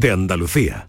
de 0.00 0.10
Andalucía. 0.10 0.88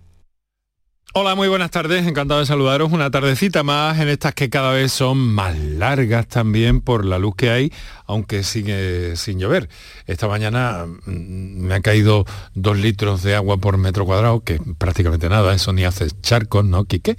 Hola, 1.14 1.36
muy 1.36 1.50
buenas 1.50 1.70
tardes, 1.70 2.08
encantado 2.08 2.40
de 2.40 2.46
saludaros. 2.46 2.94
Una 2.94 3.12
tardecita 3.12 3.62
más 3.64 4.00
en 4.00 4.08
estas 4.08 4.34
que 4.34 4.50
cada 4.50 4.72
vez 4.72 4.94
son 4.94 5.18
más 5.18 5.58
largas 5.58 6.26
también 6.28 6.80
por 6.80 7.04
la 7.04 7.20
luz 7.20 7.36
que 7.36 7.50
hay, 7.50 7.74
aunque 8.06 8.44
sigue 8.44 9.18
sin 9.18 9.38
llover. 9.38 9.68
Esta 10.08 10.30
mañana 10.30 10.86
mm, 10.86 11.12
me 11.12 11.76
han 11.76 11.82
caído 11.82 12.26
dos 12.56 12.78
litros 12.78 13.22
de 13.24 13.36
agua 13.36 13.58
por 13.58 13.78
metro 13.78 14.06
cuadrado, 14.06 14.46
que 14.46 14.62
prácticamente 14.78 15.28
nada, 15.28 15.54
eso 15.54 15.74
ni 15.74 15.84
hace 15.84 16.08
charcos, 16.22 16.64
¿no, 16.64 16.86
Quique? 16.86 17.18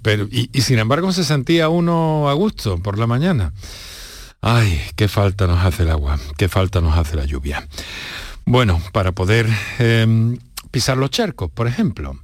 Pero, 0.00 0.26
y, 0.30 0.48
sin 0.62 0.78
embargo 0.78 1.12
se 1.12 1.24
sentía 1.24 1.68
uno 1.68 2.30
a 2.30 2.32
gusto 2.32 2.78
por 2.78 2.98
la 2.98 3.06
mañana. 3.06 3.52
Ay, 4.40 4.80
qué 4.96 5.08
falta 5.08 5.46
nos 5.46 5.62
hace 5.62 5.82
el 5.82 5.90
agua, 5.90 6.18
qué 6.38 6.48
falta 6.48 6.80
nos 6.80 6.96
hace 6.96 7.16
la 7.16 7.26
lluvia. 7.26 7.68
Bueno, 8.46 8.80
para 8.92 9.12
poder 9.12 9.46
em, 9.78 10.38
pisar 10.70 10.96
los 10.96 11.10
charcos, 11.10 11.50
por 11.50 11.66
ejemplo, 11.66 12.18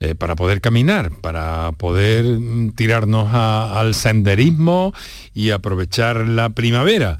eh, 0.00 0.14
para 0.14 0.34
poder 0.34 0.60
caminar, 0.60 1.12
para 1.20 1.72
poder 1.72 2.24
mm, 2.24 2.72
tirarnos 2.72 3.32
al 3.32 3.94
senderismo 3.94 4.92
y 5.34 5.50
aprovechar 5.50 6.28
la 6.28 6.50
primavera, 6.50 7.18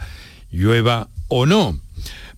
llueva 0.50 1.08
o 1.28 1.46
no. 1.46 1.78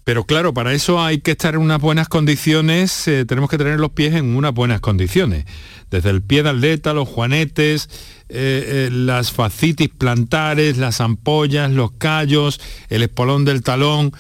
Pero 0.04 0.24
claro, 0.24 0.52
para 0.52 0.74
eso 0.74 1.02
hay 1.02 1.20
que 1.20 1.30
estar 1.30 1.54
en 1.54 1.62
unas 1.62 1.80
buenas 1.80 2.08
condiciones, 2.08 3.08
eh, 3.08 3.24
tenemos 3.24 3.48
que 3.48 3.56
tener 3.56 3.80
los 3.80 3.90
pies 3.90 4.14
en 4.14 4.36
unas 4.36 4.52
buenas 4.52 4.80
condiciones. 4.80 5.46
Desde 5.90 6.10
el 6.10 6.20
pie 6.20 6.42
de 6.42 6.50
atleta, 6.50 6.92
los 6.92 7.08
juanetes, 7.08 7.88
eh, 8.28 8.90
las 8.92 9.32
facitis 9.32 9.88
plantares, 9.88 10.76
las 10.76 11.00
ampollas, 11.00 11.70
los 11.70 11.92
callos, 11.92 12.60
el 12.90 13.02
espolón 13.02 13.46
del 13.46 13.62
talón 13.62 14.12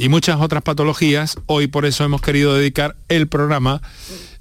y 0.00 0.08
muchas 0.08 0.40
otras 0.40 0.62
patologías. 0.62 1.36
Hoy 1.46 1.66
por 1.66 1.84
eso 1.84 2.04
hemos 2.04 2.22
querido 2.22 2.54
dedicar 2.54 2.96
el 3.08 3.28
programa 3.28 3.82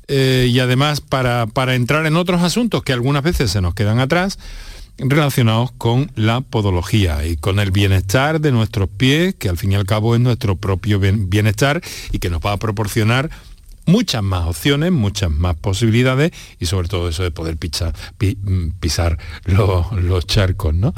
eh, 0.08 0.48
y 0.50 0.60
además 0.60 1.02
para, 1.02 1.48
para 1.48 1.76
entrar 1.76 2.06
en 2.06 2.16
otros 2.16 2.42
asuntos 2.42 2.82
que 2.82 2.94
algunas 2.94 3.24
veces 3.24 3.52
se 3.52 3.60
nos 3.60 3.74
quedan 3.74 4.00
atrás, 4.00 4.40
relacionados 4.98 5.72
con 5.74 6.12
la 6.16 6.40
podología 6.42 7.26
y 7.26 7.36
con 7.36 7.60
el 7.60 7.72
bienestar 7.72 8.40
de 8.40 8.54
nuestros 8.54 8.88
pies, 8.88 9.36
que 9.36 9.50
al 9.50 9.58
fin 9.58 9.74
y 9.74 9.76
al 9.76 9.86
cabo 9.86 10.16
es 10.16 10.22
nuestro 10.22 10.56
propio 10.56 10.98
bienestar 11.00 11.82
y 12.14 12.20
que 12.20 12.30
nos 12.30 12.40
va 12.40 12.54
a 12.54 12.58
proporcionar 12.58 13.30
muchas 13.86 14.24
más 14.24 14.48
opciones, 14.48 14.94
muchas 14.94 15.30
más 15.30 15.58
posibilidades 15.58 16.32
y 16.60 16.68
sobre 16.68 16.88
todo 16.88 17.10
eso 17.10 17.24
de 17.24 17.32
poder 17.32 17.56
mm, 17.58 18.70
pisar 18.80 19.18
los, 19.44 20.26
charcos, 20.26 20.74
¿no? 20.74 20.94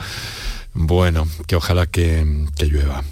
Bueno, 0.73 1.27
que 1.47 1.55
ojalá 1.55 1.87
que, 1.87 2.45
que 2.55 2.65
llueva. 2.67 3.03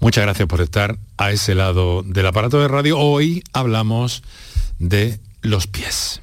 Muchas 0.00 0.24
gracias 0.24 0.48
por 0.48 0.60
estar 0.60 0.98
a 1.16 1.30
ese 1.30 1.54
lado 1.54 2.02
del 2.02 2.26
aparato 2.26 2.60
de 2.60 2.68
radio. 2.68 2.98
Hoy 2.98 3.42
hablamos 3.52 4.22
de 4.78 5.20
los 5.42 5.66
pies. 5.66 6.20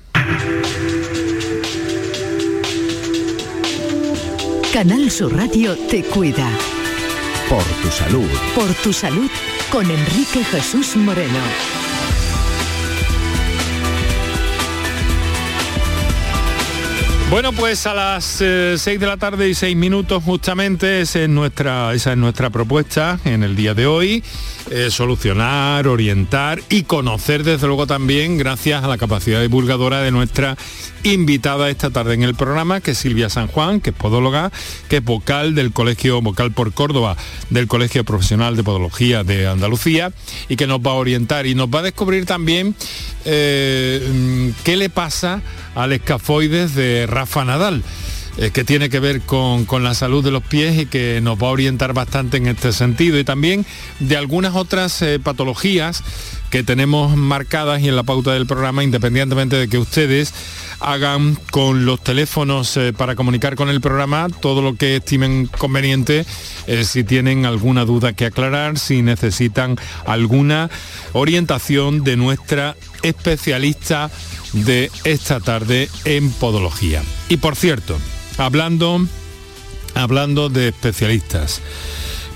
Canal 4.73 5.09
Sur 5.09 5.35
Radio 5.35 5.77
te 5.89 6.03
cuida. 6.03 6.49
Por 7.49 7.63
tu 7.63 7.89
salud. 7.89 8.29
Por 8.55 8.73
tu 8.75 8.91
salud 8.91 9.29
con 9.71 9.89
Enrique 9.89 10.43
Jesús 10.43 10.95
Moreno. 10.95 11.84
Bueno, 17.29 17.51
pues 17.53 17.85
a 17.87 17.93
las 17.93 18.23
6 18.23 18.41
eh, 18.41 18.97
de 18.97 19.05
la 19.05 19.17
tarde 19.17 19.49
y 19.49 19.55
6 19.55 19.75
minutos 19.75 20.23
justamente 20.23 21.01
es 21.01 21.15
nuestra, 21.27 21.93
esa 21.93 22.11
es 22.11 22.17
nuestra 22.17 22.49
propuesta 22.51 23.19
en 23.25 23.43
el 23.43 23.55
día 23.55 23.73
de 23.73 23.87
hoy. 23.87 24.23
Eh, 24.71 24.89
solucionar, 24.89 25.87
orientar 25.87 26.59
y 26.69 26.83
conocer 26.83 27.43
desde 27.43 27.67
luego 27.67 27.85
también 27.85 28.39
gracias 28.39 28.83
a 28.83 28.87
la 28.87 28.97
capacidad 28.97 29.39
divulgadora 29.39 30.01
de 30.01 30.09
nuestra 30.09 30.57
invitada 31.03 31.69
esta 31.69 31.91
tarde 31.91 32.15
en 32.15 32.23
el 32.23 32.33
programa, 32.33 32.81
que 32.81 32.91
es 32.91 32.97
Silvia 32.97 33.29
San 33.29 33.45
Juan, 33.45 33.79
que 33.79 33.91
es 33.91 33.95
podóloga, 33.95 34.51
que 34.89 34.97
es 34.97 35.03
vocal 35.03 35.53
del 35.53 35.71
Colegio 35.71 36.19
Vocal 36.19 36.51
por 36.51 36.73
Córdoba, 36.73 37.15
del 37.51 37.67
Colegio 37.67 38.03
Profesional 38.03 38.55
de 38.55 38.63
Podología 38.63 39.23
de 39.23 39.47
Andalucía, 39.47 40.11
y 40.49 40.55
que 40.55 40.65
nos 40.65 40.79
va 40.79 40.91
a 40.91 40.95
orientar 40.95 41.45
y 41.45 41.53
nos 41.53 41.67
va 41.69 41.79
a 41.79 41.83
descubrir 41.83 42.25
también 42.25 42.73
eh, 43.23 44.51
qué 44.63 44.77
le 44.77 44.89
pasa 44.89 45.43
al 45.75 45.93
escafoides 45.93 46.73
de 46.73 47.05
Rafa 47.05 47.45
Nadal. 47.45 47.83
Eh, 48.37 48.51
que 48.51 48.65
tiene 48.65 48.89
que 48.89 48.99
ver 48.99 49.21
con, 49.21 49.65
la 49.81 49.93
salud 49.93 50.21
de 50.23 50.31
los 50.31 50.43
pies 50.43 50.77
y 50.77 50.85
que 50.87 51.21
nos 51.21 51.41
va 51.41 51.47
a 51.47 51.51
orientar 51.51 51.93
bastante 51.93 52.35
en 52.35 52.47
este 52.47 52.73
sentido 52.73 53.17
y 53.17 53.23
también 53.23 53.65
de 53.99 54.17
algunas 54.17 54.55
otras 54.55 55.01
eh, 55.01 55.19
patologías 55.19 56.03
que 56.49 56.61
tenemos 56.61 57.15
marcadas 57.15 57.81
y 57.81 57.87
en 57.87 57.95
la 57.95 58.03
pauta 58.03 58.33
del 58.33 58.45
programa, 58.45 58.83
independientemente 58.83 59.55
de 59.55 59.69
que 59.69 59.77
ustedes 59.77 60.33
hagan 60.81 61.35
con 61.49 61.85
los 61.85 62.03
teléfonos 62.03 62.75
eh, 62.75 62.91
para 62.91 63.15
comunicar 63.15 63.55
con 63.55 63.69
el 63.69 63.79
programa 63.79 64.27
todo 64.41 64.61
lo 64.61 64.75
que 64.75 64.97
estimen 64.97 65.47
conveniente, 65.57 66.25
si 66.83 67.03
tienen 67.03 67.45
alguna 67.45 67.85
duda 67.85 68.13
que 68.13 68.25
aclarar, 68.25 68.77
si 68.79 69.01
necesitan 69.01 69.77
alguna 70.05 70.69
orientación 71.13 72.03
de 72.03 72.17
nuestra 72.17 72.75
especialista 73.01 74.09
de 74.53 74.91
esta 75.03 75.39
tarde 75.39 75.89
en 76.05 76.31
podología. 76.31 77.03
Y 77.29 77.37
por 77.37 77.55
cierto, 77.55 77.97
Hablando, 78.37 79.05
hablando 79.93 80.49
de 80.49 80.69
especialistas, 80.69 81.61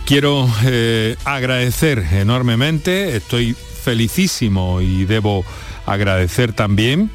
quiero 0.06 0.50
eh, 0.64 1.18
agradecer 1.26 2.00
enormemente, 2.14 3.18
estoy 3.18 3.54
felicísimo 3.84 4.82
y 4.82 5.06
debo 5.06 5.44
agradecer 5.86 6.54
también, 6.54 7.12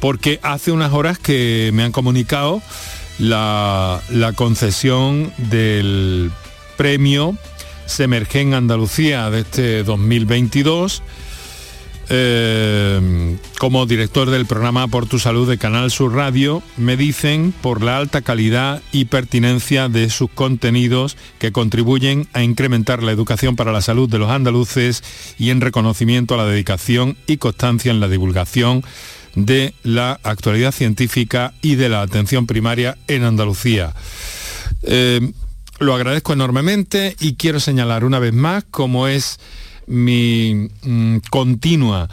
porque 0.00 0.40
hace 0.42 0.72
unas 0.72 0.92
horas 0.92 1.18
que 1.18 1.70
me 1.74 1.82
han 1.82 1.92
comunicado 1.92 2.62
la, 3.18 4.00
la 4.10 4.32
concesión 4.32 5.32
del 5.36 6.30
premio 6.76 7.36
Semergen 7.86 8.54
Andalucía 8.54 9.28
de 9.30 9.40
este 9.40 9.82
2022 9.84 11.02
eh, 12.10 13.38
como 13.58 13.86
director 13.86 14.30
del 14.30 14.46
programa 14.46 14.88
Por 14.88 15.06
tu 15.06 15.18
Salud 15.18 15.48
de 15.48 15.58
Canal 15.58 15.90
Sur 15.90 16.14
Radio, 16.14 16.62
me 16.76 16.96
dicen 16.96 17.54
por 17.62 17.82
la 17.82 17.96
alta 17.96 18.22
calidad 18.22 18.82
y 18.92 19.06
pertinencia 19.06 19.88
de 19.88 20.10
sus 20.10 20.30
contenidos 20.30 21.16
que 21.38 21.52
contribuyen 21.52 22.28
a 22.32 22.42
incrementar 22.42 23.02
la 23.02 23.12
educación 23.12 23.56
para 23.56 23.72
la 23.72 23.80
salud 23.80 24.08
de 24.08 24.18
los 24.18 24.30
andaluces 24.30 25.02
y 25.38 25.50
en 25.50 25.60
reconocimiento 25.60 26.34
a 26.34 26.38
la 26.38 26.46
dedicación 26.46 27.16
y 27.26 27.38
constancia 27.38 27.90
en 27.90 28.00
la 28.00 28.08
divulgación 28.08 28.84
de 29.34 29.74
la 29.82 30.20
actualidad 30.22 30.72
científica 30.72 31.54
y 31.62 31.74
de 31.74 31.88
la 31.88 32.02
atención 32.02 32.46
primaria 32.46 32.96
en 33.08 33.24
Andalucía. 33.24 33.94
Eh, 34.82 35.32
lo 35.78 35.94
agradezco 35.94 36.32
enormemente 36.32 37.16
y 37.20 37.34
quiero 37.34 37.58
señalar 37.58 38.04
una 38.04 38.18
vez 38.18 38.32
más 38.32 38.64
cómo 38.70 39.08
es 39.08 39.38
mi 39.86 40.68
mm, 40.82 41.18
continua 41.30 42.08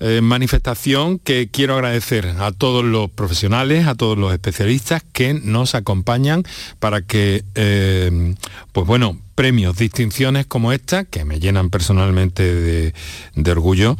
eh, 0.00 0.20
manifestación 0.20 1.18
que 1.18 1.48
quiero 1.48 1.74
agradecer 1.74 2.26
a 2.38 2.50
todos 2.52 2.84
los 2.84 3.10
profesionales, 3.10 3.86
a 3.86 3.94
todos 3.94 4.18
los 4.18 4.32
especialistas 4.32 5.04
que 5.12 5.34
nos 5.34 5.74
acompañan 5.74 6.42
para 6.80 7.02
que, 7.02 7.44
eh, 7.54 8.34
pues 8.72 8.86
bueno, 8.86 9.18
premios, 9.34 9.76
distinciones 9.76 10.46
como 10.46 10.72
esta, 10.72 11.04
que 11.04 11.24
me 11.24 11.40
llenan 11.40 11.70
personalmente 11.70 12.92
de, 13.34 13.50
orgullo, 13.50 13.96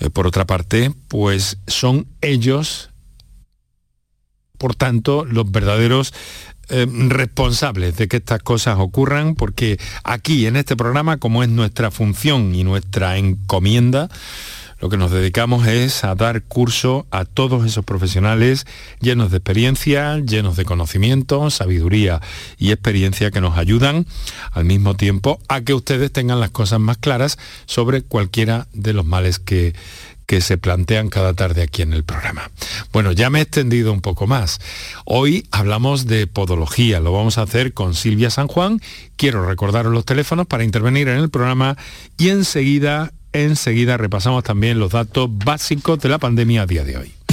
eh, 0.00 0.10
por 0.10 0.26
otra 0.26 0.46
parte, 0.46 0.92
pues 1.08 1.58
son 1.66 2.06
ellos, 2.20 2.90
por 4.58 4.74
tanto, 4.74 5.24
los 5.24 5.50
verdaderos 5.50 6.12
eh, 6.70 6.86
responsables 7.08 7.96
de 7.96 8.08
que 8.08 8.18
estas 8.18 8.42
cosas 8.42 8.78
ocurran, 8.78 9.34
porque 9.34 9.78
aquí 10.04 10.46
en 10.46 10.56
este 10.56 10.76
programa, 10.76 11.16
como 11.16 11.42
es 11.42 11.48
nuestra 11.48 11.90
función 11.90 12.54
y 12.54 12.64
nuestra 12.64 13.16
encomienda, 13.18 14.08
lo 14.80 14.88
que 14.88 14.96
nos 14.96 15.10
dedicamos 15.10 15.66
es 15.66 16.04
a 16.04 16.14
dar 16.14 16.42
curso 16.42 17.06
a 17.10 17.24
todos 17.24 17.66
esos 17.66 17.84
profesionales 17.84 18.64
llenos 19.00 19.32
de 19.32 19.38
experiencia, 19.38 20.18
llenos 20.18 20.56
de 20.56 20.64
conocimiento, 20.64 21.50
sabiduría 21.50 22.20
y 22.58 22.70
experiencia 22.70 23.32
que 23.32 23.40
nos 23.40 23.58
ayudan 23.58 24.06
al 24.52 24.64
mismo 24.64 24.94
tiempo 24.94 25.40
a 25.48 25.62
que 25.62 25.74
ustedes 25.74 26.12
tengan 26.12 26.38
las 26.38 26.50
cosas 26.50 26.78
más 26.78 26.96
claras 26.96 27.38
sobre 27.66 28.02
cualquiera 28.02 28.68
de 28.72 28.92
los 28.92 29.04
males 29.04 29.40
que, 29.40 29.74
que 30.28 30.42
se 30.42 30.58
plantean 30.58 31.08
cada 31.08 31.32
tarde 31.32 31.62
aquí 31.62 31.80
en 31.80 31.94
el 31.94 32.04
programa. 32.04 32.50
Bueno, 32.92 33.12
ya 33.12 33.30
me 33.30 33.38
he 33.38 33.42
extendido 33.42 33.94
un 33.94 34.02
poco 34.02 34.26
más. 34.26 34.60
Hoy 35.06 35.48
hablamos 35.50 36.06
de 36.06 36.26
podología, 36.26 37.00
lo 37.00 37.12
vamos 37.12 37.38
a 37.38 37.42
hacer 37.42 37.72
con 37.72 37.94
Silvia 37.94 38.28
San 38.28 38.46
Juan. 38.46 38.78
Quiero 39.16 39.48
recordaros 39.48 39.90
los 39.90 40.04
teléfonos 40.04 40.46
para 40.46 40.64
intervenir 40.64 41.08
en 41.08 41.16
el 41.16 41.30
programa 41.30 41.78
y 42.18 42.28
enseguida, 42.28 43.14
enseguida 43.32 43.96
repasamos 43.96 44.44
también 44.44 44.78
los 44.78 44.92
datos 44.92 45.30
básicos 45.32 45.98
de 46.00 46.10
la 46.10 46.18
pandemia 46.18 46.62
a 46.62 46.66
día 46.66 46.84
de 46.84 46.98
hoy. 46.98 47.17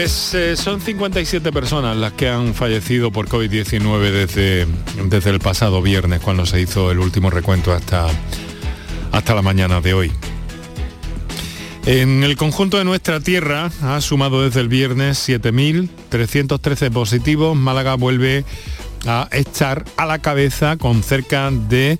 Pues 0.00 0.32
eh, 0.32 0.56
son 0.56 0.80
57 0.80 1.52
personas 1.52 1.94
las 1.94 2.14
que 2.14 2.26
han 2.26 2.54
fallecido 2.54 3.10
por 3.10 3.28
COVID-19 3.28 4.10
desde, 4.10 4.66
desde 5.10 5.28
el 5.28 5.40
pasado 5.40 5.82
viernes, 5.82 6.20
cuando 6.20 6.46
se 6.46 6.58
hizo 6.58 6.90
el 6.90 7.00
último 7.00 7.28
recuento 7.28 7.74
hasta, 7.74 8.06
hasta 9.12 9.34
la 9.34 9.42
mañana 9.42 9.82
de 9.82 9.92
hoy. 9.92 10.10
En 11.84 12.24
el 12.24 12.34
conjunto 12.38 12.78
de 12.78 12.84
nuestra 12.84 13.20
tierra 13.20 13.70
ha 13.82 14.00
sumado 14.00 14.42
desde 14.42 14.60
el 14.60 14.68
viernes 14.68 15.28
7.313 15.28 16.90
positivos. 16.90 17.54
Málaga 17.54 17.94
vuelve 17.96 18.46
a 19.06 19.28
estar 19.32 19.84
a 19.98 20.06
la 20.06 20.18
cabeza 20.20 20.78
con 20.78 21.02
cerca 21.02 21.50
de 21.50 21.98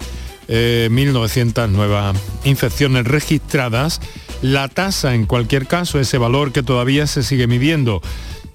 1.900 0.49 1.65
eh, 1.65 1.69
nuevas 1.69 2.17
infecciones 2.45 3.07
registradas 3.07 4.01
la 4.43 4.69
tasa, 4.69 5.15
en 5.15 5.27
cualquier 5.27 5.67
caso, 5.67 6.01
ese 6.01 6.19
valor 6.19 6.53
que 6.53 6.63
todavía 6.63 7.07
se 7.07 7.23
sigue 7.23 7.47
midiendo, 7.47 8.01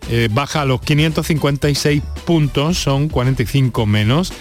eh, 0.10 0.30
baja 0.32 0.62
a 0.62 0.66
los 0.66 0.82
556 0.82 2.02
puntos, 2.26 2.78
son 2.78 3.10
45 3.10 3.86
menos, 3.86 4.34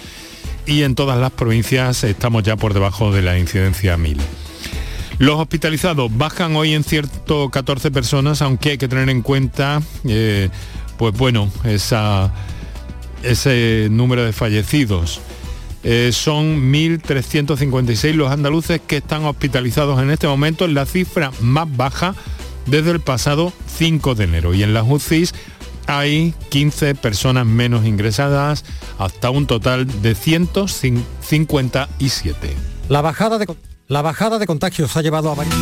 y 0.65 0.83
en 0.83 0.95
todas 0.95 1.19
las 1.19 1.31
provincias 1.31 2.03
estamos 2.03 2.43
ya 2.43 2.55
por 2.55 2.73
debajo 2.73 3.11
de 3.11 3.21
la 3.21 3.37
incidencia 3.37 3.97
1000. 3.97 4.17
Los 5.17 5.39
hospitalizados 5.39 6.15
bajan 6.17 6.55
hoy 6.55 6.73
en 6.73 6.83
cierto 6.83 7.49
14 7.49 7.91
personas, 7.91 8.41
aunque 8.41 8.71
hay 8.71 8.77
que 8.77 8.87
tener 8.87 9.09
en 9.09 9.21
cuenta, 9.21 9.81
eh, 10.03 10.49
pues 10.97 11.13
bueno, 11.13 11.49
ese 13.23 13.87
número 13.91 14.25
de 14.25 14.33
fallecidos. 14.33 15.21
Eh, 15.87 16.09
son 16.11 16.73
1.356 16.73 18.13
los 18.13 18.31
andaluces 18.31 18.81
que 18.81 18.97
están 18.97 19.23
hospitalizados 19.23 20.01
en 20.01 20.09
este 20.09 20.25
momento, 20.25 20.67
la 20.67 20.87
cifra 20.87 21.31
más 21.41 21.67
baja 21.77 22.15
desde 22.65 22.89
el 22.89 23.01
pasado 23.01 23.53
5 23.77 24.15
de 24.15 24.23
enero. 24.23 24.55
Y 24.55 24.63
en 24.63 24.73
las 24.73 24.83
UCIs 24.87 25.35
hay 25.85 26.33
15 26.49 26.95
personas 26.95 27.45
menos 27.45 27.85
ingresadas, 27.85 28.65
hasta 28.97 29.29
un 29.29 29.45
total 29.45 29.85
de 30.01 30.15
157. 30.15 32.55
La 32.89 33.01
bajada 33.01 33.37
de, 33.37 33.45
la 33.87 34.01
bajada 34.01 34.39
de 34.39 34.47
contagios 34.47 34.97
ha 34.97 35.03
llevado 35.03 35.29
a 35.29 35.35
varios... 35.35 35.53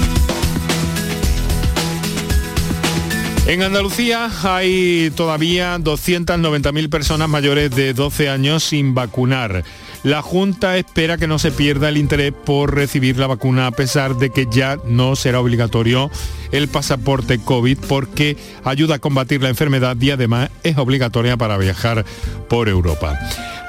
En 3.45 3.61
Andalucía 3.61 4.31
hay 4.43 5.11
todavía 5.17 5.77
290.000 5.79 6.89
personas 6.89 7.27
mayores 7.27 7.71
de 7.71 7.93
12 7.93 8.29
años 8.29 8.63
sin 8.63 8.95
vacunar. 8.95 9.65
La 10.03 10.21
Junta 10.21 10.77
espera 10.77 11.17
que 11.17 11.27
no 11.27 11.39
se 11.39 11.49
pierda 11.49 11.87
el 11.87 11.97
interés 11.97 12.33
por 12.33 12.75
recibir 12.75 13.17
la 13.17 13.27
vacuna 13.27 13.67
a 13.67 13.71
pesar 13.71 14.17
de 14.17 14.31
que 14.31 14.47
ya 14.51 14.77
no 14.85 15.15
será 15.15 15.39
obligatorio 15.39 16.11
el 16.51 16.67
pasaporte 16.67 17.39
COVID 17.39 17.77
porque 17.87 18.35
ayuda 18.65 18.95
a 18.95 18.99
combatir 18.99 19.41
la 19.41 19.47
enfermedad 19.47 19.95
y 19.99 20.11
además 20.11 20.49
es 20.63 20.77
obligatoria 20.77 21.37
para 21.37 21.57
viajar 21.57 22.03
por 22.49 22.67
Europa. 22.67 23.17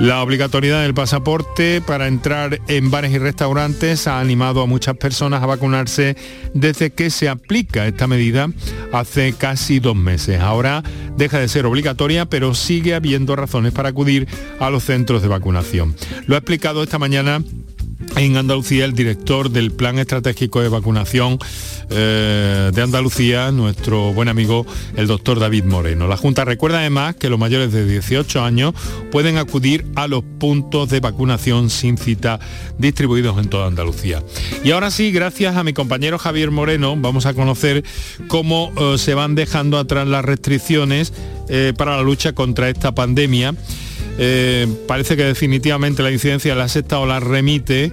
La 0.00 0.23
obligatoriedad 0.23 0.82
del 0.82 0.93
pasaporte 0.93 1.81
para 1.81 2.08
entrar 2.08 2.61
en 2.67 2.91
bares 2.91 3.12
y 3.12 3.19
restaurantes 3.19 4.08
ha 4.08 4.19
animado 4.19 4.61
a 4.61 4.67
muchas 4.67 4.96
personas 4.96 5.43
a 5.43 5.46
vacunarse 5.46 6.17
desde 6.52 6.91
que 6.91 7.11
se 7.11 7.29
aplica 7.29 7.87
esta 7.87 8.08
medida 8.08 8.49
hace 8.93 9.35
casi 9.35 9.79
dos 9.79 9.94
meses. 9.94 10.41
Ahora 10.41 10.82
deja 11.17 11.38
de 11.38 11.49
ser 11.49 11.64
obligatoria, 11.64 12.26
pero 12.26 12.55
sigue 12.55 12.94
habiendo 12.94 13.37
razones 13.37 13.73
para 13.73 13.91
acudir 13.91 14.26
a 14.58 14.69
los 14.69 14.82
centros 14.82 15.23
de 15.23 15.29
vacunación. 15.29 15.94
Lo 16.26 16.35
ha 16.35 16.38
explicado 16.38 16.82
esta 16.82 16.99
mañana 16.99 17.43
en 18.17 18.37
Andalucía 18.37 18.85
el 18.85 18.95
director 18.95 19.51
del 19.51 19.73
Plan 19.73 19.99
Estratégico 19.99 20.61
de 20.61 20.69
Vacunación 20.69 21.39
eh, 21.91 22.71
de 22.73 22.83
Andalucía, 22.83 23.51
nuestro 23.51 24.12
buen 24.12 24.29
amigo 24.29 24.67
el 24.97 25.06
doctor 25.06 25.39
David 25.39 25.65
Moreno. 25.65 26.09
La 26.09 26.17
Junta 26.17 26.45
recuerda 26.45 26.79
además 26.79 27.17
que 27.17 27.29
los 27.29 27.39
mayores 27.39 27.73
de 27.73 27.87
18 27.87 28.43
años 28.43 28.75
pueden 29.11 29.39
acudir 29.39 29.87
a 29.97 30.09
los 30.09 30.23
puntos 30.39 30.89
de 30.89 31.01
vacunación 31.01 31.71
sin 31.71 31.99
cita 31.99 32.41
distribuidos 32.79 33.39
en 33.39 33.49
toda 33.49 33.67
Andalucía. 33.67 34.23
Y 34.65 34.71
ahora 34.71 34.91
sí, 34.91 35.12
gracias 35.12 35.56
a 35.56 35.65
mi 35.65 35.73
compañero 35.73 36.19
Javier 36.19 36.51
Moreno, 36.51 36.97
vamos 36.97 37.27
a 37.27 37.35
conocer 37.35 37.85
cómo 38.29 38.73
eh, 38.77 38.99
se 38.99 39.15
van 39.15 39.35
dejando 39.35 39.79
atrás 39.79 40.06
las 40.06 40.25
restricciones 40.25 41.12
eh, 41.49 41.73
para 41.77 41.97
la 41.97 42.03
lucha 42.03 42.33
contra 42.33 42.69
esta 42.69 42.95
pandemia. 42.95 43.55
Eh, 44.19 44.67
parece 44.87 45.17
que 45.17 45.25
definitivamente 45.25 46.03
la 46.03 46.13
incidencia 46.13 46.53
de 46.53 46.59
la 46.59 46.69
sexta 46.69 46.99
ola 46.99 47.21
remite 47.21 47.93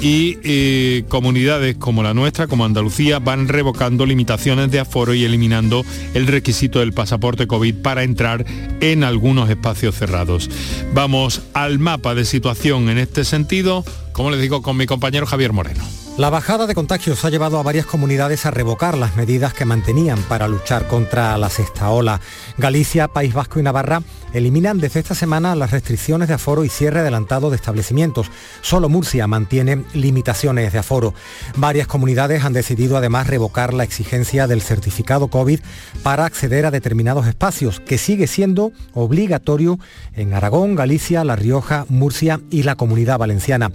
y 0.00 0.38
eh, 0.42 1.04
comunidades 1.08 1.76
como 1.76 2.02
la 2.02 2.14
nuestra, 2.14 2.46
como 2.46 2.64
Andalucía, 2.64 3.18
van 3.18 3.48
revocando 3.48 4.06
limitaciones 4.06 4.70
de 4.70 4.80
aforo 4.80 5.14
y 5.14 5.24
eliminando 5.24 5.84
el 6.14 6.26
requisito 6.26 6.80
del 6.80 6.92
pasaporte 6.92 7.46
COVID 7.46 7.76
para 7.76 8.02
entrar 8.02 8.44
en 8.80 9.04
algunos 9.04 9.50
espacios 9.50 9.94
cerrados. 9.94 10.50
Vamos 10.94 11.42
al 11.52 11.78
mapa 11.78 12.14
de 12.14 12.24
situación 12.24 12.88
en 12.88 12.98
este 12.98 13.24
sentido, 13.24 13.84
como 14.12 14.30
les 14.30 14.40
digo, 14.40 14.62
con 14.62 14.76
mi 14.76 14.86
compañero 14.86 15.26
Javier 15.26 15.52
Moreno. 15.52 15.84
La 16.20 16.28
bajada 16.28 16.66
de 16.66 16.74
contagios 16.74 17.24
ha 17.24 17.30
llevado 17.30 17.58
a 17.58 17.62
varias 17.62 17.86
comunidades 17.86 18.44
a 18.44 18.50
revocar 18.50 18.98
las 18.98 19.16
medidas 19.16 19.54
que 19.54 19.64
mantenían 19.64 20.18
para 20.24 20.48
luchar 20.48 20.86
contra 20.86 21.38
la 21.38 21.48
sexta 21.48 21.88
ola. 21.88 22.20
Galicia, 22.58 23.08
País 23.08 23.32
Vasco 23.32 23.58
y 23.58 23.62
Navarra 23.62 24.02
eliminan 24.34 24.78
desde 24.80 25.00
esta 25.00 25.14
semana 25.14 25.56
las 25.56 25.70
restricciones 25.70 26.28
de 26.28 26.34
aforo 26.34 26.62
y 26.62 26.68
cierre 26.68 27.00
adelantado 27.00 27.48
de 27.48 27.56
establecimientos. 27.56 28.26
Solo 28.60 28.90
Murcia 28.90 29.26
mantiene 29.26 29.82
limitaciones 29.94 30.74
de 30.74 30.78
aforo. 30.78 31.14
Varias 31.56 31.86
comunidades 31.86 32.44
han 32.44 32.52
decidido 32.52 32.98
además 32.98 33.26
revocar 33.26 33.72
la 33.72 33.84
exigencia 33.84 34.46
del 34.46 34.60
certificado 34.60 35.28
COVID 35.28 35.60
para 36.02 36.26
acceder 36.26 36.66
a 36.66 36.70
determinados 36.70 37.26
espacios, 37.28 37.80
que 37.80 37.96
sigue 37.96 38.26
siendo 38.26 38.72
obligatorio 38.92 39.78
en 40.12 40.34
Aragón, 40.34 40.74
Galicia, 40.74 41.24
La 41.24 41.34
Rioja, 41.34 41.86
Murcia 41.88 42.40
y 42.50 42.64
la 42.64 42.76
Comunidad 42.76 43.16
Valenciana. 43.16 43.72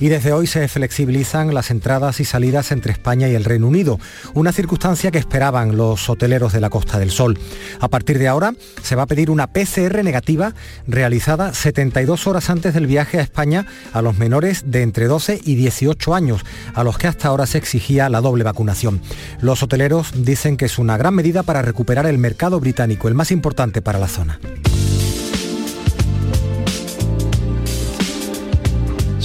Y 0.00 0.10
desde 0.10 0.32
hoy 0.32 0.46
se 0.46 0.68
flexibilizan 0.68 1.52
las 1.52 1.72
entradas 1.72 1.87
y 1.88 2.24
salidas 2.24 2.70
entre 2.70 2.92
España 2.92 3.28
y 3.28 3.34
el 3.34 3.44
Reino 3.44 3.66
Unido, 3.66 3.98
una 4.34 4.52
circunstancia 4.52 5.10
que 5.10 5.16
esperaban 5.16 5.78
los 5.78 6.10
hoteleros 6.10 6.52
de 6.52 6.60
la 6.60 6.68
Costa 6.68 6.98
del 6.98 7.10
Sol. 7.10 7.38
A 7.80 7.88
partir 7.88 8.18
de 8.18 8.28
ahora 8.28 8.52
se 8.82 8.94
va 8.94 9.04
a 9.04 9.06
pedir 9.06 9.30
una 9.30 9.46
PCR 9.46 10.04
negativa 10.04 10.52
realizada 10.86 11.54
72 11.54 12.26
horas 12.26 12.50
antes 12.50 12.74
del 12.74 12.86
viaje 12.86 13.18
a 13.18 13.22
España 13.22 13.64
a 13.94 14.02
los 14.02 14.18
menores 14.18 14.70
de 14.70 14.82
entre 14.82 15.06
12 15.06 15.40
y 15.42 15.54
18 15.54 16.14
años, 16.14 16.42
a 16.74 16.84
los 16.84 16.98
que 16.98 17.06
hasta 17.06 17.28
ahora 17.28 17.46
se 17.46 17.56
exigía 17.56 18.10
la 18.10 18.20
doble 18.20 18.44
vacunación. 18.44 19.00
Los 19.40 19.62
hoteleros 19.62 20.12
dicen 20.14 20.58
que 20.58 20.66
es 20.66 20.78
una 20.78 20.98
gran 20.98 21.14
medida 21.14 21.42
para 21.42 21.62
recuperar 21.62 22.04
el 22.04 22.18
mercado 22.18 22.60
británico, 22.60 23.08
el 23.08 23.14
más 23.14 23.30
importante 23.30 23.80
para 23.80 23.98
la 23.98 24.08
zona. 24.08 24.38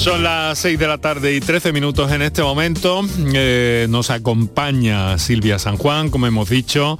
Son 0.04 0.22
las 0.22 0.60
6 0.60 0.78
de 0.78 0.86
la 0.86 0.98
tarde 0.98 1.34
y 1.34 1.40
13 1.40 1.72
minutos 1.72 2.12
en 2.12 2.22
este 2.22 2.44
momento. 2.44 3.06
Eh, 3.34 3.88
nos 3.90 4.10
acompaña 4.10 5.18
Silvia 5.18 5.60
San 5.60 5.78
Juan, 5.78 6.10
como 6.10 6.28
hemos 6.28 6.50
dicho, 6.50 7.00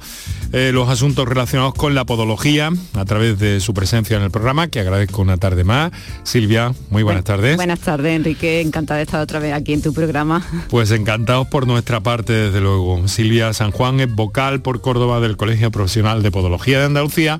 eh, 0.54 0.70
los 0.72 0.88
asuntos 0.88 1.28
relacionados 1.28 1.74
con 1.74 1.94
la 1.94 2.06
podología 2.06 2.70
a 2.94 3.04
través 3.04 3.38
de 3.38 3.60
su 3.60 3.74
presencia 3.74 4.16
en 4.16 4.22
el 4.22 4.30
programa, 4.30 4.68
que 4.68 4.80
agradezco 4.80 5.20
una 5.20 5.36
tarde 5.36 5.64
más. 5.64 5.92
Silvia, 6.22 6.72
muy 6.88 7.02
buenas 7.02 7.24
tardes. 7.24 7.56
Buenas 7.56 7.80
tardes, 7.80 8.16
Enrique. 8.16 8.62
Encantada 8.62 8.96
de 8.96 9.04
estar 9.04 9.20
otra 9.20 9.38
vez 9.38 9.52
aquí 9.52 9.74
en 9.74 9.82
tu 9.82 9.92
programa. 9.92 10.42
Pues 10.70 10.90
encantados 10.90 11.46
por 11.48 11.66
nuestra 11.66 12.00
parte, 12.00 12.32
desde 12.32 12.62
luego. 12.62 13.06
Silvia 13.06 13.52
San 13.52 13.70
Juan 13.70 14.00
es 14.00 14.10
vocal 14.10 14.62
por 14.62 14.80
Córdoba 14.80 15.20
del 15.20 15.36
Colegio 15.36 15.70
Profesional 15.70 16.22
de 16.22 16.30
Podología 16.30 16.78
de 16.78 16.86
Andalucía 16.86 17.38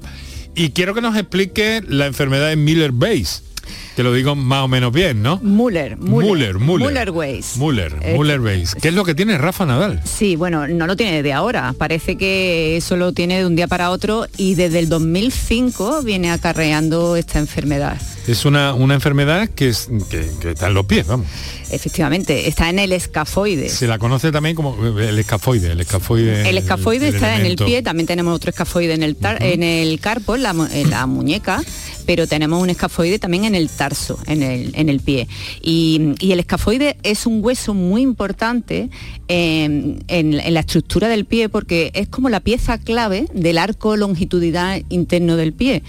y 0.54 0.72
quiero 0.72 0.92
que 0.92 1.00
nos 1.00 1.16
explique 1.16 1.80
la 1.88 2.04
enfermedad 2.04 2.50
de 2.50 2.56
Miller-Base 2.56 3.53
que 3.96 4.02
lo 4.02 4.12
digo 4.12 4.34
más 4.34 4.64
o 4.64 4.68
menos 4.68 4.92
bien, 4.92 5.22
¿no? 5.22 5.38
Muller, 5.42 5.96
Muller, 5.96 6.58
Muller. 6.58 6.88
Muller 6.88 7.10
Weiss. 7.10 7.56
Muller, 7.56 7.96
eh, 8.02 8.14
Muller 8.14 8.40
Weiss. 8.40 8.74
¿Qué 8.74 8.88
es 8.88 8.94
lo 8.94 9.04
que 9.04 9.14
tiene 9.14 9.38
Rafa 9.38 9.66
Nadal? 9.66 10.00
Sí, 10.04 10.36
bueno, 10.36 10.66
no 10.66 10.86
lo 10.86 10.96
tiene 10.96 11.22
de 11.22 11.32
ahora. 11.32 11.74
Parece 11.76 12.16
que 12.16 12.76
eso 12.76 12.96
lo 12.96 13.12
tiene 13.12 13.38
de 13.38 13.46
un 13.46 13.56
día 13.56 13.68
para 13.68 13.90
otro 13.90 14.26
y 14.36 14.54
desde 14.54 14.80
el 14.80 14.88
2005 14.88 16.02
viene 16.02 16.30
acarreando 16.30 17.16
esta 17.16 17.38
enfermedad. 17.38 17.98
Es 18.26 18.44
una, 18.44 18.72
una 18.74 18.94
enfermedad 18.94 19.48
que, 19.48 19.68
es, 19.68 19.88
que, 20.10 20.26
que 20.40 20.50
está 20.52 20.68
en 20.68 20.74
los 20.74 20.86
pies, 20.86 21.06
vamos. 21.06 21.26
Efectivamente, 21.70 22.48
está 22.48 22.70
en 22.70 22.78
el 22.78 22.92
escafoide. 22.92 23.68
Se 23.68 23.86
la 23.86 23.98
conoce 23.98 24.30
también 24.32 24.54
como 24.56 24.76
el 24.98 25.18
escafoide. 25.18 25.72
El 25.72 25.80
escafoide, 25.80 26.48
el 26.48 26.56
escafoide 26.58 27.08
el 27.08 27.14
está 27.16 27.36
en 27.36 27.46
el 27.46 27.56
pie, 27.56 27.82
también 27.82 28.06
tenemos 28.06 28.34
otro 28.34 28.50
escafoide 28.50 28.94
en 28.94 29.02
el, 29.02 29.16
tar- 29.16 29.42
en 29.42 29.62
el 29.62 29.98
carpo, 30.00 30.36
en 30.36 30.42
la, 30.42 30.52
mu- 30.52 30.68
en 30.72 30.90
la 30.90 31.06
muñeca, 31.06 31.62
pero 32.06 32.26
tenemos 32.26 32.62
un 32.62 32.70
escafoide 32.70 33.18
también 33.18 33.44
en 33.44 33.54
el 33.54 33.68
tarso, 33.68 34.18
en 34.26 34.42
el, 34.42 34.72
en 34.74 34.88
el 34.88 35.00
pie. 35.00 35.26
Y, 35.62 36.12
y 36.20 36.32
el 36.32 36.40
escafoide 36.40 36.96
es 37.02 37.26
un 37.26 37.44
hueso 37.44 37.74
muy 37.74 38.02
importante 38.02 38.88
en, 39.28 40.04
en- 40.08 40.38
en 40.40 40.54
la 40.54 40.60
estructura 40.60 41.08
del 41.08 41.24
pie 41.24 41.48
porque 41.48 41.90
es 41.94 42.08
como 42.08 42.28
la 42.28 42.40
pieza 42.40 42.78
clave 42.78 43.26
del 43.34 43.58
arco 43.58 43.96
longitudinal 43.96 44.84
interno 44.90 45.36
del 45.36 45.52
pie 45.52 45.82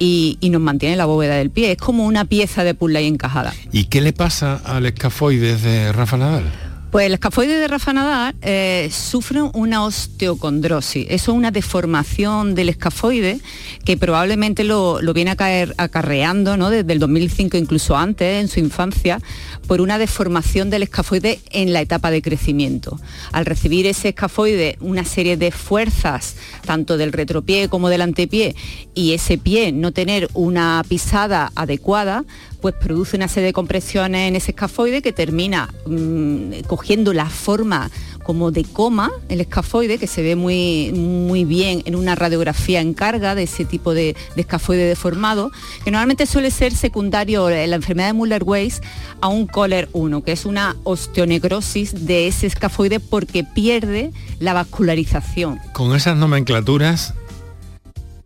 y, 0.00 0.38
nos 0.50 0.60
mantiene 0.60 0.96
la 0.96 1.04
bóveda 1.04 1.36
del 1.36 1.50
pie. 1.50 1.72
Es 1.72 1.78
como 1.78 2.06
una 2.06 2.24
pieza 2.24 2.64
de 2.64 2.74
puzzle 2.74 2.98
ahí 2.98 3.06
encajada. 3.06 3.54
¿Y 3.70 3.84
qué 3.84 4.00
le 4.00 4.12
pasa 4.12 4.60
al 4.64 4.86
escafoide 4.86 5.56
de 5.56 5.92
Rafa 5.92 6.16
Nadal? 6.16 6.69
Pues 6.90 7.06
el 7.06 7.14
escafoide 7.14 7.56
de 7.56 7.68
Rafa 7.68 7.92
Nadal 7.92 8.34
eh, 8.42 8.88
sufre 8.90 9.42
una 9.42 9.84
osteocondrosis. 9.84 11.06
Eso 11.08 11.30
es 11.30 11.38
una 11.38 11.52
deformación 11.52 12.56
del 12.56 12.68
escafoide 12.68 13.38
que 13.84 13.96
probablemente 13.96 14.64
lo, 14.64 15.00
lo 15.00 15.12
viene 15.12 15.30
a 15.30 15.36
caer 15.36 15.72
acarreando 15.78 16.56
¿no? 16.56 16.68
desde 16.68 16.92
el 16.92 16.98
2005, 16.98 17.56
incluso 17.56 17.96
antes, 17.96 18.40
en 18.40 18.48
su 18.48 18.58
infancia, 18.58 19.20
por 19.68 19.80
una 19.80 19.98
deformación 19.98 20.68
del 20.68 20.82
escafoide 20.82 21.38
en 21.52 21.72
la 21.72 21.80
etapa 21.80 22.10
de 22.10 22.22
crecimiento. 22.22 22.98
Al 23.30 23.46
recibir 23.46 23.86
ese 23.86 24.08
escafoide 24.08 24.76
una 24.80 25.04
serie 25.04 25.36
de 25.36 25.52
fuerzas, 25.52 26.34
tanto 26.66 26.96
del 26.96 27.12
retropié 27.12 27.68
como 27.68 27.88
del 27.88 28.02
antepié, 28.02 28.56
y 28.96 29.12
ese 29.12 29.38
pie 29.38 29.70
no 29.70 29.92
tener 29.92 30.28
una 30.34 30.82
pisada 30.88 31.52
adecuada, 31.54 32.24
pues 32.60 32.74
produce 32.74 33.16
una 33.16 33.28
serie 33.28 33.48
de 33.48 33.52
compresiones 33.52 34.28
en 34.28 34.36
ese 34.36 34.52
escafoide 34.52 35.02
que 35.02 35.12
termina 35.12 35.72
mm, 35.86 36.60
cogiendo 36.66 37.12
la 37.12 37.26
forma 37.26 37.90
como 38.22 38.50
de 38.50 38.64
coma, 38.64 39.10
el 39.28 39.40
escafoide, 39.40 39.98
que 39.98 40.06
se 40.06 40.22
ve 40.22 40.36
muy, 40.36 40.92
muy 40.92 41.44
bien 41.44 41.82
en 41.84 41.96
una 41.96 42.14
radiografía 42.14 42.80
en 42.80 42.94
carga 42.94 43.34
de 43.34 43.44
ese 43.44 43.64
tipo 43.64 43.94
de, 43.94 44.14
de 44.36 44.40
escafoide 44.40 44.84
deformado, 44.84 45.50
que 45.84 45.90
normalmente 45.90 46.26
suele 46.26 46.50
ser 46.50 46.72
secundario 46.74 47.48
en 47.50 47.70
la 47.70 47.76
enfermedad 47.76 48.08
de 48.08 48.12
Muller-Weiss 48.12 48.82
a 49.20 49.28
un 49.28 49.46
Kohler 49.46 49.88
1, 49.92 50.22
que 50.22 50.32
es 50.32 50.44
una 50.44 50.76
osteonecrosis 50.84 52.06
de 52.06 52.28
ese 52.28 52.46
escafoide 52.46 53.00
porque 53.00 53.42
pierde 53.42 54.12
la 54.38 54.52
vascularización. 54.52 55.58
Con 55.72 55.96
esas 55.96 56.16
nomenclaturas, 56.16 57.14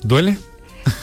¿duele? 0.02 0.36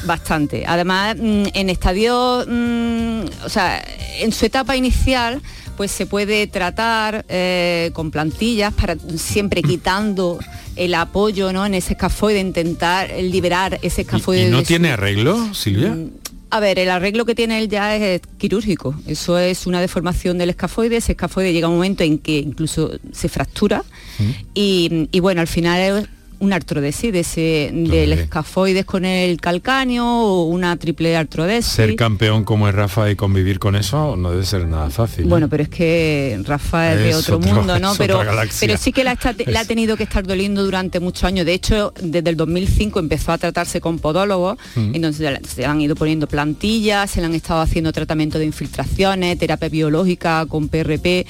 Bastante. 0.06 0.64
Además, 0.68 1.16
mm, 1.20 1.44
en 1.54 1.70
estadio, 1.70 2.46
mm, 2.48 3.22
o 3.46 3.50
sea, 3.50 3.84
en 4.20 4.32
su 4.32 4.46
etapa 4.46 4.76
inicial, 4.76 5.42
pues 5.78 5.92
se 5.92 6.06
puede 6.06 6.48
tratar 6.48 7.26
eh, 7.30 7.92
con 7.94 8.12
plantillas 8.12 8.74
para 8.74 8.96
siempre 9.18 9.62
quitando 9.64 10.40
el 10.76 10.94
apoyo 10.94 11.52
¿no? 11.54 11.66
en 11.66 11.74
ese 11.74 11.94
escafoide, 11.94 12.40
intentar 12.40 13.10
liberar 13.22 13.80
ese 13.82 14.02
¿Y, 14.02 14.04
escafoide. 14.06 14.48
y 14.48 14.52
no 14.52 14.60
su- 14.60 14.66
tiene 14.66 14.92
arreglo, 14.92 15.54
Silvia? 15.54 15.98
a 16.54 16.60
ver, 16.60 16.80
el 16.80 16.90
arreglo 16.90 17.26
que 17.26 17.34
tiene 17.34 17.60
él 17.60 17.70
ya 17.70 17.96
es 17.96 18.22
quirúrgico. 18.38 18.94
Eso 19.08 19.40
es 19.40 19.66
una 19.68 19.80
deformación 19.80 20.38
del 20.38 20.50
escafoide. 20.50 20.98
Ese 20.98 21.14
escafoide 21.14 21.54
llega 21.54 21.70
un 21.70 21.76
momento 21.76 22.04
en 22.04 22.18
que 22.20 22.40
incluso 22.40 22.92
se 23.14 23.30
fractura. 23.30 23.84
Y, 24.54 25.08
y 25.14 25.20
bueno, 25.22 25.40
al 25.42 25.48
final 25.48 25.80
es 25.80 26.08
una 26.42 26.56
artrodesis 26.58 27.14
de 27.14 27.20
ese, 27.22 27.70
del 27.72 28.14
escafoides 28.14 28.84
con 28.84 29.06
el 29.06 29.40
calcáneo 29.40 30.06
o 30.06 30.44
una 30.46 30.76
triple 30.76 31.16
artrodesis. 31.16 31.72
Ser 31.72 31.96
campeón 31.96 32.44
como 32.44 32.68
es 32.68 32.74
Rafa 32.76 33.10
y 33.12 33.16
convivir 33.16 33.60
con 33.60 33.76
eso 33.76 34.16
no 34.18 34.32
debe 34.32 34.44
ser 34.44 34.68
nada 34.68 34.90
fácil. 34.90 35.26
¿eh? 35.26 35.28
Bueno, 35.30 35.48
pero 35.50 35.62
es 35.64 35.70
que 35.70 36.42
Rafa 36.44 36.94
es, 36.94 37.00
de 37.00 37.16
otro, 37.16 37.38
otro- 37.38 37.54
mundo, 37.54 37.80
¿no? 37.80 37.94
Pero, 37.98 38.22
pero 38.60 38.78
sí 38.78 38.92
que 38.92 39.04
la, 39.04 39.12
está- 39.14 39.36
la 39.46 39.60
ha 39.62 39.66
tenido 39.66 39.96
que 39.96 40.04
estar 40.04 40.26
doliendo 40.26 40.64
durante 40.64 41.00
muchos 41.00 41.24
años. 41.26 41.46
De 41.46 41.54
hecho, 41.54 41.94
desde 42.02 42.30
el 42.32 42.36
2005 42.36 43.00
empezó 43.00 43.32
a 43.32 43.38
tratarse 43.38 43.80
con 43.80 44.00
podólogos, 44.00 44.58
Mm. 44.76 44.96
entonces 44.96 45.30
se 45.48 45.66
han 45.66 45.80
ido 45.80 45.96
poniendo 45.96 46.28
plantillas, 46.28 47.12
se 47.12 47.20
le 47.22 47.28
han 47.28 47.36
estado 47.36 47.62
haciendo 47.62 47.92
tratamiento 47.94 48.40
de 48.40 48.46
infiltraciones, 48.46 49.38
terapia 49.38 49.70
biológica 49.70 50.46
con 50.48 50.68
PRP, 50.70 51.26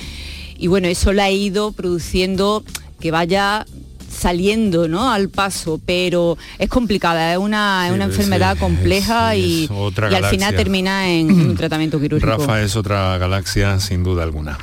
y 0.57 0.67
bueno, 0.67 0.87
eso 0.87 1.11
le 1.11 1.21
ha 1.21 1.31
ido 1.31 1.73
produciendo 1.73 2.63
que 2.99 3.11
vaya 3.11 3.65
saliendo 4.11 4.87
¿no? 4.87 5.11
al 5.11 5.29
paso, 5.29 5.79
pero 5.85 6.37
es 6.59 6.69
complicada, 6.69 7.33
es 7.33 7.37
una, 7.37 7.87
es 7.87 7.93
una 7.93 8.05
enfermedad 8.05 8.57
compleja 8.57 9.35
y, 9.35 9.69
y 9.69 10.15
al 10.15 10.25
final 10.25 10.55
termina 10.55 11.09
en 11.09 11.31
un 11.31 11.55
tratamiento 11.57 11.99
quirúrgico. 11.99 12.29
Rafa 12.29 12.61
es 12.61 12.75
otra 12.75 13.17
galaxia 13.17 13.79
sin 13.79 14.03
duda 14.03 14.23
alguna. 14.23 14.57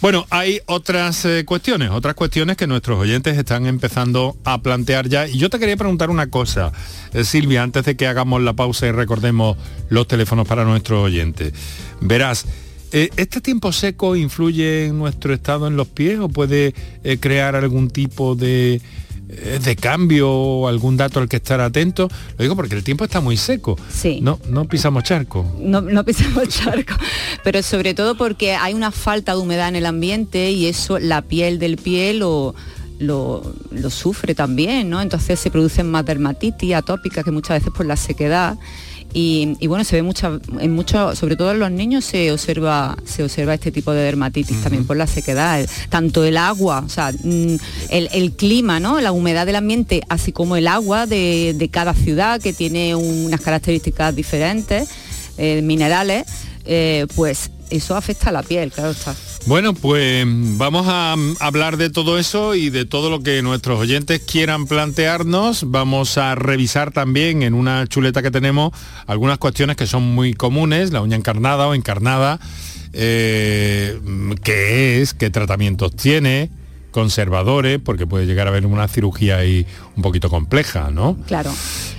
Bueno, 0.00 0.26
hay 0.30 0.60
otras 0.66 1.24
eh, 1.24 1.44
cuestiones, 1.44 1.90
otras 1.90 2.14
cuestiones 2.14 2.56
que 2.56 2.68
nuestros 2.68 3.00
oyentes 3.00 3.36
están 3.36 3.66
empezando 3.66 4.36
a 4.44 4.62
plantear 4.62 5.08
ya. 5.08 5.26
Y 5.26 5.38
yo 5.38 5.50
te 5.50 5.58
quería 5.58 5.76
preguntar 5.76 6.08
una 6.08 6.30
cosa, 6.30 6.70
eh, 7.12 7.24
Silvia, 7.24 7.64
antes 7.64 7.84
de 7.84 7.96
que 7.96 8.06
hagamos 8.06 8.40
la 8.42 8.52
pausa 8.52 8.86
y 8.86 8.92
recordemos 8.92 9.56
los 9.88 10.06
teléfonos 10.06 10.46
para 10.46 10.64
nuestros 10.64 11.04
oyentes. 11.04 11.52
Verás, 12.00 12.46
eh, 12.92 13.10
¿este 13.16 13.40
tiempo 13.40 13.72
seco 13.72 14.16
influye 14.16 14.86
en 14.86 14.98
nuestro 14.98 15.34
estado 15.34 15.66
en 15.66 15.76
los 15.76 15.88
pies 15.88 16.18
o 16.18 16.28
puede 16.28 16.74
eh, 17.04 17.18
crear 17.18 17.54
algún 17.56 17.90
tipo 17.90 18.34
de, 18.34 18.80
eh, 19.28 19.60
de 19.62 19.76
cambio 19.76 20.30
o 20.30 20.68
algún 20.68 20.96
dato 20.96 21.20
al 21.20 21.28
que 21.28 21.36
estar 21.36 21.60
atento? 21.60 22.08
Lo 22.36 22.42
digo 22.42 22.56
porque 22.56 22.74
el 22.74 22.84
tiempo 22.84 23.04
está 23.04 23.20
muy 23.20 23.36
seco. 23.36 23.78
Sí. 23.92 24.20
No, 24.22 24.38
no 24.48 24.64
pisamos 24.66 25.04
charco. 25.04 25.44
no, 25.60 25.80
no 25.80 26.04
pisamos 26.04 26.48
charco, 26.48 26.94
pero 27.44 27.62
sobre 27.62 27.94
todo 27.94 28.16
porque 28.16 28.54
hay 28.54 28.74
una 28.74 28.90
falta 28.90 29.34
de 29.34 29.38
humedad 29.40 29.68
en 29.68 29.76
el 29.76 29.86
ambiente 29.86 30.50
y 30.50 30.66
eso 30.66 30.98
la 30.98 31.22
piel 31.22 31.58
del 31.58 31.76
pie 31.76 32.14
lo, 32.14 32.54
lo, 32.98 33.54
lo 33.70 33.90
sufre 33.90 34.34
también, 34.34 34.88
¿no? 34.90 35.00
Entonces 35.00 35.38
se 35.38 35.50
producen 35.50 35.90
más 35.90 36.04
dermatitis 36.04 36.74
atópicas 36.74 37.24
que 37.24 37.30
muchas 37.30 37.60
veces 37.60 37.72
por 37.72 37.86
la 37.86 37.96
sequedad. 37.96 38.58
Y, 39.14 39.56
y 39.58 39.66
bueno, 39.68 39.84
se 39.84 39.96
ve 39.96 40.02
mucha, 40.02 40.38
en 40.60 40.72
mucho, 40.72 41.16
sobre 41.16 41.34
todo 41.36 41.52
en 41.52 41.58
los 41.60 41.70
niños 41.70 42.04
se 42.04 42.30
observa, 42.30 42.94
se 43.06 43.24
observa 43.24 43.54
este 43.54 43.72
tipo 43.72 43.92
de 43.92 44.02
dermatitis 44.02 44.60
también 44.62 44.84
por 44.86 44.96
la 44.98 45.06
sequedad. 45.06 45.60
El- 45.60 45.68
tanto 45.88 46.24
el 46.24 46.36
agua, 46.36 46.82
o 46.84 46.88
sea, 46.90 47.10
mm, 47.12 47.56
el, 47.88 48.08
el 48.12 48.32
clima, 48.32 48.80
¿no? 48.80 49.00
La 49.00 49.12
humedad 49.12 49.46
del 49.46 49.56
ambiente, 49.56 50.02
así 50.10 50.30
como 50.32 50.56
el 50.56 50.68
agua 50.68 51.06
de, 51.06 51.54
de 51.56 51.68
cada 51.70 51.94
ciudad 51.94 52.40
que 52.40 52.52
tiene 52.52 52.94
unas 52.94 53.40
características 53.40 54.14
diferentes, 54.14 54.88
eh, 55.38 55.62
minerales, 55.62 56.26
eh, 56.66 57.06
pues 57.14 57.50
eso 57.70 57.96
afecta 57.96 58.30
a 58.30 58.32
la 58.32 58.42
piel, 58.42 58.70
claro 58.72 58.90
está. 58.90 59.14
Bueno, 59.46 59.72
pues 59.72 60.26
vamos 60.26 60.86
a 60.88 61.16
mm, 61.16 61.36
hablar 61.40 61.76
de 61.76 61.90
todo 61.90 62.18
eso 62.18 62.54
y 62.54 62.70
de 62.70 62.84
todo 62.84 63.08
lo 63.08 63.22
que 63.22 63.40
nuestros 63.42 63.80
oyentes 63.80 64.20
quieran 64.20 64.66
plantearnos. 64.66 65.70
Vamos 65.70 66.18
a 66.18 66.34
revisar 66.34 66.92
también 66.92 67.42
en 67.42 67.54
una 67.54 67.86
chuleta 67.86 68.22
que 68.22 68.30
tenemos 68.30 68.72
algunas 69.06 69.38
cuestiones 69.38 69.76
que 69.76 69.86
son 69.86 70.02
muy 70.02 70.34
comunes, 70.34 70.92
la 70.92 71.00
uña 71.00 71.16
encarnada 71.16 71.66
o 71.66 71.74
encarnada, 71.74 72.40
eh, 72.92 73.98
mm, 74.02 74.32
qué 74.42 75.00
es, 75.00 75.14
qué 75.14 75.30
tratamientos 75.30 75.96
tiene, 75.96 76.50
conservadores, 76.90 77.78
porque 77.82 78.06
puede 78.06 78.26
llegar 78.26 78.46
a 78.46 78.50
haber 78.50 78.66
una 78.66 78.88
cirugía 78.88 79.38
ahí 79.38 79.66
un 79.96 80.02
poquito 80.02 80.30
compleja, 80.30 80.90
¿no? 80.90 81.16
Claro. 81.26 81.52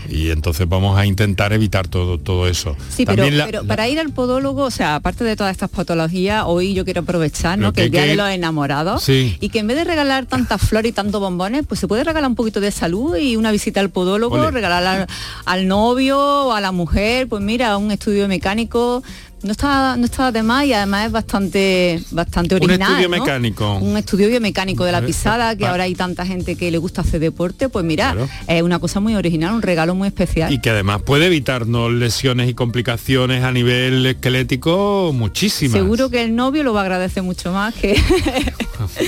Y 0.10 0.32
entonces 0.32 0.68
vamos 0.68 0.98
a 0.98 1.06
intentar 1.06 1.54
evitar 1.54 1.88
todo, 1.88 2.18
todo 2.18 2.48
eso. 2.48 2.76
Sí, 2.90 3.06
pero, 3.06 3.18
También 3.18 3.38
la- 3.38 3.46
pero 3.46 3.62
la- 3.62 3.68
para 3.68 3.88
ir 3.88 4.00
al 4.00 4.12
podólogo, 4.12 4.64
o 4.64 4.72
sea, 4.72 4.96
aparte 4.96 5.24
de 5.24 5.36
todas 5.36 5.52
estas 5.52 5.70
patologías, 5.70 6.44
hoy 6.48 6.74
yo 6.74 6.84
quiero 6.86 7.02
aprovechar, 7.02 7.60
¿no? 7.60 7.72
que 7.74 7.82
Que 7.82 7.86
el 7.86 7.92
día 7.92 8.04
que- 8.04 8.08
de 8.10 8.16
los 8.16 8.30
enamorados 8.30 9.04
Sí. 9.04 9.38
y 9.40 9.50
que 9.50 9.60
en 9.60 9.68
vez 9.68 9.78
de 9.78 9.84
regalar 9.84 10.26
tantas 10.26 10.62
flores 10.62 10.90
y 10.90 10.94
tantos 10.94 11.22
bombones, 11.22 11.66
pues 11.68 11.80
se 11.80 11.88
puede 11.88 12.04
regalar 12.04 12.30
un 12.30 12.36
poquito 12.36 12.60
de 12.60 12.72
salud 12.72 13.16
y 13.18 13.36
una 13.36 13.52
visita 13.52 13.80
al 13.82 13.90
podólogo, 13.92 14.36
Ole. 14.36 14.52
regalar 14.52 14.84
al, 14.84 15.08
al 15.46 15.68
novio 15.68 16.18
o 16.20 16.54
a 16.54 16.62
la 16.62 16.72
mujer, 16.72 17.28
pues 17.28 17.44
mira, 17.44 17.78
un 17.78 17.92
estudio 17.92 18.28
mecánico. 18.28 19.04
No 19.42 19.52
está, 19.54 19.96
no 19.96 20.04
está 20.06 20.32
de 20.34 20.44
más 20.44 20.66
y 20.66 20.74
además 20.74 21.06
es 21.06 21.12
bastante, 21.14 22.02
bastante 22.12 22.56
Un 22.56 22.64
original. 22.64 22.92
estudio 22.92 23.10
¿no? 23.10 23.24
mecánico. 23.24 23.74
Un 23.78 23.96
estudio 23.96 24.28
biomecánico 24.28 24.84
de 24.84 24.92
la 24.92 25.00
Eh, 25.00 25.04
pisada, 25.04 25.56
que 25.56 25.66
ahora 25.66 25.84
hay 25.84 25.96
tanta 25.96 26.26
gente 26.26 26.56
que 26.58 26.70
le 26.72 26.78
gusta 26.78 27.02
hacer 27.02 27.22
deporte, 27.22 27.70
pues 27.70 27.86
mira, 27.86 28.12
Claro. 28.12 28.30
es 28.48 28.62
una 28.62 28.80
cosa 28.80 29.00
muy 29.00 29.16
original, 29.16 29.54
un 29.54 29.62
regalo 29.62 29.96
muy 29.96 30.08
especial. 30.10 30.52
Y 30.52 30.60
que 30.60 30.70
además 30.72 31.02
puede 31.04 31.28
evitarnos 31.28 31.92
lesiones 31.94 32.50
y 32.50 32.54
complicaciones 32.54 33.44
a 33.46 33.52
nivel 33.54 34.06
esquelético 34.06 35.12
muchísimas. 35.14 35.74
Seguro 35.80 36.10
que 36.10 36.22
el 36.24 36.36
novio 36.36 36.64
lo 36.64 36.74
va 36.74 36.82
a 36.82 36.84
agradecer 36.84 37.24
mucho 37.24 37.54
más 37.54 37.74
que, 37.76 37.98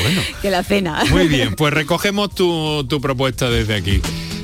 Bueno, 0.02 0.22
que 0.42 0.50
la 0.50 0.64
cena. 0.64 1.04
muy 1.12 1.28
bien, 1.28 1.54
pues 1.58 1.74
recogemos 1.74 2.34
tu, 2.34 2.86
tu 2.88 3.02
propuesta 3.02 3.50
desde 3.50 3.76
aquí. 3.76 4.00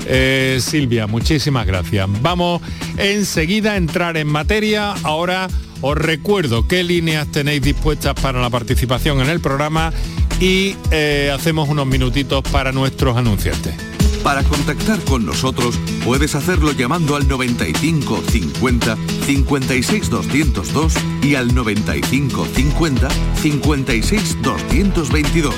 Eh, 0.09 0.59
Silvia, 0.61 1.07
muchísimas 1.07 1.65
gracias. 1.65 2.07
Vamos 2.21 2.61
enseguida 2.97 3.73
a 3.73 3.77
entrar 3.77 4.15
en 4.17 4.27
materia. 4.27 4.93
Ahora 5.03 5.47
os 5.81 5.97
recuerdo 5.97 6.67
qué 6.67 6.83
líneas 6.83 7.27
tenéis 7.31 7.61
dispuestas 7.61 8.13
para 8.15 8.41
la 8.41 8.49
participación 8.49 9.21
en 9.21 9.29
el 9.29 9.39
programa 9.39 9.91
y 10.39 10.75
eh, 10.91 11.31
hacemos 11.33 11.69
unos 11.69 11.87
minutitos 11.87 12.43
para 12.43 12.71
nuestros 12.71 13.17
anunciantes. 13.17 13.75
Para 14.23 14.43
contactar 14.43 14.99
con 15.05 15.25
nosotros 15.25 15.79
puedes 16.03 16.35
hacerlo 16.35 16.73
llamando 16.73 17.15
al 17.15 17.27
95 17.27 18.23
50 18.29 18.97
56 19.25 20.09
202 20.09 20.93
y 21.23 21.35
al 21.35 21.55
95 21.55 22.45
50 22.53 23.09
56 23.41 24.41
222 24.41 25.55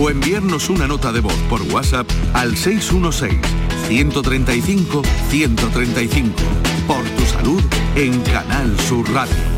o 0.00 0.10
enviarnos 0.10 0.68
una 0.68 0.86
nota 0.86 1.12
de 1.12 1.20
voz 1.20 1.34
por 1.48 1.62
WhatsApp 1.62 2.08
al 2.34 2.56
616 2.56 3.38
135 3.88 5.02
135. 5.30 6.32
Por 6.86 7.04
tu 7.04 7.24
salud 7.24 7.62
en 7.96 8.20
Canal 8.22 8.78
Sur 8.80 9.10
Radio. 9.12 9.57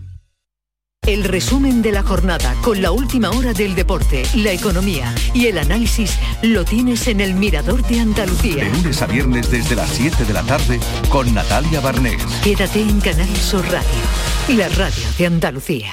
El 1.07 1.23
resumen 1.23 1.81
de 1.81 1.91
la 1.91 2.03
jornada 2.03 2.53
con 2.61 2.79
la 2.79 2.91
última 2.91 3.31
hora 3.31 3.53
del 3.53 3.73
deporte, 3.73 4.21
la 4.35 4.51
economía 4.51 5.15
y 5.33 5.47
el 5.47 5.57
análisis 5.57 6.15
lo 6.43 6.63
tienes 6.63 7.07
en 7.07 7.21
el 7.21 7.33
Mirador 7.33 7.81
de 7.87 8.01
Andalucía. 8.01 8.65
De 8.65 8.69
lunes 8.69 9.01
a 9.01 9.07
viernes 9.07 9.49
desde 9.49 9.75
las 9.75 9.89
7 9.89 10.25
de 10.25 10.33
la 10.33 10.43
tarde 10.43 10.79
con 11.09 11.33
Natalia 11.33 11.79
Barnés. 11.79 12.21
Quédate 12.43 12.81
en 12.81 13.01
Canal 13.01 13.35
Sur 13.35 13.65
Radio, 13.71 13.89
la 14.49 14.69
radio 14.69 15.03
de 15.17 15.25
Andalucía. 15.25 15.91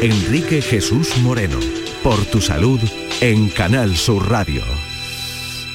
Enrique 0.00 0.62
Jesús 0.62 1.18
Moreno, 1.18 1.60
por 2.02 2.24
tu 2.24 2.40
salud 2.40 2.80
en 3.20 3.50
Canal 3.50 3.94
Sur 3.94 4.30
Radio. 4.30 4.62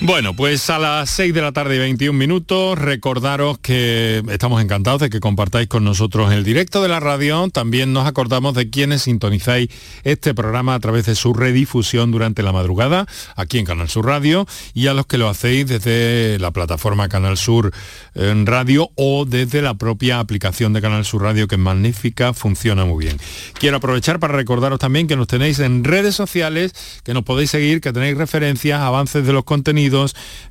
Bueno, 0.04 0.36
pues 0.36 0.68
a 0.72 0.80
las 0.80 1.12
6 1.12 1.32
de 1.32 1.44
la 1.44 1.52
tarde 1.52 1.76
y 1.76 1.80
21 1.80 2.18
minutos, 2.18 2.76
recordaros 2.76 3.60
que 3.60 4.24
estamos 4.32 4.60
encantados 4.60 5.00
de 5.00 5.12
que 5.12 5.20
compartáis 5.20 5.68
con 5.68 5.84
nosotros 5.84 6.34
el 6.34 6.44
directo 6.44 6.82
de 6.82 6.90
la 6.90 7.00
radio. 7.00 7.48
También 7.54 7.94
nos 7.94 8.08
acordamos 8.08 8.56
de 8.56 8.72
quienes 8.72 9.04
sintonizáis 9.04 9.70
este 10.04 10.34
programa 10.34 10.74
a 10.74 10.80
través 10.80 11.06
de 11.06 11.14
su 11.14 11.36
redifusión 11.36 12.10
durante 12.10 12.42
la 12.42 12.52
madrugada, 12.52 13.06
aquí 13.36 13.60
en 13.60 13.66
Canal 13.66 13.90
Sur 13.90 14.08
Radio, 14.08 14.48
y 14.74 14.88
a 14.88 14.96
los 14.96 15.06
que 15.06 15.20
lo 15.20 15.30
hacéis 15.30 15.68
desde 15.68 16.40
la 16.40 16.50
plataforma 16.50 17.08
Canal 17.08 17.38
Sur 17.38 17.72
en 18.16 18.48
Radio 18.48 18.90
o 18.96 19.26
desde 19.26 19.62
la 19.62 19.76
propia 19.76 20.20
aplicación 20.20 20.74
de 20.74 20.82
Canal 20.82 21.06
Sur 21.06 21.22
Radio, 21.22 21.48
que 21.48 21.56
es 21.56 21.62
magnífica, 21.62 22.34
funciona 22.34 22.86
muy 22.86 23.06
bien. 23.06 23.20
Quiero 23.60 23.78
aprovechar 23.78 24.20
para 24.20 24.34
recordaros 24.34 24.80
también 24.80 25.06
que 25.06 25.16
nos 25.16 25.28
tenéis 25.28 25.60
en 25.60 25.84
redes 25.84 26.16
sociales, 26.16 26.74
que 27.04 27.14
nos 27.14 27.22
podéis 27.22 27.52
seguir, 27.52 27.82
que 27.82 27.94
tenéis 27.94 28.18
referencias, 28.18 28.82
avances 28.82 29.28
de 29.28 29.32
los 29.32 29.44
contenidos 29.44 29.91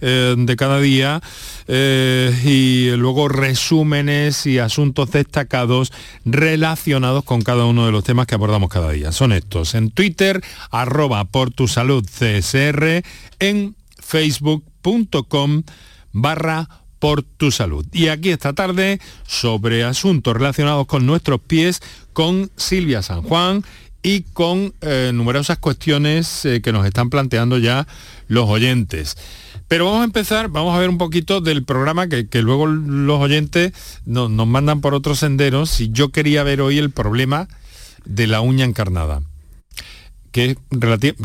eh, 0.01 0.35
de 0.37 0.57
cada 0.57 0.81
día 0.81 1.21
eh, 1.69 2.33
y 2.45 2.91
luego 2.97 3.29
resúmenes 3.29 4.47
y 4.47 4.59
asuntos 4.59 5.11
destacados 5.11 5.93
relacionados 6.25 7.25
con 7.25 7.43
cada 7.43 7.65
uno 7.65 7.87
de 7.87 7.93
los 7.93 8.05
temas 8.05 8.27
que 8.27 8.35
abordamos 8.35 8.71
cada 8.71 8.91
día. 8.91 9.13
Son 9.13 9.33
estos. 9.33 9.75
En 9.75 9.91
Twitter, 9.91 10.43
arroba 10.71 11.25
por 11.25 11.51
tu 11.51 11.69
salud 11.69 12.05
CSR, 12.05 13.03
en 13.39 13.77
facebook.com 13.99 15.63
barra 16.13 16.69
por 16.99 17.23
tu 17.23 17.51
salud. 17.51 17.87
Y 17.93 18.09
aquí 18.09 18.31
esta 18.31 18.53
tarde 18.53 19.01
sobre 19.27 19.85
asuntos 19.85 20.35
relacionados 20.35 20.87
con 20.87 21.07
nuestros 21.07 21.41
pies 21.41 21.83
con 22.13 22.51
Silvia 22.57 23.03
San 23.03 23.23
Juan 23.23 23.65
y 24.03 24.23
con 24.23 24.73
eh, 24.81 25.11
numerosas 25.15 25.59
cuestiones 25.59 26.47
que 26.63 26.73
nos 26.73 26.87
están 26.87 27.11
planteando 27.11 27.59
ya 27.59 27.87
los 28.29 28.49
oyentes. 28.49 29.17
Pero 29.69 29.85
vamos 29.85 30.01
a 30.01 30.05
empezar, 30.05 30.49
vamos 30.49 30.75
a 30.75 30.79
ver 30.79 30.89
un 30.89 30.99
poquito 30.99 31.41
del 31.41 31.65
programa 31.65 32.09
que, 32.09 32.27
luego 32.43 32.67
los 32.67 33.21
oyentes 33.21 33.73
nos 34.05 34.47
mandan 34.47 34.81
por 34.81 34.95
otros 34.95 35.21
senderos. 35.21 35.71
Si 35.71 35.91
yo 35.91 36.09
quería 36.09 36.43
ver 36.43 36.61
hoy 36.61 36.79
el 36.79 36.91
problema 36.91 37.47
de 38.05 38.27
la 38.27 38.41
uña 38.41 38.65
encarnada 38.65 39.23
que 40.33 40.51
es, 40.51 40.57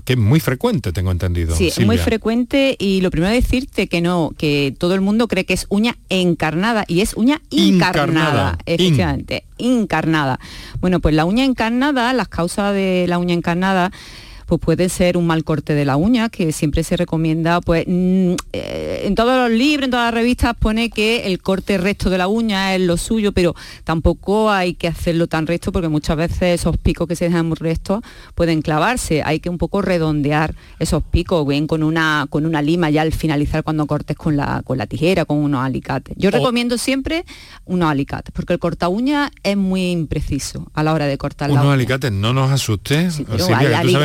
que 0.03 0.13
es 0.13 0.19
muy 0.19 0.39
frecuente, 0.39 0.91
tengo 0.91 1.11
entendido. 1.11 1.55
Sí, 1.55 1.67
es 1.67 1.79
muy 1.85 1.97
frecuente 1.97 2.75
y 2.79 3.01
lo 3.01 3.11
primero 3.11 3.33
decirte 3.33 3.87
que 3.87 4.01
no, 4.01 4.31
que 4.37 4.73
todo 4.77 4.95
el 4.95 5.01
mundo 5.01 5.27
cree 5.27 5.45
que 5.45 5.53
es 5.53 5.67
uña 5.69 5.97
encarnada 6.09 6.85
y 6.87 7.01
es 7.01 7.13
uña 7.13 7.41
encarnada, 7.51 8.57
efectivamente, 8.65 9.43
encarnada. 9.57 10.39
Bueno, 10.81 10.99
pues 10.99 11.13
la 11.13 11.25
uña 11.25 11.45
encarnada, 11.45 12.13
las 12.13 12.27
causas 12.27 12.73
de 12.73 13.05
la 13.07 13.19
uña 13.19 13.35
encarnada 13.35 13.91
pues 14.45 14.61
puede 14.61 14.89
ser 14.89 15.17
un 15.17 15.27
mal 15.27 15.43
corte 15.43 15.73
de 15.73 15.85
la 15.85 15.95
uña, 15.95 16.29
que 16.29 16.51
siempre 16.51 16.83
se 16.83 16.97
recomienda, 16.97 17.61
pues 17.61 17.85
mm, 17.87 18.33
eh, 18.53 19.01
en 19.05 19.15
todos 19.15 19.35
los 19.37 19.57
libros, 19.57 19.85
en 19.85 19.91
todas 19.91 20.07
las 20.07 20.13
revistas 20.13 20.55
pone 20.55 20.89
que 20.89 21.25
el 21.25 21.41
corte 21.41 21.77
recto 21.77 22.09
de 22.09 22.17
la 22.17 22.27
uña 22.27 22.75
es 22.75 22.81
lo 22.81 22.97
suyo, 22.97 23.31
pero 23.31 23.55
tampoco 23.83 24.51
hay 24.51 24.73
que 24.73 24.87
hacerlo 24.87 25.27
tan 25.27 25.47
recto 25.47 25.71
porque 25.71 25.87
muchas 25.89 26.17
veces 26.17 26.59
esos 26.59 26.77
picos 26.77 27.07
que 27.07 27.15
se 27.15 27.25
dejan 27.25 27.47
muy 27.47 27.57
rectos 27.57 28.01
pueden 28.35 28.61
clavarse. 28.61 29.23
Hay 29.23 29.39
que 29.39 29.49
un 29.49 29.57
poco 29.57 29.81
redondear 29.81 30.55
esos 30.79 31.03
picos, 31.03 31.47
bien 31.47 31.67
con 31.67 31.83
una, 31.83 32.27
con 32.29 32.45
una 32.45 32.61
lima 32.61 32.89
ya 32.89 33.01
al 33.01 33.11
finalizar 33.11 33.63
cuando 33.63 33.85
cortes 33.87 34.15
con 34.15 34.37
la, 34.37 34.61
con 34.63 34.77
la 34.77 34.85
tijera, 34.85 35.25
con 35.25 35.37
unos 35.37 35.63
alicates. 35.63 36.15
Yo 36.17 36.31
recomiendo 36.31 36.77
siempre 36.77 37.25
unos 37.65 37.89
alicates, 37.89 38.31
porque 38.33 38.53
el 38.53 38.59
corta 38.59 38.89
uña 38.89 39.31
es 39.43 39.57
muy 39.57 39.91
impreciso 39.91 40.67
a 40.73 40.83
la 40.83 40.93
hora 40.93 41.07
de 41.07 41.17
cortar 41.17 41.49
la 41.49 41.55
uña. 41.55 41.61
Unos 41.63 41.73
alicates, 41.73 42.11
no 42.11 42.33
nos 42.33 42.51
asustes. 42.51 43.21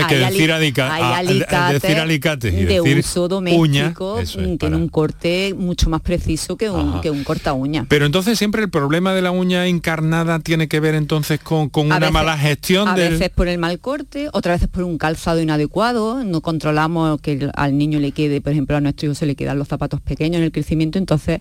que 0.08 0.29
decir, 0.30 0.52
alicates 0.52 2.52
y 2.52 2.64
de 2.64 2.74
decir 2.74 2.98
uso 2.98 3.28
doméstico 3.28 4.16
que 4.16 4.56
tiene 4.58 4.76
un 4.76 4.88
corte 4.88 5.54
mucho 5.56 5.90
más 5.90 6.00
preciso 6.00 6.56
que 6.56 6.70
un, 6.70 7.00
que 7.00 7.10
un 7.10 7.24
corta 7.24 7.52
uña. 7.52 7.86
Pero 7.88 8.06
entonces 8.06 8.38
siempre 8.38 8.62
el 8.62 8.70
problema 8.70 9.14
de 9.14 9.22
la 9.22 9.30
uña 9.30 9.66
encarnada 9.66 10.38
tiene 10.40 10.68
que 10.68 10.80
ver 10.80 10.94
entonces 10.94 11.40
con, 11.40 11.70
una 11.74 12.10
mala 12.10 12.38
gestión. 12.38 12.88
A 12.88 12.94
veces 12.94 13.30
por 13.30 13.48
el 13.48 13.58
mal 13.58 13.78
corte, 13.80 14.28
otras 14.32 14.60
veces 14.60 14.68
por 14.68 14.84
un 14.84 14.98
calzado 14.98 15.40
inadecuado. 15.40 16.24
No 16.24 16.40
controlamos 16.40 17.20
que 17.20 17.50
al 17.54 17.76
niño 17.76 17.98
le 17.98 18.12
quede, 18.12 18.40
por 18.40 18.52
ejemplo, 18.52 18.76
a 18.76 18.80
nuestro 18.80 19.06
hijo 19.06 19.14
se 19.14 19.26
le 19.26 19.34
quedan 19.34 19.58
los 19.58 19.68
zapatos 19.68 20.00
pequeños 20.00 20.38
en 20.38 20.44
el 20.44 20.52
crecimiento, 20.52 20.98
entonces 20.98 21.40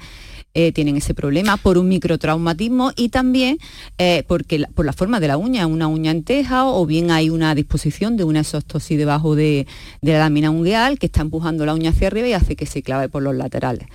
eh, 0.53 0.71
tienen 0.71 0.97
ese 0.97 1.13
problema 1.13 1.57
por 1.57 1.77
un 1.77 1.87
microtraumatismo 1.87 2.91
y 2.95 3.09
también 3.09 3.57
eh, 3.97 4.23
porque 4.27 4.65
por 4.73 4.85
la 4.85 4.93
forma 4.93 5.19
de 5.19 5.27
la 5.27 5.37
uña, 5.37 5.67
una 5.67 5.87
uña 5.87 6.11
en 6.11 6.23
teja 6.23 6.65
o 6.65 6.85
bien 6.85 7.11
hay 7.11 7.29
una 7.29 7.53
disposición 7.55 8.17
de 8.17 8.23
una 8.23 8.41
exostosis 8.41 8.97
debajo 8.97 9.35
de, 9.35 9.67
de 10.01 10.11
la 10.13 10.19
lámina 10.19 10.49
ungueal 10.49 10.99
que 10.99 11.05
está 11.05 11.21
empujando 11.21 11.65
la 11.65 11.73
uña 11.73 11.91
hacia 11.91 12.07
arriba 12.07 12.27
y 12.27 12.33
hace 12.33 12.55
que 12.55 12.65
se 12.65 12.81
clave 12.81 13.09
por 13.09 13.21
los 13.21 13.35
laterales 13.35 13.87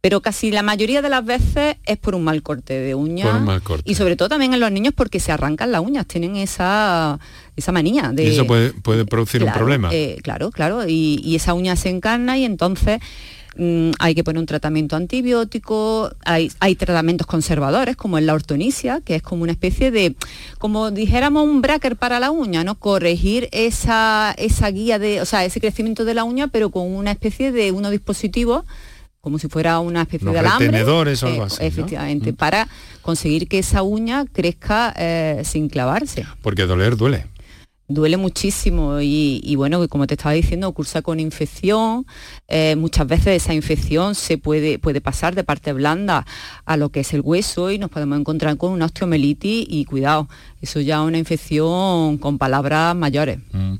pero 0.00 0.20
casi 0.20 0.50
la 0.50 0.62
mayoría 0.62 1.02
de 1.02 1.08
las 1.08 1.24
veces 1.24 1.76
es 1.84 1.98
por 1.98 2.14
un 2.14 2.22
mal 2.22 2.42
corte 2.42 2.74
de 2.78 2.94
uña 2.94 3.44
y 3.84 3.94
sobre 3.96 4.16
todo 4.16 4.28
también 4.28 4.54
en 4.54 4.60
los 4.60 4.70
niños 4.70 4.94
porque 4.96 5.18
se 5.18 5.32
arrancan 5.32 5.72
las 5.72 5.80
uñas, 5.80 6.06
tienen 6.06 6.36
esa, 6.36 7.18
esa 7.56 7.72
manía 7.72 8.12
de... 8.12 8.24
Y 8.24 8.28
eso 8.28 8.46
puede, 8.46 8.72
puede 8.72 9.04
producir 9.04 9.42
un 9.42 9.52
problema. 9.52 9.90
Eh, 9.92 10.18
claro, 10.22 10.50
claro, 10.50 10.86
y, 10.86 11.34
esa 11.34 11.52
uña 11.52 11.76
se 11.76 11.88
encarna 11.88 12.38
y 12.38 12.44
entonces 12.44 13.00
mm, 13.56 13.90
hay 13.98 14.14
que 14.14 14.24
poner 14.24 14.40
un 14.40 14.46
tratamiento 14.46 14.96
antibiótico, 14.96 16.10
hay, 16.24 16.50
hay 16.60 16.74
tratamientos 16.74 17.26
conservadores 17.26 17.96
como 17.96 18.18
en 18.18 18.26
la 18.26 18.34
ortonisia, 18.34 19.00
que 19.04 19.16
es 19.16 19.22
como 19.22 19.42
una 19.42 19.52
especie 19.52 19.90
de, 19.90 20.14
como 20.58 20.90
dijéramos 20.90 21.44
un 21.44 21.62
bracker 21.62 21.96
para 21.96 22.20
la 22.20 22.30
uña, 22.30 22.64
¿no? 22.64 22.76
Corregir 22.76 23.48
esa, 23.52 24.34
esa 24.36 24.70
guía 24.70 24.98
de, 24.98 25.20
o 25.20 25.24
sea, 25.24 25.44
ese 25.44 25.60
crecimiento 25.60 26.04
de 26.04 26.14
la 26.14 26.24
uña, 26.24 26.48
pero 26.48 26.70
con 26.70 26.90
una 26.90 27.10
especie 27.10 27.52
de 27.52 27.72
unos 27.72 27.90
dispositivos 27.90 28.64
como 29.20 29.38
si 29.38 29.48
fuera 29.48 29.80
una 29.80 30.02
especie 30.02 30.30
de 30.30 30.38
alambre. 30.38 30.84
o 30.84 31.02
algo 31.02 31.10
eh, 31.10 31.46
así. 31.46 31.56
Efectivamente, 31.60 32.32
mm. 32.32 32.36
para 32.36 32.68
conseguir 33.02 33.48
que 33.48 33.58
esa 33.58 33.82
uña 33.82 34.24
crezca 34.32 34.94
eh, 34.96 35.42
sin 35.44 35.68
clavarse. 35.68 36.24
Porque 36.40 36.66
doler 36.66 36.96
duele 36.96 37.26
duele 37.88 38.18
muchísimo 38.18 39.00
y, 39.00 39.54
bueno, 39.56 39.86
como 39.88 40.06
te 40.06 40.14
estaba 40.14 40.34
diciendo, 40.34 40.70
cursa 40.72 41.02
con 41.02 41.18
infección. 41.18 42.06
Eh, 42.46 42.76
muchas 42.76 43.06
veces 43.06 43.42
esa 43.42 43.54
infección 43.54 44.14
se 44.14 44.38
puede, 44.38 44.78
puede 44.78 45.00
pasar 45.00 45.34
de 45.34 45.42
parte 45.42 45.72
blanda 45.72 46.26
a 46.66 46.76
lo 46.76 46.90
que 46.90 47.00
es 47.00 47.14
el 47.14 47.22
hueso 47.22 47.70
y 47.70 47.78
nos 47.78 47.90
podemos 47.90 48.18
encontrar 48.20 48.56
con 48.58 48.72
una 48.72 48.84
osteomelitis 48.84 49.66
y 49.68 49.84
cuidado, 49.86 50.28
eso 50.60 50.80
ya 50.80 50.96
es 50.96 51.08
una 51.08 51.18
infección 51.18 52.18
con 52.18 52.38
palabras 52.38 52.94
mayores. 52.94 53.38
Mm. 53.52 53.76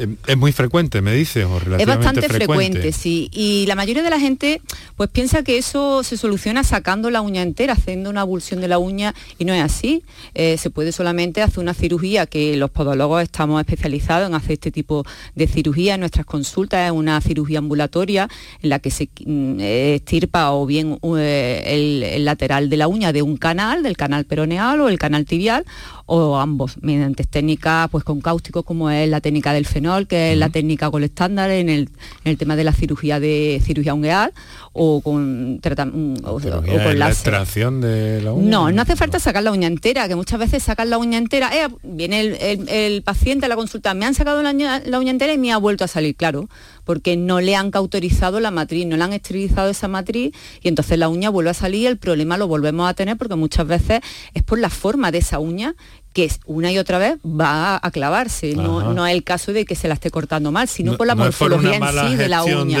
Em, 0.00 0.16
es 0.26 0.36
muy 0.36 0.50
frecuente, 0.52 1.02
me 1.02 1.12
dice, 1.12 1.44
o 1.44 1.58
Es 1.78 1.86
bastante 1.86 2.26
frecuente. 2.26 2.90
sí. 2.92 3.28
Y 3.34 3.66
la 3.66 3.74
mayoría 3.74 4.02
de 4.02 4.08
la 4.08 4.18
gente 4.18 4.62
pues 4.96 5.10
piensa 5.10 5.42
que 5.42 5.58
eso 5.58 6.02
se 6.02 6.16
soluciona 6.16 6.64
sacando 6.64 7.10
la 7.10 7.20
uña 7.20 7.42
entera, 7.42 7.74
haciendo 7.74 8.08
una 8.08 8.22
abulsión 8.22 8.62
de 8.62 8.68
la 8.68 8.78
uña, 8.78 9.14
y 9.38 9.44
no 9.44 9.52
es 9.52 9.62
así. 9.62 10.02
Eh, 10.32 10.56
se 10.56 10.70
puede 10.70 10.92
solamente 10.92 11.42
hacer 11.42 11.58
una 11.58 11.74
cirugía, 11.74 12.24
que 12.24 12.56
los 12.56 12.70
podólogos 12.70 13.22
estamos 13.22 13.60
especializados 13.60 14.28
en 14.28 14.34
hacer 14.34 14.52
este 14.52 14.70
tipo 14.70 15.04
de 15.34 15.46
cirugía 15.46 15.94
en 15.94 16.00
nuestras 16.00 16.24
consultas, 16.24 16.86
es 16.86 16.92
una 16.92 17.20
cirugía 17.20 17.58
ambulatoria 17.58 18.26
en 18.62 18.70
la 18.70 18.78
que 18.78 18.90
se 18.90 19.10
mm, 19.26 19.60
estirpa 19.60 20.52
o 20.52 20.64
bien 20.64 20.98
eh, 21.18 21.62
el, 21.66 22.02
el 22.02 22.24
lateral 22.24 22.70
de 22.70 22.76
la 22.78 22.88
uña 22.88 23.12
de 23.12 23.20
un 23.20 23.36
canal, 23.36 23.82
del 23.82 23.98
canal 23.98 24.24
peroneal 24.24 24.80
o 24.80 24.88
el 24.88 24.98
canal 24.98 25.26
tibial, 25.26 25.66
o 26.12 26.36
ambos, 26.36 26.76
mediante 26.82 27.22
técnicas 27.22 27.88
pues 27.88 28.02
con 28.02 28.20
cáusticos 28.20 28.64
como 28.64 28.90
es 28.90 29.08
la 29.08 29.20
técnica 29.20 29.52
del 29.52 29.64
fenol, 29.64 30.08
que 30.08 30.32
es 30.32 30.38
la 30.38 30.48
técnica 30.48 30.90
con 30.90 31.04
estándar 31.04 31.52
en 31.52 31.68
el, 31.68 31.88
en 32.24 32.32
el 32.32 32.36
tema 32.36 32.56
de 32.56 32.64
la 32.64 32.72
cirugía 32.72 33.20
de 33.20 33.62
cirugía 33.64 33.94
ungueal, 33.94 34.32
o 34.72 35.02
con, 35.02 35.60
la 35.62 37.08
extracción 37.08 37.80
de 37.80 38.22
la 38.22 38.32
uña. 38.32 38.50
No, 38.50 38.72
no 38.72 38.82
hace 38.82 38.96
falta 38.96 39.20
sacar 39.20 39.44
la 39.44 39.52
uña 39.52 39.68
entera, 39.68 40.08
que 40.08 40.16
muchas 40.16 40.40
veces 40.40 40.64
sacan 40.64 40.90
la 40.90 40.98
uña 40.98 41.16
entera, 41.16 41.48
eh, 41.56 41.68
viene 41.84 42.20
el, 42.66 43.02
paciente 43.02 43.46
a 43.46 43.48
la 43.48 43.54
consulta, 43.54 43.94
me 43.94 44.04
han 44.04 44.14
sacado 44.14 44.42
la 44.42 44.50
uña, 44.50 44.82
la 44.84 44.98
uña 44.98 45.12
entera 45.12 45.32
y 45.32 45.38
me 45.38 45.52
ha 45.52 45.58
vuelto 45.58 45.84
a 45.84 45.88
salir, 45.88 46.16
claro, 46.16 46.48
porque 46.84 47.16
no 47.16 47.40
le 47.40 47.54
han 47.54 47.70
cauterizado 47.70 48.40
la 48.40 48.50
matriz, 48.50 48.84
no 48.84 48.96
le 48.96 49.04
han 49.04 49.12
esterilizado 49.12 49.70
esa 49.70 49.86
matriz 49.86 50.32
y 50.60 50.66
entonces 50.66 50.98
la 50.98 51.08
uña 51.08 51.30
vuelve 51.30 51.50
a 51.50 51.54
salir 51.54 51.82
y 51.82 51.86
el 51.86 51.98
problema 51.98 52.36
lo 52.36 52.48
volvemos 52.48 52.90
a 52.90 52.94
tener 52.94 53.16
porque 53.16 53.36
muchas 53.36 53.64
veces 53.64 54.00
es 54.34 54.42
por 54.42 54.58
la 54.58 54.70
forma 54.70 55.12
de 55.12 55.18
esa 55.18 55.38
uña 55.38 55.76
que 56.12 56.30
una 56.46 56.72
y 56.72 56.78
otra 56.78 56.98
vez 56.98 57.16
va 57.24 57.78
a 57.82 57.90
clavarse. 57.90 58.54
No, 58.54 58.92
no, 58.92 59.06
es 59.06 59.14
el 59.14 59.24
caso 59.24 59.52
de 59.52 59.64
que 59.64 59.74
se 59.74 59.88
la 59.88 59.94
esté 59.94 60.10
cortando 60.10 60.52
mal, 60.52 60.68
sino 60.68 60.96
por 60.96 61.06
la 61.06 61.14
morfología 61.14 61.76
en 61.76 62.08
sí 62.08 62.16
de 62.16 62.28
la 62.28 62.44
uña. 62.44 62.78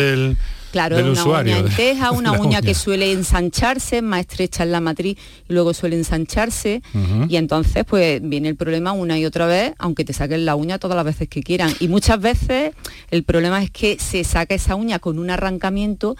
Claro, 0.72 0.98
una 0.98 1.24
uña 1.24 1.58
en 1.58 1.68
teja, 1.68 2.10
una 2.12 2.32
uña, 2.32 2.62
que 2.62 2.74
suele 2.74 3.10
ensancharse, 3.10 4.02
más 4.02 4.20
estrecha 4.20 4.62
en 4.62 4.70
la 4.70 4.80
matriz 4.80 5.18
y 5.48 5.52
luego 5.52 5.74
suele 5.74 5.96
ensancharse. 5.96 6.82
Y 7.28 7.36
entonces 7.36 7.84
pues 7.84 8.20
viene 8.22 8.48
el 8.48 8.56
problema 8.56 8.92
una 8.92 9.18
y 9.18 9.24
otra 9.24 9.46
vez, 9.46 9.74
aunque 9.78 10.04
te 10.04 10.12
saquen 10.12 10.44
la 10.44 10.54
uña 10.54 10.78
todas 10.78 10.96
las 10.96 11.04
veces 11.04 11.28
que 11.28 11.42
quieran. 11.42 11.72
Y 11.80 11.88
muchas 11.88 12.20
veces 12.20 12.72
el 13.10 13.24
problema 13.24 13.62
es 13.62 13.70
que 13.70 13.98
se 13.98 14.22
saca 14.24 14.54
esa 14.54 14.74
uña 14.74 14.98
con 14.98 15.18
un 15.18 15.30
arrancamiento 15.30 16.16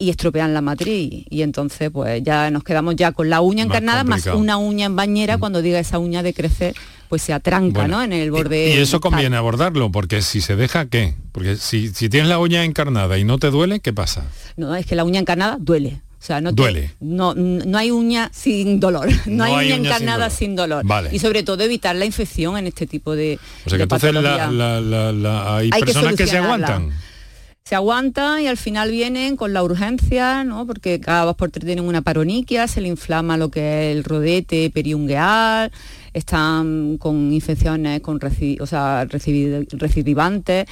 y 0.00 0.10
estropean 0.10 0.54
la 0.54 0.60
matriz 0.60 1.24
y 1.28 1.42
entonces 1.42 1.90
pues 1.90 2.22
ya 2.22 2.52
nos 2.52 2.62
quedamos 2.62 2.94
ya 2.94 3.10
con 3.10 3.28
la 3.28 3.40
uña 3.40 3.64
encarnada 3.64 4.04
más, 4.04 4.26
una 4.26 4.56
uña 4.56 4.86
en 4.86 4.94
bañera 4.94 5.38
cuando 5.38 5.60
diga 5.60 5.80
esa 5.80 5.98
uña 5.98 6.22
de 6.22 6.32
crecer 6.32 6.76
pues 7.08 7.22
se 7.22 7.32
atranca 7.32 7.88
¿no? 7.88 8.02
en 8.02 8.12
el 8.12 8.30
borde. 8.30 8.68
Y, 8.68 8.72
eso 8.74 9.00
conviene 9.00 9.36
abordarlo, 9.36 9.90
porque 9.90 10.20
si 10.20 10.42
se 10.42 10.56
deja, 10.56 10.86
¿qué? 10.86 11.14
Porque 11.32 11.56
si, 11.56 11.90
tienes 11.90 12.28
la 12.28 12.38
uña 12.38 12.64
encarnada 12.64 13.18
y 13.18 13.24
no 13.24 13.38
te 13.38 13.50
duele, 13.50 13.80
¿qué 13.80 13.94
pasa? 13.94 14.26
No, 14.56 14.76
es 14.76 14.84
que 14.84 14.94
la 14.94 15.04
uña 15.04 15.18
encarnada 15.18 15.56
duele. 15.58 16.02
O 16.20 16.22
sea, 16.28 16.42
no 16.42 16.52
duele. 16.52 16.90
no, 17.00 17.34
no 17.34 17.78
hay 17.78 17.90
uña 17.90 18.30
sin 18.34 18.78
dolor. 18.78 19.08
No, 19.26 19.44
hay, 19.44 19.72
uña 19.72 19.76
encarnada 19.76 20.28
sin 20.28 20.54
dolor. 20.54 20.84
Y 21.10 21.18
sobre 21.18 21.44
todo 21.44 21.62
evitar 21.64 21.96
la 21.96 22.04
infección 22.04 22.58
en 22.58 22.66
este 22.66 22.86
tipo 22.86 23.16
de. 23.16 23.38
O 23.64 23.70
sea 23.70 23.78
que 23.78 23.84
entonces 23.84 24.14
hay, 24.14 25.70
personas 25.80 26.14
que, 26.14 26.26
se 26.26 26.36
aguantan 26.36 26.92
se 27.68 27.74
aguantan 27.74 28.40
y 28.40 28.46
al 28.46 28.56
final 28.56 28.90
vienen 28.90 29.36
con 29.36 29.52
la 29.52 29.62
urgencia, 29.62 30.42
¿no? 30.42 30.66
porque 30.66 31.00
cada 31.00 31.26
dos 31.26 31.36
por 31.36 31.50
tres 31.50 31.66
tienen 31.66 31.84
una 31.84 32.00
paroniquia, 32.00 32.66
se 32.66 32.80
le 32.80 32.88
inflama 32.88 33.36
lo 33.36 33.50
que 33.50 33.90
es 33.90 33.96
el 33.96 34.04
rodete 34.04 34.70
periungueal, 34.70 35.70
están 36.14 36.96
con 36.96 37.30
infecciones 37.30 38.00
con 38.00 38.18
o 38.60 38.66
sea, 38.66 39.04
recidivantes 39.04 40.66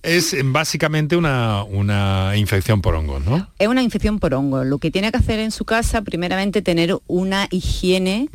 Es 0.03 0.35
básicamente 0.45 1.17
una, 1.17 1.63
una, 1.63 2.37
infección 2.37 2.81
por 2.81 2.93
hongos, 2.93 3.25
¿no? 3.25 3.49
Es 3.57 3.67
una 3.67 3.81
infección 3.81 4.19
por 4.19 4.35
hongos. 4.35 4.65
Lo 4.67 4.77
que 4.77 4.91
tiene 4.91 5.09
que 5.09 5.17
hacer 5.17 5.39
en 5.39 5.49
su 5.49 5.65
casa, 5.65 6.03
primeramente, 6.03 6.61
tener 6.61 6.95
una 7.07 7.47
higiene 7.49 8.29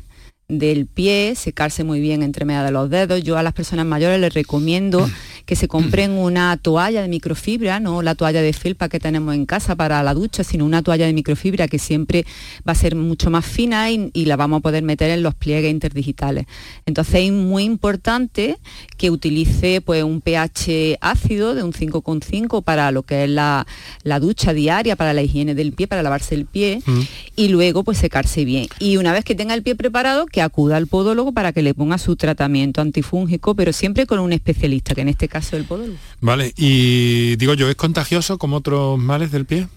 del 0.51 0.87
pie, 0.87 1.35
secarse 1.37 1.85
muy 1.85 2.01
bien 2.01 2.23
entre 2.23 2.45
medio 2.45 2.63
de 2.63 2.71
los 2.71 2.91
dedos. 2.91 3.23
Yo 3.23 3.39
a 3.39 3.43
las 3.43 3.53
personas 3.53 3.87
mayores 3.87 4.21
les 4.21 4.35
recomiendo 4.35 5.09
que 5.47 5.57
se 5.57 5.69
compren 5.69 6.13
una 6.13 6.57
toalla 6.57 7.03
de 7.03 7.09
microfibra, 7.09 7.81
no 7.81 8.03
la 8.03 8.15
toalla 8.15 8.43
de 8.43 8.53
felpa 8.53 8.89
que 8.89 9.01
tenemos 9.01 9.35
en 9.35 9.47
casa 9.47 9.77
para 9.77 10.03
la 10.03 10.15
ducha, 10.15 10.45
sino 10.45 10.65
una 10.65 10.83
toalla 10.83 11.07
de 11.07 11.13
microfibra 11.13 11.69
que 11.69 11.79
siempre 11.79 12.25
va 12.67 12.73
a 12.73 12.75
ser 12.75 12.95
mucho 12.95 13.31
más 13.31 13.45
fina 13.45 13.91
y, 13.91 14.11
la 14.31 14.37
vamos 14.37 14.59
a 14.59 14.61
poder 14.61 14.85
meter 14.85 15.11
en 15.11 15.23
los 15.23 15.35
pliegues 15.35 15.71
interdigitales. 15.71 16.47
Entonces 16.87 17.25
es 17.25 17.33
muy 17.33 17.65
importante 17.65 18.59
que 18.97 19.11
utilice 19.11 19.81
pues, 19.81 20.05
un 20.05 20.21
pH 20.21 20.99
ácido 21.01 21.55
de 21.55 21.63
un 21.63 21.73
5,5 21.73 22.63
para 22.63 22.93
lo 22.93 23.03
que 23.03 23.25
es 23.25 23.31
la, 23.31 23.67
ducha 24.21 24.53
diaria, 24.53 24.95
para 24.95 25.15
la 25.15 25.23
higiene 25.23 25.55
del 25.55 25.73
pie, 25.73 25.87
para 25.89 26.03
lavarse 26.03 26.35
el 26.35 26.47
pie 26.47 26.83
mm. 26.85 27.01
y 27.37 27.49
luego 27.49 27.83
pues 27.83 27.99
secarse 27.99 28.45
bien. 28.45 28.69
Y 28.79 28.99
una 28.99 29.13
vez 29.13 29.25
que 29.25 29.35
tenga 29.35 29.55
el 29.55 29.63
pie 29.63 29.75
preparado, 29.75 30.27
que 30.27 30.39
acuda 30.42 30.76
al 30.76 30.87
podólogo 30.87 31.33
para 31.33 31.53
que 31.53 31.62
le 31.62 31.74
ponga 31.74 31.98
su 31.98 32.16
tratamiento 32.16 32.81
antifúngico, 32.81 33.55
pero 33.55 33.72
siempre 33.72 34.07
con 34.07 34.18
un 34.18 34.33
especialista, 34.33 34.94
que 34.94 35.00
en 35.03 35.09
este 35.09 35.29
caso 35.29 35.57
el 35.57 35.64
podólogo. 35.64 35.98
Vale, 36.20 36.53
y 36.57 37.37
digo 37.37 37.55
yo, 37.55 37.68
¿es 37.68 37.76
contagioso 37.76 38.38
como 38.38 38.57
otros 38.57 38.98
males 38.98 39.31
del 39.33 39.46
pie? 39.46 39.68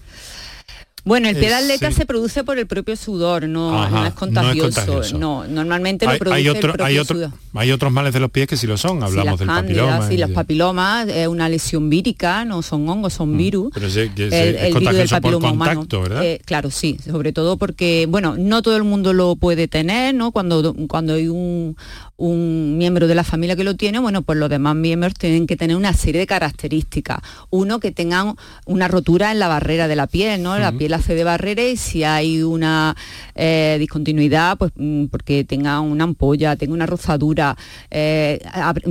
Bueno, 1.04 1.28
el 1.28 1.36
pie 1.36 1.48
de 1.48 1.54
atleta 1.54 1.90
se 1.92 2.06
produce 2.06 2.44
por 2.44 2.58
el 2.58 2.66
propio 2.66 2.96
sudor, 2.96 3.46
no, 3.46 3.90
no, 3.90 4.06
es 4.06 4.14
contagioso, 4.14 5.18
no 5.18 5.46
normalmente 5.46 6.06
lo 6.06 6.16
produce 6.16 6.36
hay 6.36 6.48
otro, 6.48 6.70
el 6.70 6.76
propio 6.76 6.84
hay, 6.86 6.98
otro, 6.98 7.32
hay 7.52 7.72
otros 7.72 7.92
males 7.92 8.14
de 8.14 8.20
los 8.20 8.30
pies 8.30 8.46
que 8.46 8.56
sí 8.56 8.66
lo 8.66 8.78
son, 8.78 9.02
hablamos 9.02 9.38
del 9.38 9.48
papiloma. 9.48 10.08
Sí, 10.08 10.16
los 10.16 10.30
papilomas, 10.30 11.08
es 11.08 11.28
una 11.28 11.48
lesión 11.48 11.90
vírica, 11.90 12.46
no 12.46 12.62
son 12.62 12.88
hongos, 12.88 13.12
son 13.12 13.34
mm, 13.34 13.36
virus. 13.36 13.70
Pero 13.74 13.90
sí, 13.90 14.10
que 14.14 14.28
es 14.28 14.72
contagioso 14.72 15.20
por 15.20 15.40
contacto, 15.40 16.00
¿verdad? 16.00 16.24
Eh, 16.24 16.40
claro, 16.44 16.70
sí, 16.70 16.98
sobre 17.04 17.32
todo 17.32 17.58
porque, 17.58 18.06
bueno, 18.08 18.36
no 18.38 18.62
todo 18.62 18.76
el 18.76 18.84
mundo 18.84 19.12
lo 19.12 19.36
puede 19.36 19.68
tener, 19.68 20.14
¿no? 20.14 20.32
Cuando, 20.32 20.74
cuando 20.88 21.14
hay 21.14 21.28
un, 21.28 21.76
un 22.16 22.78
miembro 22.78 23.08
de 23.08 23.14
la 23.14 23.24
familia 23.24 23.56
que 23.56 23.64
lo 23.64 23.74
tiene, 23.74 23.98
bueno, 23.98 24.22
pues 24.22 24.38
los 24.38 24.48
demás 24.48 24.76
miembros 24.76 25.14
tienen 25.14 25.46
que 25.46 25.56
tener 25.56 25.76
una 25.76 25.92
serie 25.92 26.20
de 26.20 26.26
características. 26.26 27.18
Uno, 27.50 27.80
que 27.80 27.90
tengan 27.90 28.36
una 28.66 28.86
rotura 28.86 29.32
en 29.32 29.40
la 29.40 29.48
barrera 29.48 29.88
de 29.88 29.96
la 29.96 30.06
piel, 30.06 30.42
¿no? 30.42 30.58
La 30.58 30.72
piel 30.72 30.94
hace 30.94 31.14
de 31.14 31.24
barrera 31.24 31.62
y 31.62 31.76
si 31.76 32.04
hay 32.04 32.42
una 32.42 32.96
eh, 33.34 33.76
discontinuidad, 33.80 34.56
pues 34.58 34.72
mm, 34.76 35.06
porque 35.06 35.44
tenga 35.44 35.80
una 35.80 36.04
ampolla, 36.04 36.54
tenga 36.56 36.74
una 36.74 36.86
rozadura, 36.86 37.56
eh, 37.90 38.40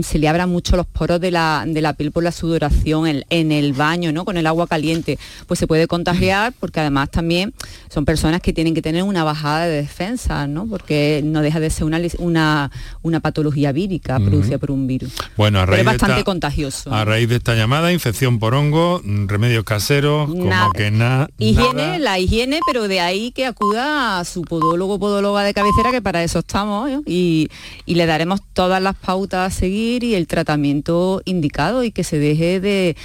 se 0.01 0.19
le 0.19 0.27
abran 0.27 0.49
mucho 0.49 0.75
los 0.75 0.85
poros 0.85 1.21
de 1.21 1.31
la, 1.31 1.63
de 1.65 1.81
la 1.81 1.93
piel 1.93 2.11
por 2.11 2.23
la 2.23 2.31
sudoración 2.31 3.07
en, 3.07 3.23
en, 3.29 3.51
el 3.51 3.73
baño, 3.73 4.11
¿no? 4.11 4.25
Con 4.25 4.35
el 4.35 4.47
agua 4.47 4.67
caliente, 4.67 5.17
pues 5.47 5.59
se 5.59 5.67
puede 5.67 5.87
contagiar 5.87 6.53
porque 6.59 6.81
además 6.81 7.09
también 7.09 7.53
son 7.89 8.03
personas 8.03 8.41
que 8.41 8.51
tienen 8.51 8.73
que 8.73 8.81
tener 8.81 9.03
una 9.03 9.23
bajada 9.23 9.65
de 9.65 9.77
defensa, 9.77 10.45
¿no? 10.47 10.67
Porque 10.67 11.21
no 11.23 11.41
deja 11.41 11.59
de 11.59 11.69
ser 11.69 11.85
una, 11.85 12.01
una, 12.19 12.71
una 13.01 13.12
patología 13.19 13.71
vírica 13.71 14.19
producida 14.19 14.57
por 14.57 14.71
un 14.71 14.87
virus. 14.87 15.13
Bueno, 15.37 15.59
a 15.59 15.65
raíz 15.65 15.79
es 15.79 15.85
bastante 15.85 16.23
contagioso. 16.23 16.93
A 16.93 17.05
raíz 17.05 17.29
de 17.29 17.35
esta 17.35 17.55
llamada, 17.55 17.91
infección 17.91 18.39
por 18.39 18.53
hongo, 18.53 19.01
remedios 19.27 19.63
caseros, 19.63 20.27
como 20.29 20.71
que 20.73 20.91
nada. 20.91 21.29
Higiene, 21.37 21.99
la 21.99 22.19
higiene, 22.19 22.59
pero 22.65 22.87
de 22.87 22.99
ahí 22.99 23.31
que 23.31 23.45
acuda 23.45 24.19
a 24.19 24.25
su 24.25 24.41
podólogo 24.41 24.99
podóloga 24.99 25.43
de 25.43 25.53
cabecera, 25.53 25.91
que 25.91 26.01
para 26.01 26.23
eso 26.23 26.39
estamos, 26.39 26.89
¿eh? 26.89 26.99
y, 27.05 27.49
le 27.93 28.07
daremos 28.07 28.41
todas 28.53 28.81
las 28.81 28.95
pautas 28.95 29.53
a 29.53 29.55
seguir 29.55 30.03
y 30.03 30.15
el 30.15 30.25
tratamiento 30.25 31.21
indicado 31.25 31.83
y 31.83 31.91
que 31.91 32.03
se 32.03 32.17
deje 32.17 32.59
de, 32.59 32.95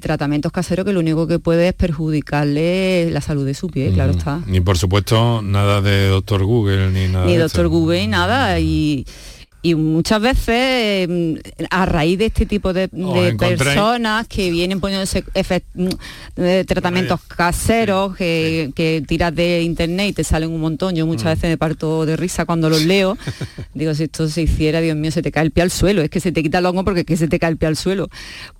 tratamientos 0.00 0.50
caseros 0.50 0.86
que 0.86 0.92
lo 0.92 1.00
único 1.00 1.26
que 1.26 1.38
puede 1.38 1.68
es 1.68 1.74
perjudicarle 1.74 3.10
la 3.10 3.20
salud 3.20 3.44
de 3.44 3.54
su 3.54 3.68
pie, 3.68 3.92
claro 3.92 4.12
está. 4.12 4.40
Ni 4.46 4.60
por 4.60 4.78
supuesto 4.78 5.42
nada 5.42 5.82
de 5.82 6.08
doctor 6.08 6.44
Google 6.44 6.90
ni 6.90 7.08
nada. 7.08 7.26
Ni 7.26 7.36
doctor 7.36 7.68
Google, 7.68 8.06
nada. 8.08 8.58
Y, 8.60 9.04
y 9.62 9.74
muchas 9.74 10.22
veces 10.22 11.08
mm, 11.08 11.34
a 11.70 11.84
raíz 11.84 12.18
de 12.18 12.26
este 12.26 12.46
tipo 12.46 12.72
de, 12.72 12.88
personas 12.88 14.26
que 14.26 14.50
vienen 14.50 14.80
poniéndose 14.80 15.22
mm, 15.74 15.88
tratamientos 16.66 17.20
caseros 17.22 18.16
que, 18.16 19.02
tiras 19.06 19.34
de 19.34 19.62
internet 19.62 20.08
y 20.08 20.12
te 20.14 20.24
salen 20.24 20.50
un 20.50 20.60
montón. 20.60 20.94
Yo 20.94 21.06
muchas 21.06 21.24
mm. 21.24 21.28
veces 21.28 21.50
me 21.50 21.58
parto 21.58 22.06
de 22.06 22.16
risa 22.16 22.46
cuando 22.46 22.70
los 22.70 22.84
leo. 22.84 23.18
Digo 23.74 23.94
si 23.94 24.04
esto 24.04 24.28
se 24.28 24.42
hiciera 24.42 24.80
Dios 24.80 24.96
mío 24.96 25.10
se 25.10 25.22
te 25.22 25.30
cae 25.30 25.44
el 25.44 25.50
pie 25.50 25.62
al 25.62 25.70
suelo. 25.70 26.00
Es 26.00 26.10
que 26.10 26.20
se 26.20 26.32
te 26.32 26.42
quita 26.42 26.58
el 26.58 26.66
hongo 26.66 26.84
porque 26.84 27.00
es 27.00 27.06
que 27.06 27.16
se 27.16 27.28
te 27.28 27.38
cae 27.38 27.50
el 27.50 27.56
pie 27.58 27.68
al 27.68 27.76
suelo. 27.76 28.08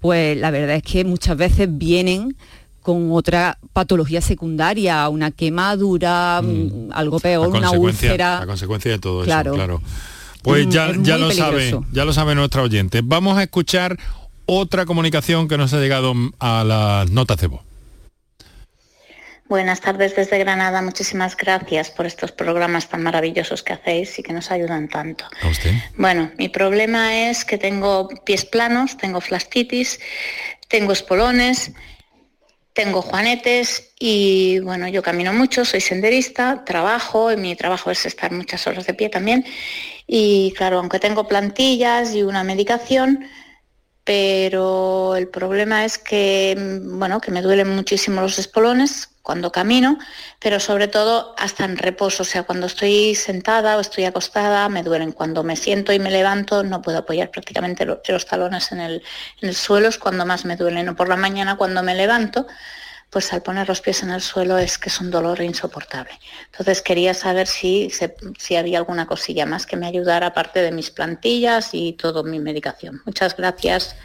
Pues 0.00 0.36
la 0.36 0.50
verdad 0.50 0.76
es 0.76 0.82
que 0.82 1.04
muchas 1.04 1.36
veces 1.36 1.68
vienen 1.70 2.36
con 2.82 3.12
otra 3.12 3.58
patología 3.72 4.20
secundaria, 4.20 5.08
una 5.08 5.30
quemadura, 5.30 6.42
algo 6.90 7.20
peor, 7.20 7.48
una 7.48 7.70
úlcera. 7.70 8.40
La 8.40 8.46
consecuencia 8.46 8.90
de 8.90 8.98
todo 8.98 9.22
eso, 9.22 9.54
claro. 9.54 9.80
Pues 10.42 10.68
ya, 10.68 10.92
ya 11.00 11.18
lo 11.18 11.30
sabe, 11.32 11.78
ya 11.92 12.04
lo 12.04 12.12
sabe 12.12 12.34
nuestra 12.34 12.62
oyente. 12.62 13.00
Vamos 13.04 13.36
a 13.38 13.42
escuchar 13.42 13.96
otra 14.46 14.86
comunicación 14.86 15.48
que 15.48 15.58
nos 15.58 15.72
ha 15.74 15.80
llegado 15.80 16.14
a 16.38 16.64
las 16.64 17.10
notas 17.10 17.38
de 17.40 17.46
voz. 17.48 17.60
Buenas 19.50 19.80
tardes 19.80 20.14
desde 20.14 20.38
Granada. 20.38 20.80
Muchísimas 20.80 21.36
gracias 21.36 21.90
por 21.90 22.06
estos 22.06 22.30
programas 22.30 22.88
tan 22.88 23.02
maravillosos 23.02 23.64
que 23.64 23.72
hacéis 23.72 24.16
y 24.18 24.22
que 24.22 24.32
nos 24.32 24.52
ayudan 24.52 24.88
tanto. 24.88 25.24
¿A 25.42 25.48
usted? 25.48 25.72
Bueno, 25.96 26.30
mi 26.38 26.48
problema 26.48 27.28
es 27.28 27.44
que 27.44 27.58
tengo 27.58 28.08
pies 28.24 28.44
planos, 28.44 28.96
tengo 28.96 29.20
flastitis, 29.20 29.98
tengo 30.68 30.92
espolones, 30.92 31.72
tengo 32.74 33.02
juanetes 33.02 33.90
y 33.98 34.60
bueno, 34.60 34.86
yo 34.86 35.02
camino 35.02 35.32
mucho, 35.32 35.64
soy 35.64 35.80
senderista, 35.80 36.64
trabajo, 36.64 37.32
y 37.32 37.36
mi 37.36 37.56
trabajo 37.56 37.90
es 37.90 38.06
estar 38.06 38.30
muchas 38.30 38.66
horas 38.68 38.86
de 38.86 38.94
pie 38.94 39.08
también 39.08 39.44
y 40.12 40.52
claro, 40.56 40.78
aunque 40.78 40.98
tengo 40.98 41.28
plantillas 41.28 42.16
y 42.16 42.24
una 42.24 42.42
medicación, 42.42 43.28
pero 44.02 45.14
el 45.14 45.28
problema 45.28 45.84
es 45.84 45.98
que, 45.98 46.56
mm, 46.58 46.98
bueno, 46.98 47.20
que 47.20 47.30
me 47.30 47.42
duelen 47.42 47.68
muchísimo 47.68 48.20
los 48.20 48.36
espolones 48.40 49.10
cuando 49.22 49.52
camino, 49.52 49.98
pero 50.40 50.58
sobre 50.58 50.88
todo 50.88 51.32
hasta 51.38 51.64
en 51.64 51.76
reposo, 51.76 52.24
o 52.24 52.26
sea, 52.26 52.42
cuando 52.42 52.66
estoy 52.66 53.14
sentada 53.14 53.76
o 53.76 53.80
estoy 53.80 54.04
acostada, 54.04 54.68
me 54.68 54.82
duelen. 54.82 55.12
Cuando 55.12 55.44
me 55.44 55.54
siento 55.54 55.92
y 55.92 56.00
me 56.00 56.10
levanto, 56.10 56.64
no 56.64 56.82
puedo 56.82 56.98
apoyar 56.98 57.30
prácticamente 57.30 57.86
los, 57.86 58.26
talones 58.26 58.72
en 58.72 58.80
el, 58.80 59.02
en 59.40 59.48
el 59.50 59.54
suelo, 59.54 59.86
es 59.88 59.98
cuando 59.98 60.26
más 60.26 60.44
me 60.44 60.56
duelen. 60.56 60.88
O 60.88 60.96
por 60.96 61.08
la 61.08 61.16
mañana 61.16 61.56
cuando 61.56 61.84
me 61.84 61.94
levanto, 61.94 62.48
pues 63.10 63.32
al 63.32 63.42
poner 63.42 63.68
los 63.68 63.80
pies 63.80 64.02
en 64.02 64.10
el 64.10 64.20
suelo 64.20 64.56
es 64.56 64.78
que 64.78 64.88
es 64.88 65.00
un 65.00 65.10
dolor 65.10 65.40
insoportable. 65.42 66.12
Entonces 66.46 66.80
quería 66.80 67.12
saber 67.12 67.48
si, 67.48 67.90
si 68.38 68.56
había 68.56 68.78
alguna 68.78 69.06
cosilla 69.06 69.46
más 69.46 69.66
que 69.66 69.76
me 69.76 69.86
ayudara 69.86 70.28
aparte 70.28 70.60
de 70.62 70.70
mis 70.70 70.90
plantillas 70.90 71.70
y 71.72 71.92
toda 71.94 72.22
mi 72.22 72.38
medicación. 72.38 73.02
Muchas 73.04 73.36
gracias. 73.36 73.96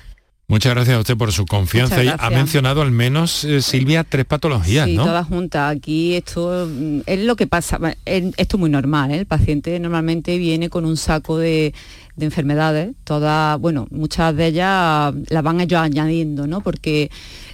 Muchas 0.47 0.75
gracias 0.75 0.95
a 0.95 0.99
usted 0.99 1.17
por 1.17 1.31
su 1.31 1.45
confianza. 1.45 2.03
Y 2.03 2.07
ha 2.07 2.29
mencionado 2.29 2.83
al 2.83 2.91
menos, 2.91 3.43
eh, 3.45 3.63
Silvia, 3.63 4.03
tres 4.03 4.25
patologías, 4.25 4.85
sí, 4.85 4.95
¿no? 4.95 5.05
todas 5.05 5.27
juntas. 5.27 5.75
Aquí 5.75 6.13
esto 6.13 6.69
mm, 6.69 6.99
es 7.07 7.19
lo 7.21 7.35
que 7.35 7.47
pasa. 7.47 7.79
Esto 8.05 8.57
es 8.57 8.59
muy 8.59 8.69
normal. 8.69 9.09
¿eh? 9.09 9.17
El 9.17 9.25
paciente 9.25 9.79
normalmente 9.79 10.37
viene 10.37 10.69
con 10.69 10.85
un 10.85 10.97
saco 10.97 11.39
de, 11.39 11.73
de 12.15 12.25
enfermedades. 12.25 12.95
Todas, 13.03 13.59
bueno, 13.59 13.87
muchas 13.89 14.35
de 14.35 14.47
ellas 14.47 15.15
las 15.29 15.43
van 15.43 15.61
ellos 15.61 15.79
añadiendo, 15.79 16.45
¿no? 16.45 16.61
Porque 16.61 17.09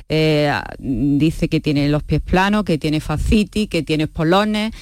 eh, 0.10 0.52
dice 0.78 1.48
que 1.48 1.62
tiene 1.62 1.88
los 1.88 2.04
pies 2.04 2.20
planos, 2.20 2.66
que 2.66 2.78
tiene 2.78 3.00
fascitis, 3.00 3.70
que 3.70 3.84
tiene 3.84 4.04
espolones 4.04 4.74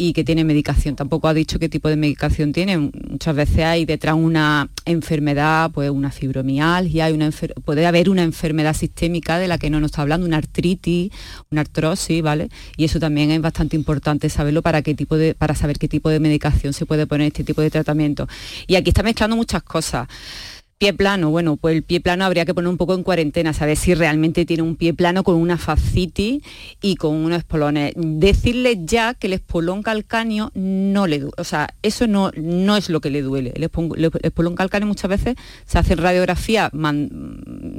y 0.00 0.12
que 0.12 0.22
tiene 0.24 0.44
medicación. 0.44 0.96
Tampoco 0.96 1.28
ha 1.28 1.34
dicho 1.34 1.58
qué 1.58 1.68
tipo 1.68 1.88
de 1.88 1.96
medicación 1.96 2.52
tiene. 2.52 2.78
Muchas 2.78 3.34
veces 3.34 3.58
hay 3.58 3.84
detrás 3.84 4.14
una 4.14 4.70
enfermedad, 4.84 5.70
pues 5.72 5.90
una 5.90 6.12
fibromialgia, 6.12 7.08
puede 7.64 7.84
haber 7.84 8.08
una 8.08 8.22
enfermedad 8.22 8.74
sistémica 8.74 9.38
de 9.38 9.48
la 9.48 9.58
que 9.58 9.70
no 9.70 9.80
nos 9.80 9.90
está 9.90 10.02
hablando, 10.02 10.24
una 10.24 10.36
artritis, 10.36 11.10
una 11.50 11.62
artrosis, 11.62 12.22
¿vale? 12.22 12.48
Y 12.76 12.84
eso 12.84 13.00
también 13.00 13.32
es 13.32 13.42
bastante 13.42 13.74
importante 13.76 14.30
saberlo 14.30 14.62
para 14.62 14.82
qué 14.82 14.94
tipo 14.94 15.16
de, 15.16 15.34
para 15.34 15.56
saber 15.56 15.78
qué 15.78 15.88
tipo 15.88 16.08
de 16.08 16.20
medicación 16.20 16.72
se 16.72 16.86
puede 16.86 17.08
poner 17.08 17.26
este 17.26 17.42
tipo 17.42 17.60
de 17.60 17.70
tratamiento. 17.70 18.28
Y 18.68 18.76
aquí 18.76 18.90
está 18.90 19.02
mezclando 19.02 19.34
muchas 19.34 19.64
cosas. 19.64 20.06
Pie 20.78 20.92
plano, 20.92 21.30
bueno, 21.30 21.56
pues 21.56 21.74
el 21.74 21.82
pie 21.82 22.00
plano 22.00 22.24
habría 22.24 22.44
que 22.44 22.54
poner 22.54 22.68
un 22.68 22.76
poco 22.76 22.94
en 22.94 23.02
cuarentena, 23.02 23.52
saber 23.52 23.76
si 23.76 23.94
realmente 23.94 24.46
tiene 24.46 24.62
un 24.62 24.76
pie 24.76 24.94
plano 24.94 25.24
con 25.24 25.34
una 25.34 25.58
fascitis 25.58 26.40
y 26.80 26.94
con 26.94 27.16
unos 27.16 27.38
espolones. 27.38 27.94
Decirle 27.96 28.78
ya 28.84 29.14
que 29.14 29.26
el 29.26 29.32
espolón 29.32 29.82
calcáneo 29.82 30.52
no 30.54 31.08
le 31.08 31.18
duele, 31.18 31.34
o 31.36 31.42
sea, 31.42 31.74
eso 31.82 32.06
no, 32.06 32.30
no 32.36 32.76
es 32.76 32.90
lo 32.90 33.00
que 33.00 33.10
le 33.10 33.22
duele. 33.22 33.52
El 33.56 33.64
espolón 34.22 34.54
calcáneo 34.54 34.86
muchas 34.86 35.10
veces 35.10 35.34
se 35.66 35.78
hace 35.78 35.96
radiografía, 35.96 36.70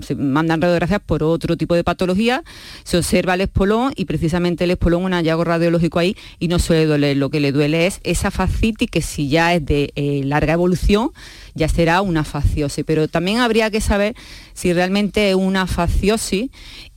se 0.02 0.16
mandan 0.16 0.62
radiografías 0.62 1.00
por 1.00 1.24
otro 1.24 1.56
tipo 1.56 1.76
de 1.76 1.86
patología, 1.86 2.44
se 2.84 2.98
observa 2.98 3.36
el 3.36 3.42
espolón 3.42 3.94
y 3.96 4.04
precisamente 4.06 4.66
el 4.66 4.72
espolón 4.72 5.06
un 5.06 5.14
hallazgo 5.14 5.46
radiológico 5.46 6.00
ahí 6.00 6.18
y 6.38 6.50
no 6.50 6.60
suele 6.60 6.86
doler. 6.86 7.16
Lo 7.16 7.30
que 7.30 7.40
le 7.40 7.54
duele 7.54 7.88
es 7.88 8.02
esa 8.04 8.30
fascitis 8.30 8.92
que 8.92 9.02
si 9.02 9.30
ya 9.30 9.54
es 9.54 9.66
de 9.66 9.94
eh, 9.96 10.22
larga 10.26 10.52
evolución, 10.52 11.12
ya 11.60 11.68
será 11.68 12.02
una 12.02 12.24
fasciosis. 12.24 12.84
Pero 12.86 13.08
también 13.08 13.40
habría 13.40 13.70
que 13.70 13.82
saber 13.82 14.16
si 14.60 14.74
realmente 14.74 15.30
es 15.30 15.36
una 15.36 15.68
fasciosis 15.68 16.50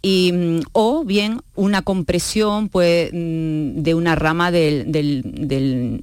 y, 0.03 0.33
mm, 0.33 0.61
o 0.73 1.05
bien 1.05 1.41
una 1.55 1.83
compresión 1.83 2.69
pues, 2.69 3.11
mm, 3.13 3.83
de 3.83 3.95
una 3.95 4.17
rama 4.17 4.51
del, 4.51 4.91
del, 4.91 6.03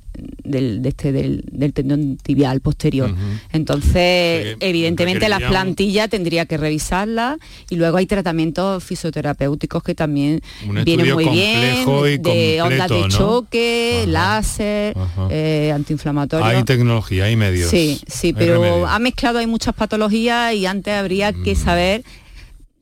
este, 0.86 1.12
del, 1.12 1.44
tendón 1.74 2.18
tibial 2.18 2.62
posterior. 2.62 3.14
Entonces, 3.52 4.56
evidentemente 4.62 5.28
la 5.28 5.40
plantilla 5.40 6.08
tendría 6.08 6.46
que 6.46 6.58
revisarla 6.58 7.38
y 7.70 7.76
luego 7.76 7.98
hay 7.98 8.06
tratamientos 8.06 8.82
fisioterapéuticos 8.84 9.84
que 9.84 9.96
también 9.96 10.42
vienen 10.86 11.14
muy 11.14 11.28
bien, 11.30 12.22
de 12.22 12.62
ondas 12.62 12.90
de 12.90 13.08
choque, 13.10 14.06
láser, 14.08 14.96
eh, 15.30 15.72
antiinflamatorio. 15.76 16.46
Hay 16.46 16.64
tecnología, 16.64 17.26
hay 17.26 17.36
medios. 17.36 17.70
Sí, 17.70 18.00
sí, 18.08 18.32
pero 18.32 18.88
ha 18.88 19.00
mezclado, 19.00 19.40
hay 19.40 19.48
muchas 19.48 19.76
patologías 19.76 20.54
y 20.54 20.66
antes 20.66 20.94
habría 20.94 21.34
que 21.34 21.49
saber 21.56 22.04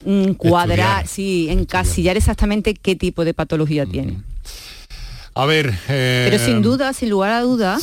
mm, 0.06 0.32
cuadrar, 0.32 1.08
sí, 1.08 1.47
encasillar 1.49 2.17
exactamente 2.17 2.73
qué 2.73 2.95
tipo 2.95 3.25
de 3.25 3.34
patología 3.34 3.86
tiene. 3.86 4.17
A 5.38 5.45
ver... 5.45 5.73
Eh, 5.88 6.28
Pero 6.30 6.43
sin 6.43 6.62
duda, 6.63 6.93
sin 6.93 7.10
lugar 7.12 7.32
a 7.32 7.41
duda, 7.41 7.78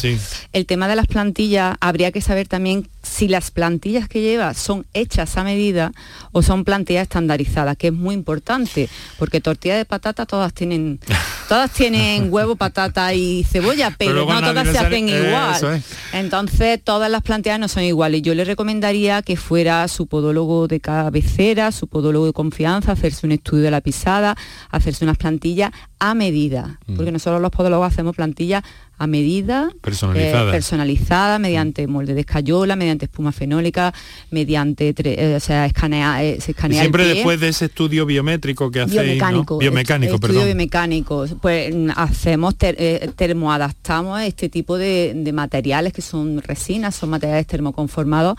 el 0.53 0.67
tema 0.67 0.89
de 0.89 0.97
las 0.97 1.07
plantillas, 1.07 1.77
habría 1.81 2.11
que 2.11 2.21
saber 2.21 2.49
también 2.49 2.89
si 3.05 3.29
las 3.29 3.51
plantillas 3.51 4.09
que 4.09 4.23
lleva 4.23 4.55
son 4.55 4.87
hechas 4.93 5.37
a 5.37 5.45
medida 5.45 5.93
o 6.33 6.43
son 6.43 6.65
plantillas 6.65 7.05
estandarizadas, 7.05 7.77
que 7.77 7.89
es 7.89 7.93
muy 7.93 8.15
importante, 8.15 8.89
porque 9.19 9.41
tortillas 9.41 9.79
de 9.79 9.85
patata 9.85 10.27
todas 10.27 10.53
tienen 10.53 10.99
todas 11.49 11.71
tienen 11.71 12.33
huevo, 12.33 12.57
patata 12.57 13.15
y 13.15 13.45
cebolla, 13.45 13.95
pero, 13.97 14.27
no 14.27 14.41
todas 14.41 14.69
se 14.69 14.79
hacen 14.79 15.09
igual. 15.09 15.83
Entonces, 16.13 16.81
todas 16.83 17.11
las 17.11 17.23
plantillas 17.23 17.61
no 17.61 17.69
son 17.69 17.85
iguales. 17.85 18.23
Yo 18.23 18.35
le 18.35 18.45
recomendaría 18.45 19.23
que 19.23 19.37
fuera 19.37 19.87
su 19.89 20.07
podólogo 20.07 20.67
de 20.67 20.81
cabecera, 20.81 21.71
su 21.71 21.87
podólogo 21.87 22.27
de 22.27 22.33
confianza, 22.33 22.93
hacerse 22.93 23.27
un 23.27 23.33
estudio 23.33 23.65
de 23.65 23.71
la 23.71 23.81
pisada, 23.81 24.37
hacerse 24.71 25.05
unas 25.05 25.19
plantillas 25.19 25.71
a 26.11 26.15
medida, 26.15 26.79
mm. 26.87 26.97
porque 26.97 27.13
nosotros 27.13 27.41
los 27.41 27.51
podólogos 27.51 27.93
hacemos 27.93 28.15
plantillas 28.15 28.63
a 28.97 29.07
medida, 29.09 29.71
personalizada, 29.81 30.51
eh, 30.51 30.53
personalizada 30.53 31.39
mediante 31.41 31.87
molde 31.89 32.15
de 32.15 32.21
escayola, 32.21 32.77
mediante 32.77 33.07
espuma 33.07 33.33
fenólica, 33.33 33.93
mediante, 34.31 34.95
eh, 34.97 35.35
o 35.37 35.41
sea, 35.41 35.67
escanea, 35.67 36.23
eh, 36.23 36.41
se 36.41 36.53
escanea 36.53 36.81
siempre 36.81 37.07
después 37.07 37.41
de 37.41 37.49
ese 37.49 37.65
estudio 37.65 38.07
biométrico 38.07 38.71
que 38.71 38.83
hacéis, 38.83 39.03
biomecánico, 39.03 39.59
biomecánico, 39.59 40.15
estudio 40.15 40.45
biomecánico, 40.45 41.27
pues 41.41 41.75
mm, 41.75 41.91
hacemos 41.97 42.55
termoadaptamos 42.57 44.21
este 44.21 44.49
tipo 44.49 44.79
de, 44.79 45.13
de, 45.17 45.33
materiales 45.33 45.93
que 45.93 46.03
son 46.03 46.41
resinas, 46.41 46.95
son 46.95 47.11
materiales 47.11 47.49
termoconformados 47.49 48.37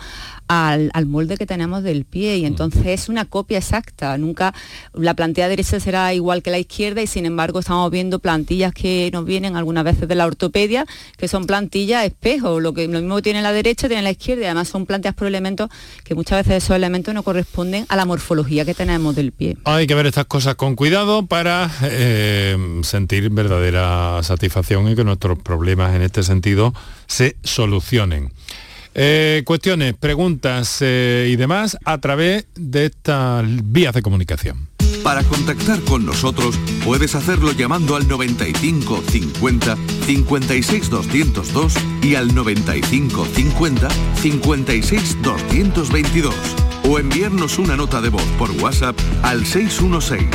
al, 0.48 0.92
molde 1.06 1.38
que 1.38 1.46
tenemos 1.46 1.84
del 1.84 2.06
pie 2.06 2.38
y 2.38 2.44
mm. 2.44 2.46
entonces 2.46 2.86
es 2.86 3.10
una 3.10 3.26
copia 3.26 3.58
exacta. 3.58 4.18
Nunca 4.18 4.54
la 4.94 5.14
plantilla 5.14 5.48
derecha 5.48 5.80
será 5.80 6.14
igual 6.14 6.42
que 6.42 6.52
la 6.52 6.60
izquierda 6.60 7.02
y 7.02 7.08
sin 7.08 7.26
embargo 7.26 7.60
estamos 7.60 7.90
viendo 7.92 8.20
plantillas 8.20 8.74
que 8.74 9.10
nos 9.14 9.26
vienen 9.26 9.56
algunas 9.56 9.84
veces 9.84 10.08
de 10.08 10.16
la 10.16 10.26
ortopedia 10.26 10.86
que 11.18 11.28
son 11.28 11.46
plantillas 11.46 12.06
espejo. 12.06 12.60
Lo, 12.60 12.74
que, 12.74 12.88
lo 12.88 13.00
mismo 13.00 13.16
que 13.18 13.22
tiene 13.24 13.42
la 13.42 13.52
derecha 13.52 13.88
tiene 13.88 14.04
la 14.04 14.12
izquierda 14.12 14.44
y 14.44 14.46
además 14.46 14.68
son 14.68 14.86
plantillas 14.86 15.16
por 15.16 15.28
elementos 15.28 15.70
que 16.04 16.16
muchas 16.16 16.46
veces 16.46 16.64
esos 16.64 16.76
elementos 16.76 17.14
no 17.14 17.24
corresponden 17.24 17.86
a 17.90 17.96
la 17.96 18.06
morfología 18.06 18.66
que 18.66 18.74
tenemos 18.74 19.16
del 19.16 19.32
pie. 19.32 19.58
Hay 19.66 19.88
que 19.88 19.96
ver 19.96 20.06
estas 20.06 20.26
cosas 20.26 20.56
con 20.56 20.76
cuidado 20.76 21.26
para 21.26 21.70
eh, 21.84 22.58
sentir 22.84 23.30
verdadera 23.30 24.22
satisfacción 24.24 24.90
y 24.90 24.96
que 24.96 25.04
nuestros 25.04 25.40
problemas 25.40 25.96
en 25.96 26.02
este 26.02 26.24
sentido 26.24 26.74
se 27.08 27.36
solucionen. 27.44 28.32
Eh, 28.98 29.44
cuestiones, 29.46 29.94
preguntas 29.94 30.78
eh, 30.80 31.28
y 31.30 31.36
demás 31.36 31.78
a 31.84 31.98
través 31.98 32.48
de 32.56 32.86
estas 32.86 33.46
vías 33.66 33.94
de 33.94 34.02
comunicación. 34.02 34.70
Para 35.04 35.22
contactar 35.24 35.82
con 35.82 36.06
nosotros 36.06 36.58
puedes 36.84 37.14
hacerlo 37.14 37.52
llamando 37.52 37.98
al 37.98 38.08
95 38.08 39.04
50 39.08 39.78
56 40.06 40.90
202 40.90 41.74
y 42.02 42.16
al 42.16 42.34
95 42.34 43.26
50 43.26 43.90
56 44.16 45.22
222 45.22 46.34
o 46.90 46.98
enviarnos 46.98 47.60
una 47.60 47.76
nota 47.76 48.02
de 48.02 48.10
voz 48.10 48.26
por 48.40 48.50
WhatsApp 48.52 48.98
al 49.24 49.46
616 49.46 50.26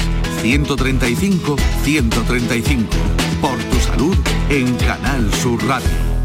135 0.43 1.57
135 1.83 2.87
por 3.41 3.59
tu 3.59 3.81
salud 3.81 4.17
en 4.51 4.73
Canal 4.77 5.33
Sur 5.35 5.67
Radio. 5.67 6.20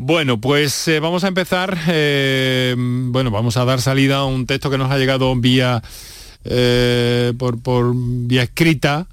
Bueno, 0.00 0.40
pues 0.40 0.86
eh, 0.86 1.00
vamos 1.00 1.24
a 1.24 1.28
empezar, 1.28 1.76
eh, 1.88 2.72
bueno, 2.78 3.32
vamos 3.32 3.56
a 3.56 3.64
dar 3.64 3.80
salida 3.80 4.18
a 4.18 4.26
un 4.26 4.46
texto 4.46 4.70
que 4.70 4.78
nos 4.78 4.92
ha 4.92 4.96
llegado 4.96 5.34
vía, 5.34 5.82
eh, 6.44 7.32
por, 7.36 7.92
vía 7.96 8.44
escrita 8.44 9.08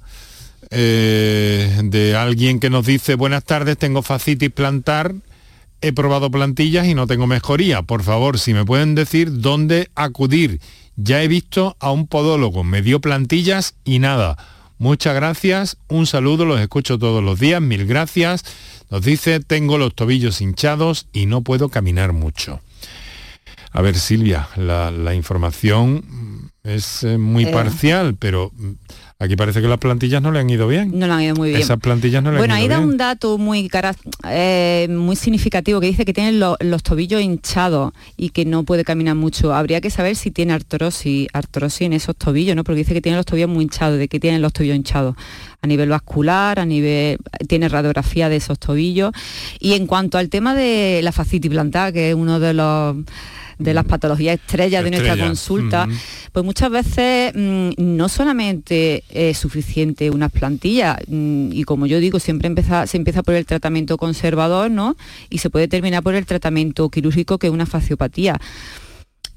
de 0.70 2.14
alguien 2.16 2.60
que 2.60 2.70
nos 2.70 2.86
dice, 2.86 3.16
buenas 3.16 3.42
tardes, 3.42 3.76
tengo 3.78 4.02
facitis 4.02 4.50
plantar, 4.50 5.12
he 5.80 5.92
probado 5.92 6.30
plantillas 6.30 6.86
y 6.86 6.94
no 6.94 7.08
tengo 7.08 7.26
mejoría. 7.26 7.82
Por 7.82 8.04
favor, 8.04 8.38
si 8.38 8.54
me 8.54 8.64
pueden 8.64 8.94
decir 8.94 9.40
dónde 9.40 9.90
acudir. 9.96 10.60
Ya 10.94 11.20
he 11.20 11.26
visto 11.26 11.76
a 11.80 11.90
un 11.90 12.06
podólogo, 12.06 12.62
me 12.62 12.80
dio 12.80 13.00
plantillas 13.00 13.74
y 13.84 13.98
nada. 13.98 14.36
Muchas 14.78 15.16
gracias, 15.16 15.78
un 15.88 16.06
saludo, 16.06 16.44
los 16.44 16.60
escucho 16.60 16.96
todos 16.96 17.24
los 17.24 17.40
días, 17.40 17.60
mil 17.60 17.86
gracias. 17.86 18.44
Nos 18.90 19.02
dice, 19.02 19.40
tengo 19.40 19.78
los 19.78 19.94
tobillos 19.94 20.40
hinchados 20.40 21.08
y 21.12 21.26
no 21.26 21.42
puedo 21.42 21.68
caminar 21.68 22.12
mucho. 22.12 22.60
A 23.72 23.82
ver, 23.82 23.96
Silvia, 23.96 24.48
la, 24.56 25.14
información 25.14 26.50
es 26.62 27.02
eh, 27.02 27.18
muy 27.18 27.44
eh. 27.44 27.52
parcial, 27.52 28.16
pero 28.18 28.50
mm, 28.54 28.72
Aquí 29.18 29.34
parece 29.34 29.62
que 29.62 29.68
las 29.68 29.78
plantillas 29.78 30.20
no 30.20 30.30
le 30.30 30.40
han 30.40 30.50
ido 30.50 30.68
bien. 30.68 30.90
No 30.98 31.06
le 31.06 31.12
han 31.12 31.22
ido 31.22 31.34
muy 31.36 31.48
bien. 31.48 31.62
Esas 31.62 31.78
plantillas 31.78 32.22
no 32.22 32.32
le 32.32 32.38
bueno, 32.38 32.52
han 32.52 32.60
ido 32.60 32.68
bien. 32.68 32.80
Bueno, 32.80 32.84
ahí 32.84 32.88
da 32.88 32.92
un 32.92 32.98
dato 32.98 33.38
muy, 33.38 33.70
eh, 34.28 34.88
muy 34.90 35.16
significativo 35.16 35.80
que 35.80 35.86
dice 35.86 36.04
que 36.04 36.12
tiene 36.12 36.32
los 36.32 36.82
tobillos 36.82 37.22
hinchados 37.22 37.94
y 38.18 38.28
que 38.28 38.44
no 38.44 38.64
puede 38.64 38.84
caminar 38.84 39.14
mucho. 39.14 39.54
Habría 39.54 39.80
que 39.80 39.88
saber 39.88 40.16
si 40.16 40.30
tiene 40.30 40.52
artrosis, 40.52 41.28
artrosis 41.32 41.86
en 41.86 41.94
esos 41.94 42.14
tobillos, 42.14 42.54
¿no? 42.56 42.62
Porque 42.62 42.80
dice 42.80 42.92
que 42.92 43.00
tiene 43.00 43.16
los 43.16 43.24
tobillos 43.24 43.48
muy 43.48 43.64
hinchados, 43.64 43.98
de 43.98 44.06
que 44.06 44.20
tienen 44.20 44.42
los 44.42 44.52
tobillos 44.52 44.76
hinchados 44.76 45.16
a 45.62 45.66
nivel 45.66 45.88
vascular, 45.88 46.60
a 46.60 46.66
nivel 46.66 47.18
tiene 47.48 47.70
radiografía 47.70 48.28
de 48.28 48.36
esos 48.36 48.58
tobillos. 48.58 49.12
Y 49.58 49.72
en 49.72 49.86
cuanto 49.86 50.18
al 50.18 50.28
tema 50.28 50.54
de 50.54 51.00
la 51.02 51.12
fascitis 51.12 51.50
plantar, 51.50 51.94
que 51.94 52.10
es 52.10 52.14
uno 52.14 52.38
de 52.38 52.52
los 52.52 52.96
de 53.58 53.74
las 53.74 53.84
patologías 53.84 54.38
estrellas 54.38 54.84
de 54.84 54.90
nuestra 54.90 55.16
consulta, 55.16 55.88
pues 56.32 56.44
muchas 56.44 56.70
veces 56.70 57.32
mm, 57.34 57.70
no 57.78 58.08
solamente 58.08 59.04
es 59.08 59.38
suficiente 59.38 60.10
unas 60.10 60.30
plantillas, 60.30 60.98
mm, 61.06 61.52
y 61.52 61.64
como 61.64 61.86
yo 61.86 61.98
digo, 62.00 62.18
siempre 62.18 62.48
empieza, 62.48 62.86
se 62.86 62.96
empieza 62.96 63.22
por 63.22 63.34
el 63.34 63.46
tratamiento 63.46 63.96
conservador, 63.96 64.70
¿no? 64.70 64.96
Y 65.30 65.38
se 65.38 65.50
puede 65.50 65.68
terminar 65.68 66.02
por 66.02 66.14
el 66.14 66.26
tratamiento 66.26 66.88
quirúrgico, 66.90 67.38
que 67.38 67.46
es 67.46 67.52
una 67.52 67.66
faciopatía. 67.66 68.38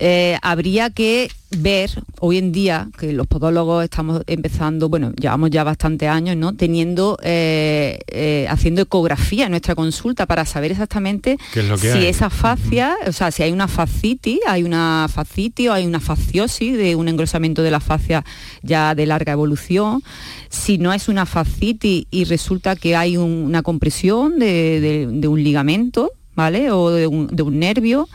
Eh, 0.02 0.38
habría 0.42 0.92
que 0.92 1.30
ver 1.52 1.90
hoy 2.22 2.38
en 2.38 2.54
día 2.54 2.88
que 2.98 3.12
los 3.12 3.28
podólogos 3.28 3.84
estamos 3.84 4.22
empezando, 4.28 4.88
bueno, 4.88 5.12
llevamos 5.20 5.50
ya 5.50 5.66
bastantes 5.66 6.08
años, 6.08 6.38
¿no? 6.38 6.54
Teniendo, 6.54 7.18
eh, 7.22 8.00
eh, 8.08 8.46
haciendo 8.50 8.82
ecografía 8.82 9.46
en 9.46 9.52
nuestra 9.52 9.76
consulta 9.76 10.26
para 10.26 10.46
saber 10.46 10.72
exactamente 10.72 11.38
si 11.52 12.06
esa 12.06 12.30
fascia, 12.30 12.96
o 13.08 13.12
sea, 13.12 13.32
si 13.32 13.44
hay 13.44 13.52
una 13.52 13.68
fascitis, 13.68 14.40
hay 14.48 14.64
una 14.64 15.08
fascitis 15.14 15.68
o 15.68 15.74
hay 15.74 15.86
una 15.86 16.00
fasciosis 16.00 16.78
de 16.78 16.96
un 16.96 17.10
engrosamiento 17.10 17.62
de 17.62 17.72
la 17.72 17.82
fascia 17.82 18.24
ya 18.62 18.96
de 18.96 19.06
larga 19.06 19.34
evolución, 19.34 20.02
si 20.50 20.78
no 20.78 20.94
es 20.94 21.10
una 21.10 21.26
fascitis 21.26 22.06
y 22.10 22.24
resulta 22.24 22.78
que 22.78 22.96
hay 22.96 23.18
una 23.18 23.64
compresión 23.64 24.40
de, 24.40 25.28
un 25.28 25.44
ligamento, 25.44 26.14
¿vale? 26.36 26.72
O 26.72 26.90
de 26.92 27.08
un 27.08 27.60
nervio 27.60 28.08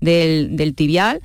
del, 0.00 0.74
tibial. 0.74 1.20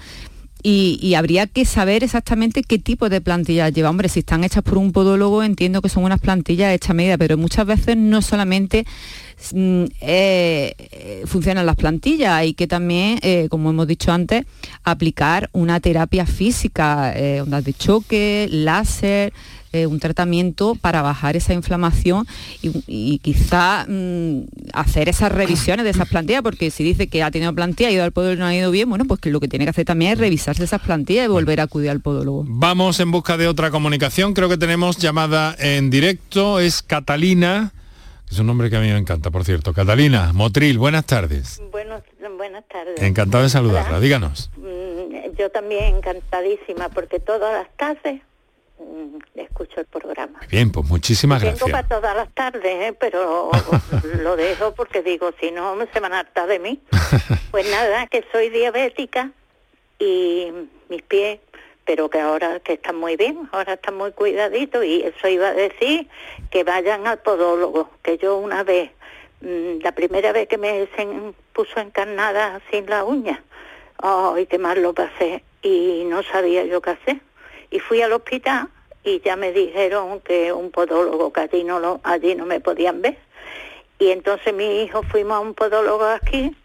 Y, 0.64 1.16
habría 1.16 1.48
que 1.48 1.66
saber 1.66 2.04
exactamente 2.04 2.62
qué 2.62 2.78
tipo 2.78 3.10
de 3.10 3.20
plantillas 3.20 3.74
lleva. 3.74 3.90
Hombre, 3.90 4.10
si 4.10 4.20
están 4.20 4.44
hechas 4.44 4.62
por 4.62 4.78
un 4.78 4.92
podólogo, 4.92 5.42
entiendo 5.42 5.82
que 5.82 5.90
son 5.90 6.04
unas 6.04 6.20
plantillas 6.20 6.74
hechas 6.74 6.92
a 6.92 6.94
medida, 6.94 7.18
pero 7.18 7.36
muchas 7.36 7.66
veces 7.66 7.98
no 7.98 8.22
solamente 8.22 8.86
mm, 9.54 9.86
eh, 10.02 11.24
funcionan 11.26 11.66
las 11.66 11.78
plantillas, 11.78 12.34
hay 12.34 12.54
que 12.54 12.68
también, 12.68 13.18
eh, 13.24 13.48
como 13.50 13.72
hemos 13.72 13.88
dicho 13.88 14.12
antes, 14.12 14.46
aplicar 14.84 15.50
una 15.52 15.80
terapia 15.80 16.28
física, 16.28 17.12
eh, 17.18 17.42
ondas 17.42 17.64
de 17.64 17.74
choque, 17.74 18.48
láser, 18.52 19.34
eh, 19.74 19.88
un 19.88 20.00
tratamiento 20.00 20.76
para 20.76 21.02
bajar 21.02 21.36
esa 21.36 21.54
inflamación 21.54 22.28
y, 22.62 23.20
quizá 23.20 23.86
mm, 23.88 24.44
hacer 24.74 25.08
esas 25.08 25.32
revisiones 25.32 25.86
de 25.86 25.92
esas 25.92 26.10
plantillas, 26.10 26.42
porque 26.42 26.72
si 26.72 26.84
dice 26.84 27.08
que 27.08 27.24
ha 27.24 27.32
tenido 27.32 27.54
plantilla 27.56 27.90
y 27.90 27.94
ido 27.94 28.04
al 28.04 28.12
podólogo 28.12 28.36
y 28.36 28.40
no 28.40 28.46
ha 28.48 28.56
ido 28.56 28.72
bien, 28.72 28.90
bueno, 28.90 29.06
pues 29.06 29.22
que 29.22 29.30
lo 29.30 29.40
que 29.40 29.48
tiene 29.48 29.66
que 29.66 29.70
hacer 29.70 29.86
también 29.86 30.14
es 30.14 30.18
revisarse 30.18 30.64
esas 30.64 30.82
plantillas 30.82 31.26
y 31.26 31.28
volver 31.30 31.62
a 31.62 31.64
acudir 31.64 31.90
al 31.90 32.02
podólogo. 32.02 32.44
Vamos 32.48 33.00
en 33.00 33.12
busca 33.12 33.38
de 33.38 33.48
otra 33.48 33.72
comunicación, 33.72 34.34
creo 34.34 34.50
que 34.50 34.58
tenemos 34.58 34.98
llamada 34.98 35.56
en 35.58 35.90
directo, 35.90 36.60
es 36.60 36.82
Catalina. 36.82 37.72
Es 38.30 38.40
un 38.40 38.48
nombre 38.48 38.70
que 38.70 38.78
a 38.78 38.80
mí 38.80 38.88
me 38.88 38.98
encanta, 38.98 39.30
por 39.30 39.44
cierto. 39.44 39.74
Catalina, 39.74 40.32
Motril, 40.34 40.78
buenas 40.78 41.06
tardes. 41.06 41.62
buenas 41.72 42.68
tardes. 42.68 43.02
Encantado 43.02 43.44
de 43.44 43.50
saludarla, 43.50 44.00
díganos. 44.00 44.50
Mm, 44.58 45.38
yo 45.38 45.50
también 45.50 45.96
encantadísima, 45.96 46.90
porque 46.90 47.20
todas 47.20 47.54
las 47.54 47.78
tardes 47.78 48.22
escucho 49.36 49.80
el 49.80 49.86
programa. 49.86 50.40
Bien, 50.50 50.72
pues 50.72 50.88
muchísimas 50.88 51.42
gracias. 51.42 51.60
Tengo 51.60 51.72
para 51.72 51.88
todas 51.88 52.16
las 52.16 52.30
tardes, 52.34 52.64
¿eh? 52.66 52.96
pero 53.00 53.52
lo 54.22 54.36
dejo 54.36 54.74
porque 54.74 55.02
digo, 55.02 55.32
si 55.40 55.52
no, 55.52 55.78
se 55.94 56.00
van 56.00 56.14
a 56.14 56.20
hartar 56.20 56.48
de 56.48 56.60
mí. 56.60 56.82
Pues 57.52 57.70
nada, 57.70 58.08
que 58.08 58.24
soy 58.32 58.50
diabética 58.50 59.32
y 60.00 60.54
mis 60.88 61.02
pies, 61.02 61.42
pero 61.84 62.10
que 62.10 62.22
ahora 62.22 62.62
que 62.62 62.74
están 62.74 62.96
muy 62.96 63.18
bien, 63.18 63.50
ahora 63.52 63.74
están 63.74 63.98
muy 63.98 64.14
cuidaditos 64.14 64.86
y 64.86 65.04
eso 65.04 65.28
iba 65.28 65.50
a 65.50 65.54
decir 65.54 66.08
que 66.50 66.64
vayan 66.64 67.08
al 67.08 67.20
podólogo, 67.20 67.90
que 68.04 68.18
yo 68.18 68.38
una 68.38 68.64
vez, 68.64 68.92
mm, 69.42 69.82
la 69.84 69.92
primera 69.92 70.32
vez 70.32 70.48
que 70.48 70.58
me 70.58 70.88
se 70.96 71.08
puso 71.52 71.82
encarnada 71.82 72.62
sin 72.72 72.90
la 72.90 73.04
uña, 73.04 73.44
ay, 73.98 74.46
qué 74.46 74.58
mal 74.58 74.82
lo 74.82 74.94
pasé 74.94 75.44
y 75.62 76.06
no 76.06 76.24
sabía 76.24 76.64
yo 76.64 76.82
qué 76.82 76.92
hacer 76.92 77.22
y 77.72 77.80
fui 77.80 78.02
al 78.04 78.14
hospital 78.14 78.68
y 79.04 79.20
ya 79.22 79.36
me 79.36 79.52
dijeron 79.52 80.20
que 80.20 80.54
un 80.54 80.70
podólogo 80.70 81.34
que 81.34 81.42
allí 81.42 81.64
no, 81.64 81.80
lo, 81.80 82.00
allí 82.04 82.36
no 82.36 82.46
me 82.46 82.60
podían 82.60 83.02
ver 83.02 83.18
Y 83.98 84.10
entonces 84.12 84.54
mi 84.54 84.84
hijo 84.84 85.02
fuimos 85.04 85.38
a 85.38 85.40
un 85.40 85.54
podólogo 85.56 86.06
aquí 86.06 86.56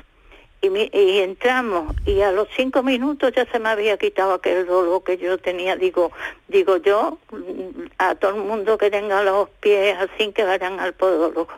y, 0.62 0.68
mi- 0.70 0.90
y 0.92 1.20
entramos 1.20 1.94
y 2.06 2.20
a 2.22 2.32
los 2.32 2.48
cinco 2.56 2.82
minutos 2.82 3.32
ya 3.36 3.46
se 3.50 3.58
me 3.58 3.68
había 3.68 3.96
quitado 3.98 4.34
aquel 4.34 4.66
dolor 4.66 5.02
que 5.04 5.16
yo 5.18 5.36
tenía. 5.38 5.76
Digo, 5.76 6.12
digo 6.48 6.78
yo 6.78 7.18
mm, 7.30 7.84
a 7.98 8.14
todo 8.16 8.32
el 8.32 8.42
mundo 8.42 8.76
que 8.78 8.90
tenga 8.90 9.22
los 9.22 9.48
pies 9.60 9.96
así 9.98 10.32
que 10.32 10.44
vayan 10.44 10.80
al 10.80 10.94
podólogo. 10.94 11.48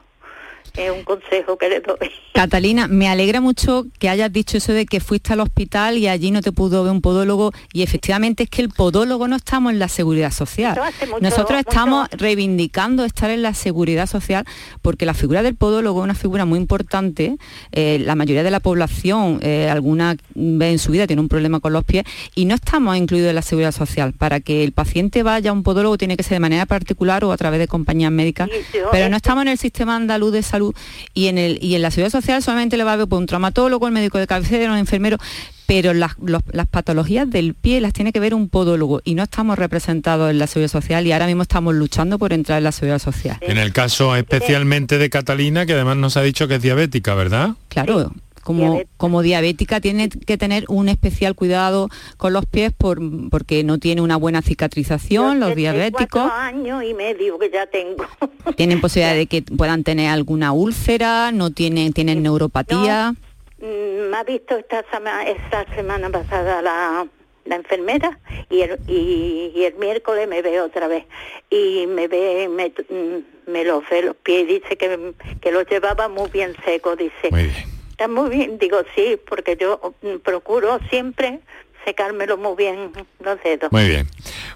Es 0.79 0.91
un 0.91 1.03
consejo 1.05 1.59
que 1.59 1.69
le 1.69 1.81
doy. 1.81 1.97
Catalina, 2.35 2.87
me 2.87 3.09
alegra 3.09 3.41
mucho 3.41 3.87
que 3.99 4.09
hayas 4.09 4.33
dicho 4.33 4.59
eso 4.59 4.73
de 4.73 4.87
que 4.87 5.01
fuiste 5.01 5.33
al 5.33 5.41
hospital 5.41 5.99
y 5.99 6.07
allí 6.07 6.31
no 6.31 6.41
te 6.41 6.53
pudo 6.53 6.85
ver 6.85 6.93
un 6.93 7.01
podólogo 7.01 7.51
y 7.73 7.83
efectivamente 7.83 8.45
es 8.45 8.51
que 8.51 8.63
el 8.63 8.69
podólogo 8.69 9.27
no 9.27 9.35
estamos 9.37 9.73
en 9.73 9.81
la 9.81 9.89
seguridad 9.89 10.31
social. 10.31 10.79
Mucho- 11.01 11.19
Nosotros 11.21 11.59
mucho- 11.59 11.69
estamos 11.69 12.09
reivindicando 12.13 13.05
estar 13.05 13.31
en 13.31 13.43
la 13.43 13.55
seguridad 13.55 14.07
social 14.07 14.45
porque 14.83 15.05
la 15.05 15.15
figura 15.15 15.43
del 15.43 15.57
podólogo 15.57 16.01
es 16.01 16.05
una 16.05 16.15
figura 16.15 16.45
muy 16.45 16.59
importante. 16.61 17.37
Eh, 17.73 17.99
la 18.05 18.15
mayoría 18.15 18.45
de 18.45 18.51
la 18.53 18.61
población, 18.61 19.41
eh, 19.43 19.69
alguna 19.69 20.17
vez 20.37 20.73
en 20.73 20.79
su 20.79 20.93
vida 20.93 21.09
tiene 21.09 21.21
un 21.23 21.29
problema 21.29 21.59
con 21.59 21.73
los 21.73 21.83
pies 21.85 22.05
y 22.37 22.45
no 22.45 22.55
estamos 22.55 22.97
incluidos 22.97 23.31
en 23.31 23.35
la 23.35 23.43
seguridad 23.43 23.73
social. 23.73 24.13
Para 24.13 24.39
que 24.39 24.63
el 24.63 24.71
paciente 24.71 25.25
vaya 25.25 25.51
a 25.51 25.53
un 25.53 25.65
podólogo 25.65 25.99
tiene 25.99 26.17
que 26.17 26.23
ser 26.23 26.37
de 26.37 26.41
manera 26.41 26.67
particular 26.67 27.25
o 27.25 27.33
a 27.33 27.37
través 27.37 27.59
de 27.59 27.67
compañías 27.67 28.13
médicas. 28.13 28.49
yo 28.73 28.91
Pero 28.93 29.09
no 29.09 29.17
estamos 29.17 29.43
en 29.43 29.49
el 29.49 29.59
sistema 29.59 29.97
andaluz 29.97 30.33
de 30.33 30.43
salud 30.45 30.68
y 31.15 31.27
en, 31.27 31.39
el, 31.39 31.59
y 31.63 31.75
en 31.75 31.83
la 31.83 31.91
seguridad 31.91 32.13
social 32.13 32.43
solamente 32.43 32.77
le 32.77 32.85
va 32.85 32.93
a 32.95 32.97
ver 32.97 33.09
por 33.09 33.19
un 33.19 33.27
traumatólogo, 33.27 33.87
el 33.87 33.93
médico 33.93 34.19
de 34.19 34.27
cabecera, 34.27 34.73
un 34.73 34.79
enfermero, 34.79 35.19
pero 35.67 35.93
las, 35.93 36.13
los- 36.23 36.43
las 36.53 36.67
patologías 36.67 37.29
del 37.29 37.55
pie 37.55 37.81
las 37.81 37.93
tiene 37.93 38.13
que 38.13 38.21
ver 38.21 38.33
un 38.35 38.49
podólogo 38.49 39.03
y 39.05 39.15
no 39.15 39.23
estamos 39.23 39.59
representados 39.59 40.31
en 40.31 40.39
la 40.39 40.47
seguridad 40.47 40.71
social 40.73 41.07
y 41.07 41.13
ahora 41.13 41.27
mismo 41.27 41.43
estamos 41.43 41.75
luchando 41.75 42.19
por 42.19 42.33
entrar 42.33 42.59
en 42.59 42.65
la 42.65 42.73
seguridad 42.73 42.99
social. 43.01 43.37
En 43.43 43.59
el 43.59 43.73
caso 43.73 44.17
especialmente 44.17 44.97
de 44.99 45.11
Catalina, 45.11 45.67
que 45.67 45.75
además 45.75 45.97
nos 45.99 46.17
ha 46.17 46.23
dicho 46.23 46.49
que 46.49 46.55
es 46.57 46.63
diabética, 46.63 47.15
¿verdad? 47.15 47.51
Claro. 47.69 48.13
Como, 48.49 48.81
como 48.97 49.21
diabética 49.21 49.79
tiene 49.79 50.09
que 50.09 50.39
tener 50.39 50.65
un 50.69 50.89
especial 50.89 51.35
cuidado 51.35 51.91
con 52.17 52.33
los 52.33 52.47
pies 52.47 52.73
por, 52.73 52.99
porque 53.31 53.63
no 53.63 53.77
tiene 53.79 54.01
una 54.01 54.17
buena 54.17 54.41
cicatrización, 54.41 55.39
los 55.39 55.55
diabéticos. 55.55 56.31
Años 56.33 56.83
y 56.83 56.95
medio 56.95 57.39
que 57.39 57.51
ya 57.51 57.67
tengo. 57.67 58.07
Tienen 58.57 58.81
posibilidad 58.81 59.15
de 59.15 59.27
que 59.27 59.43
puedan 59.43 59.85
tener 59.85 60.09
alguna 60.09 60.53
úlcera, 60.53 61.31
no 61.31 61.51
tienen, 61.51 61.93
tienen 61.93 62.23
neuropatía. 62.23 63.15
Mm, 63.61 64.11
Me 64.11 64.17
ha 64.17 64.25
visto 64.25 64.57
esta, 64.57 64.83
sema- 64.91 65.25
esta 65.29 65.67
semana 65.75 66.09
pasada 66.09 66.63
la, 66.63 67.07
la 67.45 67.55
enfermera 67.57 68.19
y 68.49 68.63
el, 68.63 68.79
y, 68.89 69.53
y 69.55 69.65
el 69.65 69.75
miércoles 69.75 70.27
me 70.27 70.41
ve 70.41 70.61
otra 70.63 70.89
vez 70.89 71.05
y 71.51 71.87
me 71.87 72.09
ve, 72.09 72.49
me, 72.49 72.69
mm, 72.69 73.51
me 73.53 73.65
los 73.65 73.83
ve 73.91 74.03
los 74.05 74.17
pies 74.17 74.45
y 74.49 74.55
dice 74.55 74.77
que, 74.79 75.13
que 75.43 75.53
los 75.53 75.67
llevaba 75.69 76.09
muy 76.09 76.31
bien 76.31 76.55
secos, 76.65 76.97
dice. 76.97 77.29
Muy 77.31 77.43
bien. 77.45 77.78
Está 77.99 78.07
muy 78.07 78.31
bien, 78.31 78.59
digo 78.61 78.79
sí, 78.95 79.19
porque 79.29 79.57
yo 79.61 79.93
mm, 80.03 80.19
procuro 80.23 80.79
siempre 80.89 81.41
secármelo 81.85 82.37
muy 82.37 82.55
bien 82.57 82.93
los 83.19 83.43
dedos. 83.43 83.73
Muy 83.73 83.89
bien. 83.89 84.07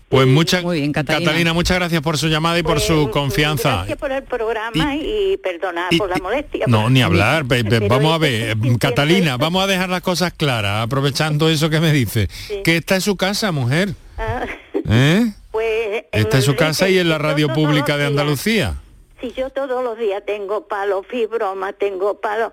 Pues 0.08 0.28
muchas 0.28 0.62
Catalina. 0.62 0.92
Catalina, 0.92 1.52
muchas 1.52 1.76
gracias 1.78 2.02
por 2.02 2.18
su 2.18 2.28
llamada 2.28 2.56
y 2.60 2.62
por 2.62 2.78
su 2.78 3.10
confianza. 3.10 3.78
Gracias 3.78 3.98
por 3.98 4.12
el 4.12 4.22
programa 4.22 4.94
y, 4.94 5.36
perdona 5.38 5.88
por 5.98 6.08
la 6.08 6.18
molestia. 6.18 6.66
No, 6.68 6.88
ni 6.88 7.02
hablar. 7.02 7.44
pe- 7.46 7.64
pe- 7.64 7.80
Pero 7.80 7.88
vamos 7.88 8.12
a 8.12 8.14
es 8.16 8.20
ver, 8.20 8.56
eh, 8.72 8.76
Catalina, 8.78 9.36
vamos 9.38 9.64
a 9.64 9.66
dejar 9.66 9.88
las 9.88 10.02
cosas 10.02 10.32
claras, 10.34 10.84
aprovechando 10.84 11.48
eso 11.48 11.68
que 11.68 11.80
me 11.80 11.90
dice. 11.92 12.28
Que 12.62 12.76
está 12.76 12.94
en 12.94 13.00
su 13.00 13.16
casa, 13.16 13.50
mujer. 13.50 13.88
Ah, 14.18 14.46
¿Eh? 14.88 15.32
pues 15.50 16.04
Está 16.12 16.36
en 16.36 16.42
su 16.44 16.54
casa 16.54 16.88
y 16.88 16.98
en 16.98 17.08
la 17.08 17.18
radio 17.18 17.52
pública 17.52 17.96
de 17.96 18.04
Andalucía. 18.06 18.74
Si 19.20 19.32
yo 19.32 19.50
todos 19.50 19.82
los 19.82 19.98
días 19.98 20.22
tengo 20.26 20.66
palo, 20.68 21.02
fibroma, 21.04 21.72
tengo 21.72 22.20
palo, 22.20 22.52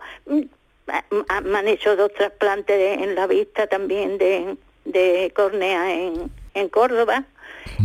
me 1.43 1.57
han 1.57 1.67
hecho 1.67 1.95
dos 1.95 2.11
trasplantes 2.13 2.77
de- 2.77 2.93
en 3.03 3.15
la 3.15 3.27
vista 3.27 3.67
también 3.67 4.17
de, 4.17 4.55
de 4.85 5.31
córnea 5.35 5.93
en, 5.93 6.31
en 6.53 6.69
Córdoba. 6.69 7.25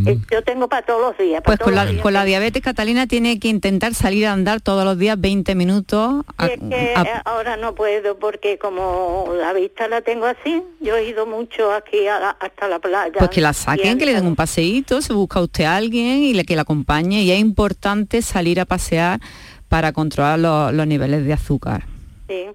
Eh, 0.06 0.18
Yo 0.30 0.42
tengo 0.42 0.66
para 0.68 0.84
todos 0.84 1.00
los 1.00 1.18
días. 1.18 1.42
Pues 1.44 1.58
con 1.58 1.74
la, 1.74 1.84
días. 1.86 2.02
con 2.02 2.12
la 2.14 2.24
diabetes 2.24 2.62
Catalina 2.62 3.06
tiene 3.06 3.38
que 3.38 3.48
intentar 3.48 3.94
salir 3.94 4.26
a 4.26 4.32
andar 4.32 4.60
todos 4.60 4.84
los 4.84 4.98
días 4.98 5.20
20 5.20 5.54
minutos. 5.54 6.24
a- 6.38 6.46
es 6.46 6.58
que 6.58 6.94
a- 6.96 7.22
ahora 7.24 7.56
no 7.56 7.74
puedo 7.74 8.18
porque 8.18 8.58
como 8.58 9.32
la 9.38 9.52
vista 9.52 9.86
la 9.86 10.00
tengo 10.00 10.26
así, 10.26 10.62
yo 10.80 10.96
he 10.96 11.04
ido 11.08 11.26
mucho 11.26 11.70
aquí 11.72 12.06
a 12.08 12.18
la- 12.18 12.30
hasta 12.40 12.66
la 12.68 12.78
playa. 12.78 13.12
pues 13.18 13.30
que 13.30 13.40
la 13.40 13.52
saquen, 13.52 13.98
que 13.98 14.06
le 14.06 14.14
den 14.14 14.26
un 14.26 14.36
paseíto, 14.36 15.00
se 15.02 15.12
busca 15.12 15.40
usted 15.40 15.64
a 15.64 15.76
alguien 15.76 16.18
y 16.22 16.32
le, 16.34 16.44
que 16.44 16.56
la 16.56 16.62
acompañe. 16.62 17.22
Y 17.22 17.30
es 17.30 17.38
importante 17.38 18.22
salir 18.22 18.60
a 18.60 18.64
pasear 18.64 19.20
para 19.68 19.92
controlar 19.92 20.38
los, 20.38 20.72
los 20.72 20.86
niveles 20.86 21.24
de 21.24 21.32
azúcar. 21.34 21.84
Sí. 22.28 22.46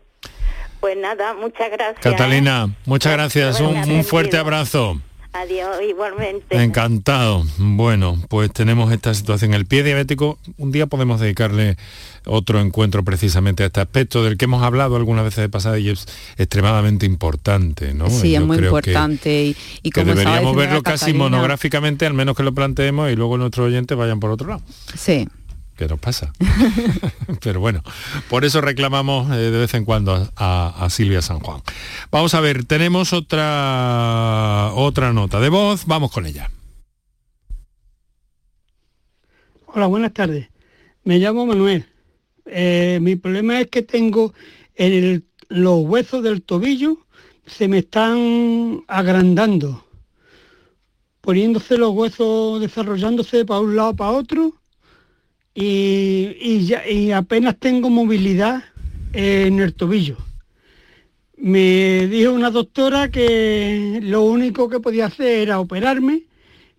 Pues 0.80 0.98
nada, 0.98 1.34
muchas 1.34 1.70
gracias. 1.72 2.00
Catalina, 2.02 2.70
muchas 2.86 3.14
gracias. 3.14 3.60
Un, 3.60 4.04
fuerte 4.04 4.38
abrazo. 4.38 5.00
Adiós, 5.32 5.78
igualmente. 5.88 6.62
Encantado. 6.64 7.44
Bueno, 7.60 8.18
pues 8.30 8.52
tenemos 8.52 8.92
esta 8.92 9.14
situación. 9.14 9.54
El 9.54 9.68
pie 9.68 9.84
diabético, 9.84 10.40
un 10.58 10.72
día 10.72 10.88
podemos 10.88 11.20
dedicarle 11.20 11.78
otro 12.26 12.60
encuentro 12.62 13.04
precisamente 13.04 13.62
a 13.64 13.68
este 13.68 13.80
aspecto 13.82 14.24
del 14.24 14.38
que 14.38 14.46
hemos 14.46 14.64
hablado 14.64 14.96
algunas 14.96 15.24
veces 15.26 15.42
de 15.44 15.50
pasada 15.50 15.78
y 15.78 15.90
es 15.90 16.08
extremadamente 16.38 17.06
importante, 17.06 17.94
¿no? 17.94 18.10
sí, 18.10 18.30
Y 18.30 18.36
es 18.36 18.42
muy 18.42 18.58
creo 18.58 18.72
que- 18.82 18.90
importante. 18.92 19.44
y, 19.44 19.58
y 19.84 19.92
que 19.92 20.02
como 20.02 20.14
estaba 20.14 20.36
deberíamos 20.38 20.56
verlo 20.56 20.82
casi 20.82 20.98
Catalina, 21.12 21.24
monográficamente, 21.26 22.06
al 22.08 22.14
menos 22.14 22.36
que 22.36 22.44
lo 22.44 22.54
planteemos 22.54 23.12
y 23.12 23.16
luego 23.16 23.38
nuestros 23.38 23.68
oyentes 23.68 23.96
vayan 23.98 24.20
por 24.20 24.32
otro 24.32 24.48
lado. 24.48 24.62
Sí. 24.96 25.28
¿Qué 25.80 25.88
nos 25.88 25.98
pasa? 25.98 26.34
Pero 27.42 27.62
bueno, 27.62 27.82
por 28.30 28.44
eso 28.44 28.60
reclamamos 28.60 29.32
eh, 29.32 29.38
de 29.50 29.60
vez 29.60 29.74
en 29.76 29.86
cuando 29.86 30.30
a, 30.36 30.88
Silvia 30.90 31.22
San 31.22 31.40
Juan. 31.40 31.62
Vamos 32.12 32.34
a 32.34 32.42
ver, 32.42 32.66
tenemos 32.66 33.14
otra 33.14 34.72
otra 34.76 35.14
nota 35.14 35.40
de 35.40 35.48
voz, 35.48 35.86
vamos 35.86 36.12
con 36.12 36.26
ella. 36.26 36.52
Hola, 39.68 39.86
buenas 39.86 40.12
tardes. 40.12 40.50
Me 41.06 41.18
llamo 41.18 41.46
Manuel. 41.46 41.86
Eh, 42.46 43.00
mi 43.02 43.16
problema 43.16 43.62
es 43.62 43.68
que 43.68 43.82
tengo 43.82 44.34
el- 44.76 45.24
los 45.48 45.80
huesos 45.86 46.22
del 46.24 46.42
tobillo 46.42 46.98
se 47.46 47.70
me 47.70 47.78
están 47.78 48.84
agrandando, 48.90 49.86
poniéndose 51.22 51.78
los 51.78 51.92
huesos, 51.92 52.60
desarrollándose 52.60 53.46
para 53.46 53.62
un 53.62 53.78
lado 53.78 53.96
para 53.96 54.12
otro 54.12 54.60
y, 55.62 56.66
ya- 56.66 56.88
y 56.88 57.12
apenas 57.12 57.58
tengo 57.60 57.90
movilidad 57.90 58.64
en 59.14 59.60
el 59.60 59.74
tobillo. 59.74 60.18
Me 61.38 62.08
dijo 62.08 62.34
una 62.34 62.52
doctora 62.52 63.10
que 63.10 64.00
lo 64.04 64.24
único 64.24 64.70
que 64.70 64.80
podía 64.80 65.06
hacer 65.08 65.40
era 65.40 65.60
operarme, 65.60 66.24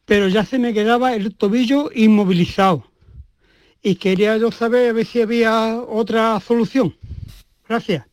pero 0.04 0.28
ya 0.28 0.44
se 0.44 0.58
me 0.58 0.74
quedaba 0.74 1.14
el 1.14 1.34
tobillo 1.34 1.90
inmovilizado. 1.94 2.84
Y 3.82 3.94
quería 3.94 4.36
yo 4.36 4.52
saber 4.52 4.90
a 4.90 4.92
ver 4.92 5.06
si 5.06 5.22
había 5.22 5.76
otra 5.80 6.38
solución. 6.40 6.94
Gracias. 7.66 8.09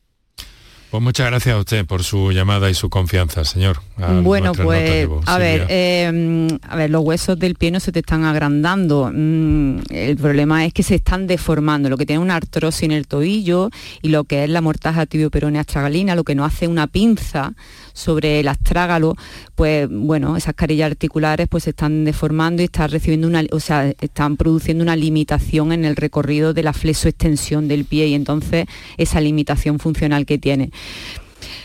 Pues 0.90 1.04
muchas 1.04 1.28
gracias 1.28 1.54
a 1.54 1.60
usted 1.60 1.86
por 1.86 2.04
su 2.04 2.32
llamada 2.32 2.70
y 2.70 2.74
su 2.74 2.90
confianza, 2.90 3.44
señor. 3.44 3.82
Bueno, 4.24 4.54
pues 4.54 5.06
voz, 5.08 5.28
a 5.28 5.38
ver, 5.38 5.66
eh, 5.68 6.48
a 6.62 6.76
ver, 6.78 6.90
los 6.90 7.04
huesos 7.04 7.38
del 7.38 7.56
pie 7.56 7.72
no 7.72 7.82
se 7.82 7.92
te 7.92 8.00
están 8.00 8.24
agrandando. 8.24 9.12
Mm, 9.14 9.80
el 9.90 10.16
problema 10.16 10.66
es 10.66 10.72
que 10.72 10.84
se 10.84 10.96
están 10.96 11.28
deformando. 11.28 11.90
Lo 11.90 11.98
que 11.98 12.06
tiene 12.06 12.22
una 12.22 12.36
artrosis 12.36 12.84
en 12.84 12.92
el 12.94 13.06
tobillo 13.06 13.70
y 14.02 14.10
lo 14.10 14.24
que 14.24 14.46
es 14.46 14.50
la 14.50 14.62
mortaja 14.62 15.06
tibioperonea 15.06 15.62
astragalina, 15.62 16.16
lo 16.16 16.24
que 16.24 16.36
no 16.36 16.46
hace 16.46 16.70
una 16.70 16.88
pinza 16.88 17.54
sobre 17.92 18.40
el 18.40 18.48
astrágalo, 18.48 19.16
pues 19.56 19.90
bueno, 19.90 20.38
esas 20.38 20.54
carillas 20.54 20.92
articulares 20.92 21.48
pues 21.50 21.64
se 21.64 21.72
están 21.72 22.06
deformando 22.06 22.62
y 22.62 22.66
están 22.66 22.92
recibiendo 22.92 23.28
una, 23.28 23.44
o 23.52 23.60
sea, 23.60 23.92
están 24.00 24.38
produciendo 24.38 24.84
una 24.84 24.96
limitación 24.96 25.72
en 25.72 25.84
el 25.84 25.96
recorrido 25.96 26.54
de 26.54 26.64
la 26.64 26.74
flexoextensión 26.74 27.68
del 27.68 27.86
pie 27.86 28.08
y 28.08 28.14
entonces 28.14 28.68
esa 28.98 29.20
limitación 29.20 29.80
funcional 29.80 30.26
que 30.26 30.38
tiene. 30.38 30.70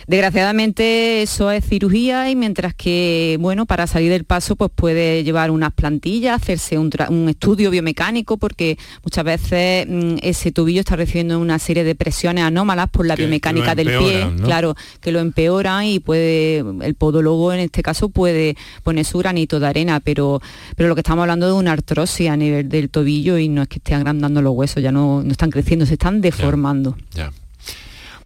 Desgraciadamente 0.09 1.23
eso 1.23 1.53
es 1.53 1.65
cirugía 1.65 2.29
y 2.29 2.35
mientras 2.35 2.75
que, 2.75 3.37
bueno, 3.41 3.67
para 3.67 3.87
salir 3.87 4.11
del 4.11 4.25
paso 4.25 4.57
pues 4.57 4.71
puede 4.75 5.23
llevar 5.23 5.53
unas 5.53 5.73
plantillas, 5.73 6.43
hacerse 6.43 6.77
un, 6.77 6.91
estudio 7.29 7.71
biomecánico 7.71 8.37
porque 8.37 8.77
muchas 9.05 9.25
veces 9.25 9.87
mm, 9.89 10.17
ese 10.23 10.51
tobillo 10.51 10.81
está 10.81 10.97
recibiendo 10.97 11.39
una 11.39 11.59
serie 11.61 11.85
de 11.85 11.95
presiones 11.95 12.43
anómalas 12.45 12.91
por 12.91 13.07
la 13.07 13.15
Que- 13.15 13.23
que 13.23 13.23
lo 13.23 13.29
biomecánica 13.29 13.75
del 13.77 13.87
pie, 13.87 14.45
claro, 14.45 14.75
que 15.01 15.13
lo 15.13 15.21
empeoran 15.21 15.85
y 15.87 16.01
puede, 16.01 16.59
el 16.83 16.95
podólogo 16.97 17.53
en 17.53 17.61
este 17.61 17.83
caso 17.83 18.09
puede 18.09 18.57
poner 18.83 19.05
su 19.05 19.19
granito 19.19 19.61
de 19.61 19.69
arena, 19.69 20.01
pero, 20.01 20.43
pero 20.77 20.89
lo 20.89 20.97
que 20.97 21.01
estamos 21.03 21.23
hablando 21.23 21.47
de 21.47 21.53
una 21.53 21.73
artrosis 21.73 22.29
a 22.29 22.37
nivel 22.37 22.69
del 22.69 22.91
tobillo 22.91 23.39
y 23.39 23.49
no 23.49 23.63
es 23.63 23.69
que 23.69 23.77
esté 23.79 23.95
agrandando 23.95 24.43
los 24.43 24.53
huesos, 24.55 24.83
ya 24.83 24.91
no, 24.91 25.23
no 25.23 25.31
están 25.31 25.51
creciendo, 25.51 25.87
se 25.87 25.95
están 25.95 26.21
deformando. 26.21 26.97
Ya. 27.15 27.31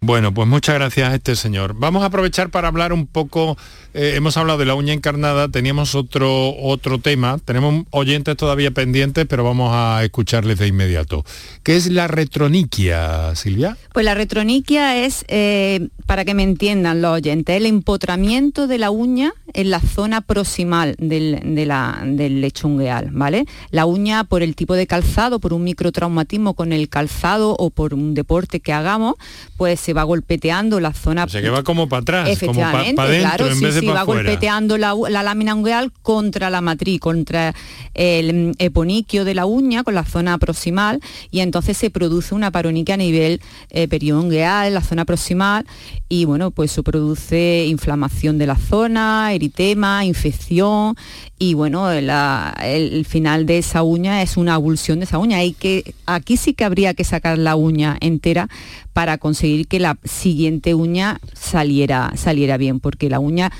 Bueno, 0.01 0.31
pues 0.33 0.47
muchas 0.47 0.75
gracias 0.75 1.11
a 1.11 1.15
este 1.15 1.35
señor. 1.35 1.73
Vamos 1.75 2.03
a 2.03 2.07
aprovechar 2.07 2.49
para 2.51 2.67
hablar 2.67 2.93
un 2.93 3.07
poco, 3.07 3.57
eh, 3.95 4.13
hemos 4.15 4.37
hablado 4.37 4.59
de 4.59 4.65
la 4.65 4.75
uña 4.75 4.93
encarnada, 4.93 5.49
teníamos 5.49 5.95
otro, 5.95 6.55
otro 6.55 6.99
tema, 6.99 7.39
tenemos 7.43 7.85
oyentes 7.89 8.37
todavía 8.37 8.69
pendientes, 8.71 9.25
pero 9.27 9.43
vamos 9.43 9.71
a 9.73 10.03
escucharles 10.03 10.59
de 10.59 10.67
inmediato. 10.67 11.25
¿Qué 11.63 11.75
es 11.75 11.87
la 11.87 12.07
retroniquia, 12.07 13.35
Silvia? 13.35 13.75
Pues 13.91 14.05
la 14.05 14.13
retroniquia 14.13 15.03
es, 15.03 15.25
eh, 15.29 15.89
para 16.05 16.25
que 16.25 16.35
me 16.35 16.43
entiendan 16.43 17.01
los 17.01 17.13
oyentes, 17.13 17.57
el 17.57 17.65
empotramiento 17.65 18.67
de 18.67 18.77
la 18.77 18.91
uña 18.91 19.33
en 19.53 19.71
la 19.71 19.79
zona 19.79 20.21
proximal 20.21 20.95
del, 20.99 21.55
de 21.55 21.65
la, 21.65 22.03
del 22.05 22.39
lecho 22.41 22.67
ungueal, 22.67 23.09
¿vale? 23.11 23.45
La 23.71 23.87
uña 23.87 24.23
por 24.25 24.43
el 24.43 24.55
tipo 24.55 24.75
de 24.75 24.85
calzado, 24.85 25.39
por 25.39 25.53
un 25.53 25.63
microtraumatismo 25.63 26.53
con 26.53 26.71
el 26.71 26.87
calzado 26.87 27.55
o 27.57 27.71
por 27.71 27.95
un 27.95 28.13
deporte 28.13 28.59
que 28.59 28.73
hagamos, 28.73 29.15
pues 29.57 29.86
se 29.87 29.93
va 29.93 30.03
golpeteando 30.03 30.81
la 30.81 30.91
zona... 30.91 31.23
O 31.23 31.29
sea 31.29 31.41
que 31.41 31.49
va 31.49 31.63
como 31.63 31.87
para 31.87 32.01
atrás, 32.01 32.29
Efectivamente, 32.29 32.87
como 32.87 32.95
para 32.97 33.09
dentro 33.09 33.29
claro, 33.29 33.47
en 33.47 33.55
sí, 33.55 33.63
vez 33.63 33.75
de 33.75 33.79
sí, 33.79 33.85
para 33.85 33.99
va 33.99 34.01
afuera. 34.01 34.21
golpeteando 34.23 34.77
la, 34.77 34.93
la 35.09 35.23
lámina 35.23 35.55
ungueal 35.55 35.93
contra 36.01 36.49
la 36.49 36.59
matriz, 36.59 36.99
contra 36.99 37.55
el 37.93 38.53
eponiquio 38.59 39.23
de 39.23 39.33
la 39.33 39.45
uña, 39.45 39.85
con 39.85 39.95
la 39.95 40.03
zona 40.03 40.37
proximal, 40.39 40.99
y 41.31 41.39
entonces 41.39 41.77
se 41.77 41.89
produce 41.89 42.35
una 42.35 42.51
paroniquia 42.51 42.95
a 42.95 42.97
nivel 42.97 43.39
eh, 43.69 43.87
perioungueal, 43.87 44.73
la 44.73 44.81
zona 44.81 45.05
proximal, 45.05 45.65
y 46.09 46.25
bueno, 46.25 46.51
pues 46.51 46.73
eso 46.73 46.83
produce 46.83 47.65
inflamación 47.67 48.37
de 48.37 48.47
la 48.47 48.57
zona, 48.57 49.31
eritema, 49.31 50.03
infección, 50.03 50.97
y 51.39 51.53
bueno, 51.53 51.91
el 51.91 53.05
final 53.05 53.45
de 53.45 53.59
esa 53.59 53.83
uña 53.83 54.23
es 54.23 54.37
una 54.37 54.55
abulsión 54.55 54.99
de 54.99 55.05
esa 55.05 55.19
uña. 55.19 55.37
Hay 55.37 55.53
que, 55.53 55.93
aquí 56.07 56.35
sí 56.35 56.53
que 56.53 56.65
habría 56.65 56.95
que 56.95 57.03
sacar 57.03 57.37
la 57.37 57.55
uña 57.55 57.95
entera 57.99 58.49
para 58.93 59.19
conseguir 59.19 59.67
que 59.67 59.79
la 59.79 59.97
siguiente 60.03 60.73
uña 60.73 61.19
saliera, 61.33 62.11
saliera 62.15 62.57
bien, 62.57 62.79
porque 62.79 63.09
la 63.09 63.19
uña 63.19 63.51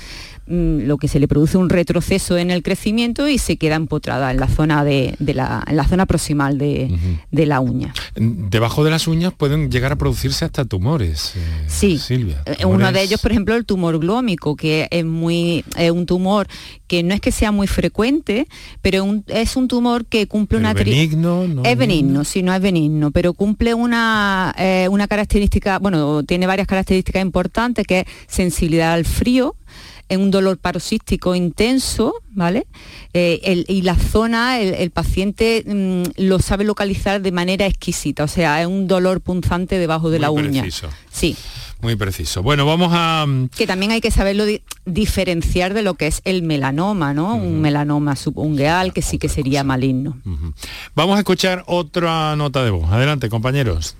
mm, 0.48 0.86
lo 0.86 0.96
que 0.96 1.08
se 1.08 1.20
le 1.20 1.28
produce 1.28 1.58
un 1.58 1.68
retroceso 1.68 2.36
en 2.38 2.50
el 2.50 2.62
crecimiento 2.62 3.28
y 3.28 3.38
se 3.38 3.56
queda 3.56 3.74
empotrada 3.76 4.30
en 4.30 4.38
la 4.40 4.48
zona 4.48 4.84
de, 4.84 5.14
de 5.18 5.34
la, 5.34 5.62
en 5.66 5.76
la 5.76 5.84
zona 5.86 6.06
proximal 6.06 6.58
de, 6.58 6.90
de 7.30 7.46
la 7.46 7.60
uña. 7.60 7.92
Debajo 8.16 8.84
de 8.84 8.90
las 8.90 9.06
uñas 9.06 9.32
pueden 9.36 9.70
llegar 9.70 9.92
a 9.92 9.96
producirse 9.96 10.44
hasta 10.44 10.64
tumores. 10.64 11.34
eh, 11.36 11.40
Sí, 11.68 11.98
Silvia. 11.98 12.42
Eh, 12.46 12.64
Uno 12.64 12.90
de 12.92 13.02
ellos, 13.02 13.20
por 13.20 13.30
ejemplo, 13.30 13.54
el 13.54 13.64
tumor 13.64 13.98
glómico, 13.98 14.56
que 14.56 14.88
es 14.90 15.04
muy 15.04 15.64
es 15.76 15.90
un 15.90 16.06
tumor 16.06 16.46
que 16.86 17.02
no 17.02 17.14
es 17.14 17.20
que 17.20 17.30
sea 17.32 17.52
muy 17.52 17.66
frecuente, 17.66 18.46
pero 18.82 19.04
un- 19.04 19.24
es 19.28 19.56
un 19.56 19.68
tumor 19.68 20.06
que 20.06 20.26
cumple 20.26 20.58
Pero 20.58 20.70
una 20.70 20.74
benigno, 20.74 21.46
no 21.46 21.62
es 21.64 21.76
benigno, 21.76 22.24
sí, 22.24 22.42
no 22.42 22.54
es 22.54 22.60
benigno, 22.62 23.10
pero 23.10 23.34
cumple 23.34 23.74
una, 23.74 24.54
eh, 24.58 24.88
una 24.90 25.06
característica, 25.06 25.78
bueno, 25.78 26.22
tiene 26.22 26.46
varias 26.46 26.66
características 26.66 27.20
importantes, 27.22 27.86
que 27.86 28.00
es 28.00 28.06
sensibilidad 28.26 28.92
al 28.94 29.04
frío, 29.04 29.54
un 30.16 30.30
dolor 30.30 30.56
paroxístico 30.58 31.34
intenso, 31.34 32.14
¿vale? 32.30 32.66
Eh, 33.12 33.40
el- 33.44 33.66
y 33.68 33.82
la 33.82 33.94
zona, 33.96 34.60
el, 34.60 34.74
el 34.74 34.90
paciente 34.90 35.64
mm, 35.66 36.22
lo 36.22 36.38
sabe 36.38 36.64
localizar 36.64 37.20
de 37.20 37.32
manera 37.32 37.66
exquisita, 37.66 38.24
o 38.24 38.28
sea, 38.28 38.60
es 38.62 38.66
un 38.66 38.86
dolor 38.88 39.20
punzante 39.20 39.78
debajo 39.78 40.08
de 40.10 40.18
la 40.18 40.30
Muy 40.30 40.44
uña. 40.44 40.62
preciso. 40.62 40.88
Sí. 41.10 41.36
Muy 41.80 41.94
preciso. 41.94 42.42
Bueno, 42.42 42.66
vamos 42.66 42.90
a... 42.92 43.24
mm, 43.26 43.48
Que 43.56 43.66
también 43.66 43.92
hay 43.92 44.00
que 44.00 44.10
saberlo 44.10 44.46
di- 44.46 44.62
diferenciar 44.84 45.74
de 45.74 45.82
lo 45.82 45.94
que 45.94 46.08
es 46.08 46.22
el 46.24 46.42
melanoma, 46.42 47.14
¿no? 47.14 47.36
Un 47.36 47.60
melanoma 47.60 48.16
subungueal 48.16 48.92
que 48.92 49.00
sí 49.02 49.18
que 49.18 49.28
sería 49.28 49.62
maligno. 49.62 50.16
Vamos 50.96 51.16
a 51.16 51.18
escuchar 51.20 51.62
otra 51.66 52.34
nota 52.34 52.64
de 52.64 52.70
voz. 52.70 52.90
Adelante, 52.90 53.28
compañeros. 53.28 53.94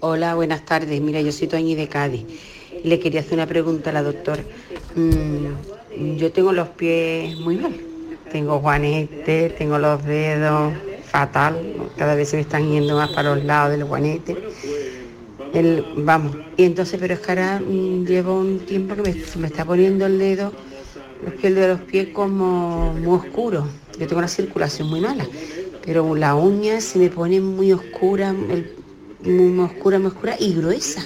Hola, 0.00 0.34
buenas 0.36 0.64
tardes. 0.64 1.00
Mira, 1.00 1.20
yo 1.22 1.32
soy 1.32 1.48
Toñi 1.48 1.74
de 1.74 1.88
Cádiz. 1.88 2.24
Le 2.84 3.00
quería 3.00 3.20
hacer 3.20 3.34
una 3.34 3.46
pregunta 3.46 3.90
a 3.90 3.92
la 3.92 4.02
doctora. 4.02 4.44
Mm, 4.96 6.16
yo 6.16 6.32
tengo 6.32 6.52
los 6.52 6.68
pies 6.70 7.38
muy 7.38 7.56
mal. 7.56 7.74
Tengo 8.32 8.60
juanete, 8.60 9.50
tengo 9.50 9.78
los 9.78 10.02
dedos 10.04 10.72
fatal. 11.04 11.54
Cada 11.96 12.14
vez 12.14 12.30
se 12.30 12.36
me 12.36 12.42
están 12.42 12.70
yendo 12.70 12.96
más 12.96 13.10
para 13.10 13.34
los 13.34 13.44
lados 13.44 13.72
del 13.72 13.84
juanete. 13.84 14.36
El, 15.52 15.84
vamos, 15.98 16.36
y 16.56 16.64
entonces, 16.64 16.98
pero 16.98 17.14
es 17.14 17.20
que 17.20 17.30
ahora 17.30 17.60
mm, 17.60 18.06
llevo 18.06 18.40
un 18.40 18.60
tiempo 18.60 18.94
que 18.94 19.02
me, 19.02 19.12
se 19.12 19.38
me 19.38 19.48
está 19.48 19.66
poniendo 19.66 20.06
el 20.06 20.18
dedo, 20.18 20.52
los 21.24 21.34
pies 21.34 21.54
de 21.54 21.68
los 21.68 21.80
pies 21.82 22.08
como 22.14 22.94
muy 22.94 23.18
oscuro. 23.18 23.66
Yo 23.98 24.06
tengo 24.06 24.18
una 24.18 24.28
circulación 24.28 24.88
muy 24.88 25.00
mala, 25.00 25.26
pero 25.84 26.14
la 26.14 26.34
uña 26.34 26.80
se 26.80 26.98
me 26.98 27.10
pone 27.10 27.40
muy 27.40 27.72
oscura, 27.72 28.32
muy 28.32 29.60
oscura, 29.60 29.98
muy 29.98 30.08
oscura 30.08 30.36
y 30.38 30.54
gruesa. 30.54 31.04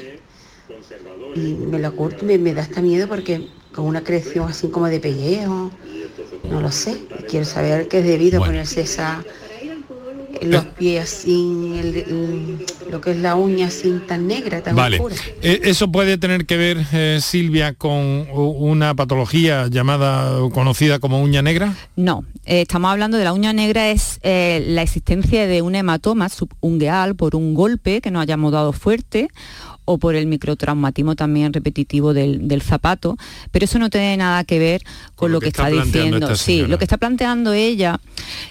Y 1.35 1.55
me 1.55 1.79
lo 1.81 1.95
corto 1.95 2.25
y 2.25 2.29
me, 2.29 2.39
me 2.39 2.55
da 2.55 2.63
hasta 2.63 2.81
miedo 2.81 3.07
porque 3.09 3.49
con 3.81 3.89
una 3.89 4.03
creación 4.05 4.47
así 4.51 4.69
como 4.69 4.87
de 4.89 5.01
pellejo, 5.01 5.71
no 6.51 6.61
lo 6.61 6.71
sé. 6.71 6.99
Quiero 7.31 7.47
saber 7.47 7.89
qué 7.89 8.01
es 8.01 8.05
debido 8.05 8.45
ponerse 8.45 8.83
esa 8.83 9.25
los 10.43 10.65
pies 10.67 11.03
así, 11.03 11.79
el- 11.81 11.97
el- 11.97 12.67
lo 12.91 13.01
que 13.01 13.11
es 13.13 13.17
la 13.19 13.35
uña 13.37 13.67
así 13.69 13.93
tan 14.07 14.27
negra, 14.27 14.63
tan 14.63 14.75
Vale. 14.77 14.97
oscura. 14.99 15.15
Eh, 15.43 15.61
¿Eso 15.65 15.91
puede 15.93 16.19
tener 16.19 16.47
que 16.47 16.57
ver, 16.57 16.79
eh, 16.93 17.19
Silvia, 17.23 17.75
con 17.75 18.27
una 18.33 18.95
patología 18.95 19.67
llamada 19.69 20.41
o 20.43 20.51
conocida 20.51 20.99
como 20.99 21.23
uña 21.23 21.43
negra? 21.43 21.75
No, 21.97 22.25
eh, 22.45 22.63
estamos 22.63 22.91
hablando 22.91 23.17
de 23.19 23.25
la 23.25 23.33
uña 23.33 23.53
negra, 23.53 23.91
es 23.91 24.19
eh, 24.23 24.63
la 24.69 24.83
existencia 24.83 25.47
de 25.47 25.63
un 25.63 25.75
hematoma 25.75 26.29
subungueal 26.29 27.17
por 27.17 27.35
un 27.35 27.53
golpe 27.55 28.01
que 28.01 28.11
nos 28.11 28.23
hayamos 28.23 28.53
dado 28.53 28.73
fuerte 28.73 29.29
o 29.93 29.99
por 29.99 30.15
el 30.15 30.27
microtraumatismo 30.27 31.17
también 31.17 31.53
repetitivo 31.53 32.15
del, 32.15 32.47
del 32.49 32.63
zapato, 32.63 33.17
pero 33.51 33.65
eso 33.65 33.79
no 33.79 33.91
tiene 33.91 34.17
nada 34.17 34.45
que 34.45 34.59
ver 34.59 34.83
con, 35.17 35.33
lo, 35.33 35.41
que, 35.41 35.49
está, 35.49 35.69
diciendo. 35.85 36.27
Sí, 36.37 36.65
lo 36.67 36.79
que 36.79 36.85
está 36.85 36.97
planteando 36.97 37.53
ella 37.53 38.01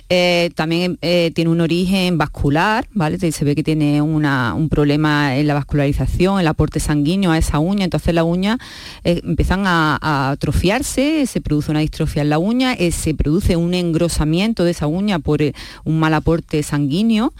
eh, 0.09 0.49
también 0.55 0.97
eh, 1.01 1.31
tiene 1.33 1.49
un 1.51 1.61
origen 1.61 2.17
vascular, 2.17 2.87
¿vale? 2.93 3.17
Se 3.31 3.45
ve 3.45 3.55
que 3.55 3.63
tiene 3.63 4.01
una- 4.01 4.53
un 4.53 4.67
problema 4.69 5.37
en 5.37 5.47
la 5.47 5.53
vascularización, 5.53 6.39
el 6.41 6.47
aporte 6.47 6.79
sanguíneo 6.79 7.31
a 7.31 7.37
esa 7.37 7.59
uña, 7.59 7.85
entonces 7.85 8.13
la 8.13 8.23
uña 8.23 8.57
eh, 9.03 9.21
empiezan 9.23 9.65
a, 9.65 9.97
a 10.01 10.31
atrofiarse, 10.31 11.25
se 11.25 11.41
produce 11.41 11.71
una 11.71 11.79
distrofia 11.79 12.21
en 12.21 12.29
la 12.29 12.37
uña, 12.39 12.75
se 12.91 13.13
produce 13.13 13.55
un 13.55 13.73
engrosamiento 13.73 14.63
de 14.63 14.71
esa 14.71 14.87
uña 14.87 15.19
por 15.19 15.39
un 15.85 15.99
mal 15.99 16.13
aporte 16.13 16.61
sanguíneo 16.63 17.33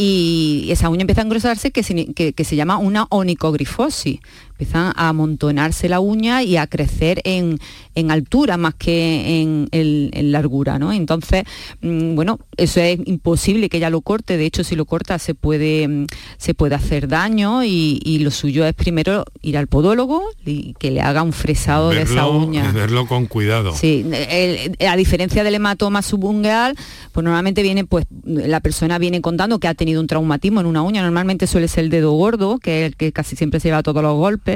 y 0.00 0.68
esa 0.70 0.88
uña 0.90 1.00
empieza 1.00 1.22
a 1.22 1.24
engrosarse 1.24 1.72
que, 1.72 1.82
que- 2.14 2.32
que 2.32 2.44
se 2.44 2.54
llama 2.54 2.78
una 2.78 3.06
onicogrifosis. 3.10 4.20
Empiezan 4.58 4.92
a 4.96 5.08
amontonarse 5.10 5.88
la 5.88 6.00
uña 6.00 6.42
y 6.42 6.56
a 6.56 6.66
crecer 6.66 7.20
en, 7.22 7.60
en 7.94 8.10
altura 8.10 8.56
más 8.56 8.74
que 8.74 9.40
en, 9.40 9.68
en- 9.70 10.10
en 10.12 10.32
largura, 10.32 10.80
¿no? 10.80 10.92
Entonces, 10.92 11.44
mm, 11.80 12.16
bueno, 12.16 12.40
eso 12.56 12.80
es 12.80 12.98
imposible 13.06 13.68
que 13.68 13.76
ella 13.76 13.88
lo 13.88 14.00
corte. 14.00 14.36
De 14.36 14.44
hecho, 14.46 14.64
si 14.64 14.74
lo 14.74 14.84
corta 14.84 15.20
se 15.20 15.36
puede, 15.36 15.86
mm, 15.86 16.06
se 16.38 16.54
puede 16.54 16.74
hacer 16.74 17.06
daño 17.06 17.62
y, 17.62 18.00
y 18.04 18.18
lo 18.18 18.32
suyo 18.32 18.66
es 18.66 18.74
primero 18.74 19.24
ir 19.42 19.56
al 19.56 19.68
podólogo 19.68 20.24
y 20.44 20.74
que 20.80 20.90
le 20.90 21.02
haga 21.02 21.22
un 21.22 21.32
fresado 21.32 21.90
de 21.90 22.02
esa 22.02 22.26
uña. 22.26 22.72
verlo 22.72 23.06
con 23.06 23.26
cuidado. 23.26 23.72
Sí, 23.76 24.04
el- 24.12 24.74
el- 24.80 24.86
a 24.88 24.96
diferencia 24.96 25.44
del 25.44 25.54
hematoma 25.54 26.02
subungueal, 26.02 26.74
pues 27.12 27.22
normalmente 27.22 27.62
viene, 27.62 27.84
pues 27.84 28.06
la 28.24 28.58
persona 28.58 28.98
viene 28.98 29.20
contando 29.20 29.60
que 29.60 29.68
ha 29.68 29.74
tenido 29.74 30.00
un 30.00 30.08
traumatismo 30.08 30.58
en 30.58 30.66
una 30.66 30.82
uña, 30.82 31.02
normalmente 31.02 31.46
suele 31.46 31.68
ser 31.68 31.84
el 31.84 31.90
dedo 31.90 32.10
gordo, 32.10 32.58
que 32.58 32.80
es 32.80 32.86
el 32.88 32.96
que 32.96 33.12
casi 33.12 33.36
siempre 33.36 33.60
se 33.60 33.68
lleva 33.68 33.84
todos 33.84 34.02
los 34.02 34.16
golpes, 34.16 34.47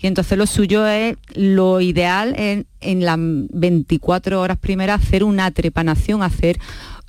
y 0.00 0.06
entonces 0.06 0.36
lo 0.38 0.46
suyo 0.46 0.86
es, 0.86 1.16
lo 1.34 1.80
ideal 1.80 2.34
es 2.36 2.64
en 2.80 3.04
las 3.04 3.16
24 3.18 4.40
horas 4.40 4.58
primeras 4.58 5.02
hacer 5.02 5.24
una 5.24 5.50
trepanación, 5.50 6.22
hacer 6.22 6.58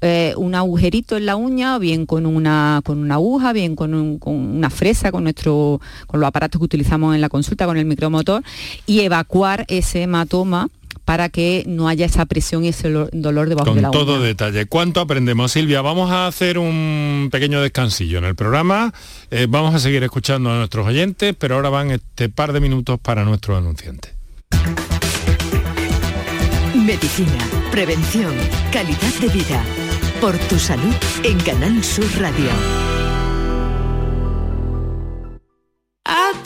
eh, 0.02 0.34
un 0.38 0.56
agujerito 0.56 1.18
en 1.18 1.26
la 1.26 1.36
uña, 1.36 1.78
bien 1.80 2.06
con 2.06 2.26
una, 2.26 2.82
con 2.84 3.00
una 3.00 3.16
aguja, 3.16 3.54
bien 3.54 3.76
con, 3.76 4.20
con 4.20 4.36
una 4.36 4.70
fresa, 4.70 5.12
con, 5.12 5.24
nuestro, 5.24 5.80
con 6.08 6.20
los 6.20 6.28
aparatos 6.28 6.60
que 6.60 6.66
utilizamos 6.66 7.16
en 7.16 7.22
la 7.22 7.30
consulta, 7.30 7.66
con 7.66 7.78
el 7.78 7.86
micromotor, 7.86 8.44
y 8.86 9.00
evacuar 9.00 9.66
ese 9.68 10.04
hematoma 10.04 10.70
para 11.06 11.30
que 11.30 11.64
no 11.68 11.88
haya 11.88 12.06
esa 12.08 12.26
presión 12.26 12.66
y 12.66 12.70
ese 12.70 12.90
lo- 12.90 13.10
dolor 13.14 13.48
debajo 13.48 13.70
de 13.70 13.74
Con 13.76 13.82
la 13.84 13.92
todo 13.92 14.16
uña. 14.16 14.26
detalle. 14.26 14.66
¿Cuánto 14.66 15.00
aprendemos, 15.02 15.52
Silvia? 15.52 15.82
Vamos 15.82 16.12
a 16.12 16.28
hacer 16.28 16.58
un 16.58 17.30
pequeño 17.32 17.62
descansillo 17.62 18.18
en 18.18 18.26
el 18.26 18.36
programa. 18.36 18.94
Eh, 19.32 19.46
vamos 19.50 19.74
a 19.76 19.80
seguir 19.80 20.04
escuchando 20.04 20.52
a 20.52 20.58
nuestros 20.58 20.86
oyentes, 20.88 21.36
pero 21.38 21.56
ahora 21.56 21.70
van 21.70 21.92
este 21.92 22.28
par 22.30 22.52
de 22.54 22.60
minutos 22.60 23.00
para 23.00 23.24
nuestros 23.24 23.58
anunciantes. 23.58 24.14
Medicina, 26.76 27.38
prevención, 27.72 28.34
calidad 28.72 29.14
de 29.22 29.28
vida. 29.30 29.64
Por 30.22 30.38
tu 30.38 30.58
salud 30.60 30.94
en 31.24 31.40
Canal 31.40 31.84
Sur 31.84 32.06
Radio. 32.20 32.50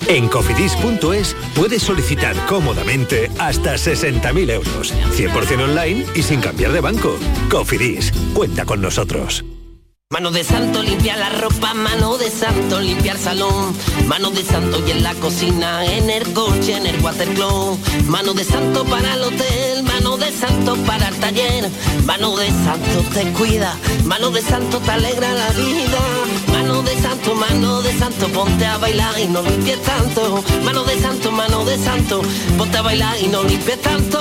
En 0.10 0.28
cofidis.es 0.28 1.36
puedes 1.55 1.84
solicitar 1.84 2.36
cómodamente 2.47 3.30
hasta 3.38 3.76
60.000 3.76 4.49
euros, 4.49 4.91
100% 5.16 5.64
online 5.64 6.03
y 6.16 6.24
sin 6.24 6.41
cambiar 6.41 6.72
de 6.72 6.82
banco. 6.82 7.16
Cofidis, 7.51 8.12
cuenta 8.34 8.66
con 8.66 8.82
nosotros. 8.82 9.45
Mano 10.12 10.32
de 10.32 10.43
santo 10.43 10.82
limpia 10.82 11.16
la 11.16 11.30
ropa, 11.30 11.76
mano 11.76 12.18
de 12.18 12.32
santo 12.32 12.80
limpiar 12.80 13.20
salón, 13.20 13.76
mano 14.07 14.32
de 14.32 14.41
santo 14.43 14.82
y 14.88 14.89
en 14.89 15.03
la 15.03 15.14
cocina, 15.14 15.86
en 15.86 16.10
el 16.10 16.34
coche, 16.34 16.78
en 16.78 16.88
el 16.88 16.99
watercloak, 16.99 17.78
mano 18.07 18.34
de 18.34 18.43
santo 18.43 18.86
para 18.86 19.14
el 19.14 19.22
hotel, 19.22 19.84
mano 19.84 20.18
de 20.18 20.32
santo 20.32 20.76
para 20.88 21.10
el 21.10 21.16
taller, 21.18 21.70
mano 22.05 22.36
de 22.38 22.47
santo 22.47 23.03
te 23.14 23.32
cuida, 23.34 23.78
mano 24.05 24.32
de 24.32 24.41
santo 24.41 24.80
te 24.80 24.89
alegra 24.89 25.32
la 25.32 25.49
vida, 25.51 25.99
santo, 27.02 27.36
mano 27.36 27.82
de 27.82 27.91
santo, 27.97 28.28
ponte 28.30 28.66
a 28.66 28.78
bailar 28.78 29.20
y 29.20 29.28
no 29.28 29.41
limpies 29.41 29.82
tanto, 29.84 30.43
mano 30.64 30.84
de 30.84 31.00
santo, 31.00 31.32
mano 31.32 31.66
de 31.66 31.78
santo, 31.78 32.22
ponte 32.58 32.78
a 32.78 32.82
bailar 32.82 33.16
y 33.22 33.28
no 33.28 33.43
limpies 33.43 33.82
tanto. 33.82 34.20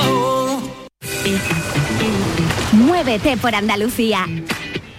Muévete 2.72 3.37
por 3.37 3.55
Andalucía. 3.55 4.26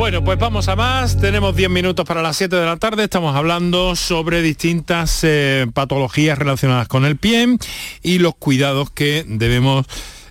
Bueno, 0.00 0.24
pues 0.24 0.38
vamos 0.38 0.66
a 0.68 0.76
más. 0.76 1.20
Tenemos 1.20 1.54
10 1.54 1.68
minutos 1.68 2.06
para 2.06 2.22
las 2.22 2.34
7 2.38 2.56
de 2.56 2.64
la 2.64 2.78
tarde. 2.78 3.04
Estamos 3.04 3.36
hablando 3.36 3.94
sobre 3.96 4.40
distintas 4.40 5.20
eh, 5.24 5.66
patologías 5.74 6.38
relacionadas 6.38 6.88
con 6.88 7.04
el 7.04 7.18
pie 7.18 7.58
y 8.02 8.18
los 8.18 8.34
cuidados 8.34 8.88
que 8.88 9.26
debemos 9.28 9.84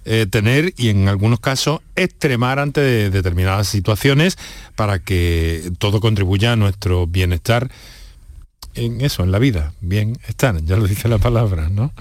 eh, 0.05 0.26
tener 0.28 0.74
y 0.76 0.89
en 0.89 1.07
algunos 1.07 1.39
casos 1.39 1.82
extremar 1.95 2.57
ante 2.57 2.82
de 2.82 3.11
determinadas 3.11 3.67
situaciones 3.67 4.39
para 4.76 4.97
que 4.97 5.72
todo 5.78 6.01
contribuya 6.01 6.53
a 6.53 6.55
nuestro 6.55 7.05
bienestar 7.05 7.70
en 8.74 9.01
eso, 9.01 9.24
en 9.24 9.32
la 9.32 9.38
vida, 9.38 9.74
bienestar, 9.82 10.63
ya 10.63 10.78
lo 10.78 10.88
dice 10.88 11.07
la 11.09 11.20
palabra, 11.20 11.70
¿no? 11.70 11.91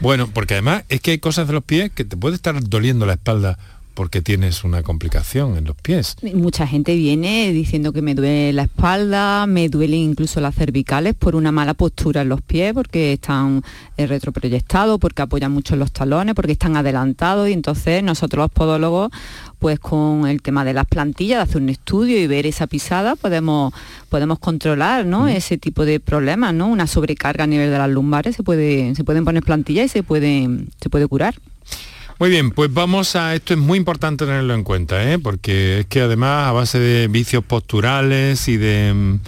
Bueno, 0.00 0.28
porque 0.32 0.54
además 0.54 0.82
es 0.88 1.00
que 1.00 1.12
hay 1.12 1.18
cosas 1.18 1.46
de 1.46 1.52
los 1.52 1.62
pies 1.62 1.92
que 1.92 2.04
te 2.04 2.16
puede 2.16 2.34
estar 2.34 2.60
doliendo 2.68 3.06
la 3.06 3.14
espalda 3.14 3.58
porque 3.96 4.20
tienes 4.20 4.62
una 4.62 4.82
complicación 4.82 5.56
en 5.56 5.64
los 5.64 5.74
pies. 5.74 6.16
Mucha 6.34 6.66
gente 6.66 6.94
viene 6.94 7.50
diciendo 7.50 7.94
que 7.94 8.02
me 8.02 8.14
duele 8.14 8.52
la 8.52 8.64
espalda, 8.64 9.46
me 9.46 9.70
duelen 9.70 10.00
incluso 10.00 10.38
las 10.42 10.54
cervicales 10.54 11.14
por 11.14 11.34
una 11.34 11.50
mala 11.50 11.72
postura 11.72 12.20
en 12.20 12.28
los 12.28 12.42
pies, 12.42 12.74
porque 12.74 13.14
están 13.14 13.62
eh, 13.96 14.06
retroproyectados, 14.06 15.00
porque 15.00 15.22
apoyan 15.22 15.50
mucho 15.50 15.76
los 15.76 15.92
talones, 15.92 16.34
porque 16.34 16.52
están 16.52 16.76
adelantados 16.76 17.48
y 17.48 17.54
entonces 17.54 18.02
nosotros 18.02 18.44
los 18.44 18.50
podólogos, 18.50 19.10
pues 19.58 19.80
con 19.80 20.26
el 20.26 20.42
tema 20.42 20.62
de 20.66 20.74
las 20.74 20.86
plantillas, 20.86 21.38
de 21.38 21.42
hacer 21.44 21.62
un 21.62 21.70
estudio 21.70 22.18
y 22.20 22.26
ver 22.26 22.46
esa 22.46 22.66
pisada, 22.66 23.16
podemos, 23.16 23.72
podemos 24.10 24.38
controlar 24.38 25.06
¿no? 25.06 25.26
ese 25.26 25.56
tipo 25.56 25.86
de 25.86 26.00
problemas, 26.00 26.52
¿no? 26.52 26.66
Una 26.68 26.86
sobrecarga 26.86 27.44
a 27.44 27.46
nivel 27.46 27.70
de 27.70 27.78
las 27.78 27.88
lumbares, 27.88 28.36
se, 28.36 28.42
puede, 28.42 28.94
se 28.94 29.04
pueden 29.04 29.24
poner 29.24 29.42
plantillas 29.42 29.86
y 29.86 29.88
se 29.88 30.02
puede, 30.02 30.50
se 30.82 30.90
puede 30.90 31.08
curar. 31.08 31.34
Muy 32.18 32.30
bien, 32.30 32.50
pues 32.50 32.72
vamos 32.72 33.14
a, 33.14 33.34
esto 33.34 33.52
es 33.52 33.60
muy 33.60 33.76
importante 33.76 34.24
tenerlo 34.24 34.54
en 34.54 34.64
cuenta, 34.64 35.12
¿eh? 35.12 35.18
porque 35.18 35.80
es 35.80 35.86
que 35.86 36.00
además 36.00 36.48
a 36.48 36.52
base 36.52 36.78
de 36.78 37.08
vicios 37.08 37.44
posturales 37.44 38.48
y 38.48 38.56
de, 38.56 39.18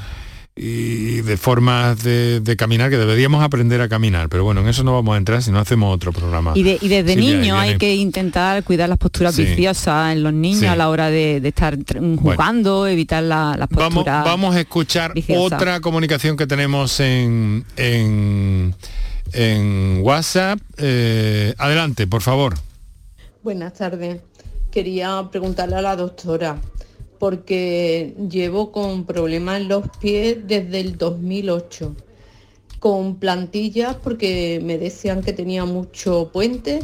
y 0.56 1.20
de 1.20 1.36
formas 1.36 2.02
de, 2.02 2.56
caminar, 2.56 2.88
que 2.88 2.96
deberíamos 2.96 3.44
aprender 3.44 3.82
a 3.82 3.90
caminar, 3.90 4.30
pero 4.30 4.42
bueno, 4.42 4.62
en 4.62 4.68
eso 4.68 4.84
no 4.84 4.94
vamos 4.94 5.16
a 5.16 5.18
entrar 5.18 5.42
si 5.42 5.50
no 5.50 5.58
hacemos 5.58 5.94
otro 5.94 6.12
programa. 6.12 6.52
Y, 6.54 6.62
desde 6.62 7.14
niño 7.14 7.58
hay 7.58 7.76
que 7.76 7.94
intentar 7.94 8.64
cuidar 8.64 8.88
las 8.88 8.96
posturas 8.96 9.36
viciosas 9.36 10.12
en 10.12 10.22
los 10.22 10.32
niños 10.32 10.64
a 10.64 10.76
la 10.76 10.88
hora 10.88 11.10
de, 11.10 11.46
estar 11.46 11.76
jugando, 12.16 12.86
evitar 12.86 13.22
las 13.22 13.68
posturas. 13.68 14.24
Vamos, 14.24 14.56
a 14.56 14.60
escuchar 14.60 15.12
otra 15.36 15.80
comunicación 15.80 16.38
que 16.38 16.46
tenemos 16.46 17.00
en, 17.00 17.66
en, 17.76 18.74
WhatsApp. 20.00 20.58
Eh, 20.78 21.54
adelante, 21.58 22.06
por 22.06 22.22
favor. 22.22 22.54
Buenas 23.40 23.74
tardes. 23.74 24.20
Quería 24.72 25.28
preguntarle 25.30 25.76
a 25.76 25.82
la 25.82 25.94
doctora, 25.94 26.60
porque 27.20 28.16
llevo 28.28 28.72
con 28.72 29.06
problemas 29.06 29.60
en 29.60 29.68
los 29.68 29.84
pies 30.00 30.38
desde 30.44 30.80
el 30.80 30.98
2008, 30.98 31.94
con 32.80 33.20
plantillas 33.20 33.94
porque 33.94 34.60
me 34.64 34.76
decían 34.76 35.22
que 35.22 35.32
tenía 35.32 35.64
mucho 35.64 36.30
puente, 36.32 36.80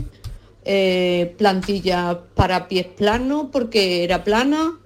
eh, 0.65 1.35
plantillas 1.39 2.19
para 2.37 2.69
pies 2.69 2.87
planos 2.87 3.49
porque 3.51 4.05
era 4.05 4.23
plana, 4.23 4.79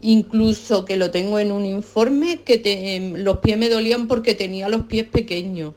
incluso 0.00 0.84
que 0.84 0.96
lo 0.96 1.12
tengo 1.12 1.38
en 1.38 1.52
un 1.52 1.64
informe, 1.64 2.42
que 2.42 3.12
los 3.16 3.38
pies 3.38 3.56
me 3.56 3.68
dolían 3.68 4.08
porque 4.08 4.34
tenía 4.34 4.68
los 4.68 4.86
pies 4.86 5.06
pequeños. 5.06 5.74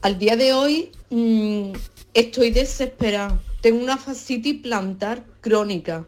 Al 0.00 0.16
día 0.20 0.36
de 0.36 0.52
hoy 0.52 0.92
mm, 1.10 1.72
estoy 2.14 2.52
desesperada 2.52 3.42
tengo 3.60 3.82
una 3.82 3.96
fascitis 3.96 4.60
plantar 4.60 5.24
crónica. 5.40 6.06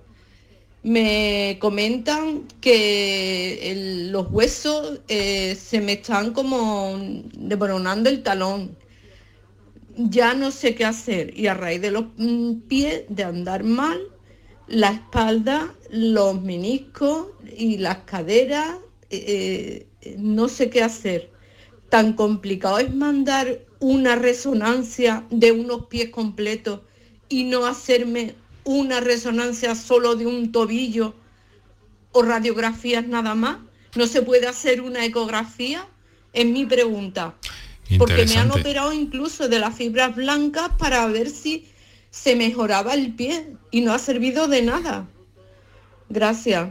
Me 0.82 1.58
comentan 1.60 2.44
que 2.60 4.08
los 4.10 4.28
huesos 4.30 5.00
eh, 5.08 5.56
se 5.56 5.80
me 5.80 5.94
están 5.94 6.32
como 6.32 6.96
desboronando 7.34 8.08
el 8.10 8.22
talón. 8.22 8.76
Ya 9.96 10.34
no 10.34 10.52
sé 10.52 10.74
qué 10.74 10.84
hacer 10.84 11.36
y 11.36 11.48
a 11.48 11.54
raíz 11.54 11.80
de 11.80 11.90
los 11.90 12.04
mm, 12.16 12.60
pies, 12.68 13.02
de 13.08 13.24
andar 13.24 13.64
mal, 13.64 13.98
la 14.68 14.90
espalda, 14.92 15.74
los 15.90 16.40
meniscos 16.40 17.28
y 17.56 17.78
las 17.78 17.98
caderas, 18.04 18.76
eh, 19.10 19.86
eh, 20.02 20.16
no 20.18 20.48
sé 20.48 20.70
qué 20.70 20.82
hacer. 20.82 21.32
Tan 21.88 22.12
complicado 22.12 22.78
es 22.78 22.94
mandar 22.94 23.60
una 23.80 24.14
resonancia 24.14 25.24
de 25.30 25.52
unos 25.52 25.86
pies 25.86 26.10
completos 26.10 26.80
y 27.28 27.44
no 27.44 27.66
hacerme 27.66 28.34
una 28.64 29.00
resonancia 29.00 29.74
solo 29.74 30.14
de 30.14 30.26
un 30.26 30.52
tobillo 30.52 31.14
o 32.12 32.22
radiografías 32.22 33.06
nada 33.06 33.34
más? 33.34 33.58
¿No 33.96 34.06
se 34.06 34.22
puede 34.22 34.46
hacer 34.46 34.80
una 34.80 35.04
ecografía? 35.04 35.86
Es 36.32 36.46
mi 36.46 36.66
pregunta. 36.66 37.34
Porque 37.98 38.26
me 38.26 38.36
han 38.36 38.50
operado 38.50 38.92
incluso 38.92 39.48
de 39.48 39.58
las 39.58 39.74
fibras 39.74 40.14
blancas 40.14 40.70
para 40.78 41.06
ver 41.06 41.30
si 41.30 41.66
se 42.10 42.36
mejoraba 42.36 42.94
el 42.94 43.14
pie 43.14 43.54
y 43.70 43.80
no 43.80 43.92
ha 43.92 43.98
servido 43.98 44.46
de 44.46 44.62
nada. 44.62 45.08
Gracias. 46.10 46.68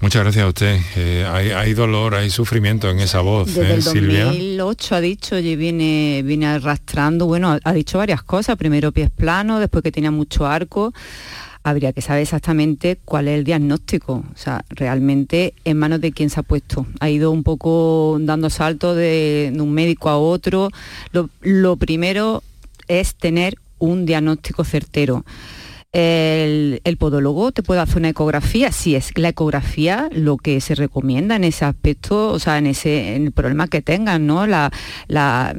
Muchas 0.00 0.22
gracias 0.22 0.44
a 0.44 0.48
usted. 0.48 0.80
Eh, 0.96 1.26
hay, 1.30 1.50
hay, 1.50 1.74
dolor, 1.74 2.14
hay 2.14 2.30
sufrimiento 2.30 2.88
en 2.88 3.00
esa 3.00 3.20
voz, 3.20 3.48
Desde 3.48 3.70
¿eh, 3.70 3.74
el 3.74 3.82
Silvia. 3.82 4.24
2008 4.24 4.94
ha 4.94 5.00
dicho 5.02 5.38
y 5.38 5.56
viene, 5.56 6.22
viene 6.24 6.46
arrastrando, 6.46 7.26
bueno, 7.26 7.58
ha 7.62 7.72
dicho 7.74 7.98
varias 7.98 8.22
cosas. 8.22 8.56
Primero 8.56 8.92
pies 8.92 9.10
planos, 9.10 9.60
después 9.60 9.82
que 9.84 9.92
tenía 9.92 10.10
mucho 10.10 10.46
arco. 10.46 10.94
Habría 11.62 11.92
que 11.92 12.00
saber 12.00 12.22
exactamente 12.22 12.98
cuál 13.04 13.28
es 13.28 13.38
el 13.38 13.44
diagnóstico. 13.44 14.24
O 14.32 14.36
sea, 14.38 14.64
realmente 14.70 15.52
en 15.66 15.76
manos 15.76 16.00
de 16.00 16.12
quién 16.12 16.30
se 16.30 16.40
ha 16.40 16.44
puesto. 16.44 16.86
Ha 17.00 17.10
ido 17.10 17.30
un 17.30 17.42
poco 17.42 18.16
dando 18.22 18.48
saltos 18.48 18.96
de, 18.96 19.50
de 19.52 19.60
un 19.60 19.70
médico 19.72 20.08
a 20.08 20.16
otro. 20.16 20.70
Lo, 21.12 21.28
lo 21.42 21.76
primero 21.76 22.42
es 22.88 23.14
tener 23.14 23.58
un 23.78 24.06
diagnóstico 24.06 24.64
certero. 24.64 25.26
El, 25.92 26.80
podólogo 26.98 27.50
te 27.50 27.62
puede 27.62 27.80
hacer 27.80 27.96
una 27.96 28.10
ecografía, 28.10 28.70
si 28.70 28.94
es 28.94 29.10
la 29.16 29.30
ecografía 29.30 30.08
lo 30.12 30.36
que 30.36 30.60
se 30.60 30.74
recomienda 30.74 31.34
en 31.34 31.44
ese 31.44 31.64
aspecto, 31.64 32.28
o 32.28 32.38
sea, 32.38 32.58
en 32.58 32.66
ese 32.66 33.16
en 33.16 33.26
el 33.26 33.32
problema 33.32 33.66
que 33.66 33.80
tengan, 33.80 34.26
¿no? 34.26 34.46
La, 34.46 34.70
la, 35.08 35.56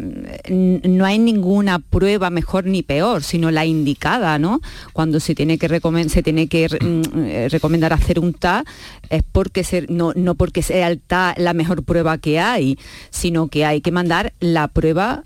no 0.47 1.05
hay 1.05 1.19
ninguna 1.19 1.79
prueba 1.79 2.29
mejor 2.29 2.65
ni 2.65 2.83
peor, 2.83 3.23
sino 3.23 3.49
la 3.49 3.65
indicada, 3.65 4.37
¿no? 4.39 4.61
Cuando 4.93 5.19
se 5.19 5.35
tiene 5.35 5.57
que, 5.57 5.67
recomend, 5.67 6.11
se 6.11 6.21
tiene 6.21 6.47
que 6.47 6.67
mm, 6.69 7.49
recomendar 7.49 7.91
hacer 7.91 8.19
un 8.19 8.33
TAC 8.33 8.67
es 9.09 9.23
porque 9.29 9.63
se, 9.63 9.87
no, 9.89 10.13
no 10.15 10.35
porque 10.35 10.61
sea 10.61 10.87
el 10.87 10.99
TAC 11.01 11.39
la 11.39 11.53
mejor 11.53 11.83
prueba 11.83 12.17
que 12.17 12.39
hay, 12.39 12.77
sino 13.09 13.49
que 13.49 13.65
hay 13.65 13.81
que 13.81 13.91
mandar 13.91 14.33
la 14.39 14.67
prueba, 14.69 15.25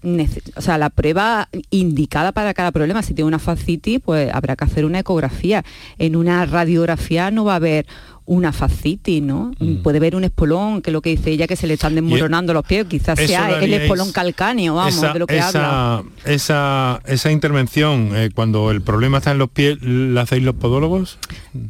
o 0.55 0.61
sea, 0.61 0.77
la 0.77 0.89
prueba 0.89 1.49
indicada 1.69 2.31
para 2.31 2.53
cada 2.53 2.71
problema. 2.71 3.03
Si 3.03 3.13
tiene 3.13 3.27
una 3.27 3.39
fascitis, 3.39 3.99
pues 4.03 4.33
habrá 4.33 4.55
que 4.55 4.65
hacer 4.65 4.85
una 4.85 4.94
ecografía. 4.99 5.63
En 5.97 6.15
una 6.15 6.45
radiografía 6.45 7.31
no 7.31 7.45
va 7.45 7.53
a 7.53 7.57
haber 7.57 7.85
una 8.27 8.51
fascitis, 8.51 9.21
¿no? 9.21 9.51
Mm. 9.59 9.83
Puede 9.83 9.97
haber 9.97 10.15
un 10.15 10.23
espolón, 10.23 10.81
que 10.81 10.89
es 10.89 10.93
lo 10.93 11.01
que 11.01 11.11
dice 11.11 11.29
ella, 11.29 11.45
que 11.45 11.55
se 11.55 11.67
le 11.67 11.75
están 11.75 11.93
desmoronando 11.93 12.53
los 12.53 12.65
pies, 12.65 12.87
quizás 12.87 13.19
sea 13.19 13.59
el 13.59 13.73
espolón 13.73 14.11
calcáneo, 14.11 14.75
vamos, 14.75 14.95
esa, 14.95 15.13
de 15.13 15.19
lo 15.19 15.27
que 15.27 15.37
esa, 15.37 15.97
habla. 15.97 16.09
Esa, 16.25 17.01
esa 17.05 17.31
intervención, 17.31 18.11
eh, 18.15 18.31
cuando 18.33 18.71
el 18.71 18.81
problema 18.81 19.19
está 19.19 19.31
en 19.31 19.37
los 19.37 19.49
pies, 19.49 19.77
¿la 19.81 20.21
hacéis 20.21 20.43
los 20.43 20.55
podólogos? 20.55 21.19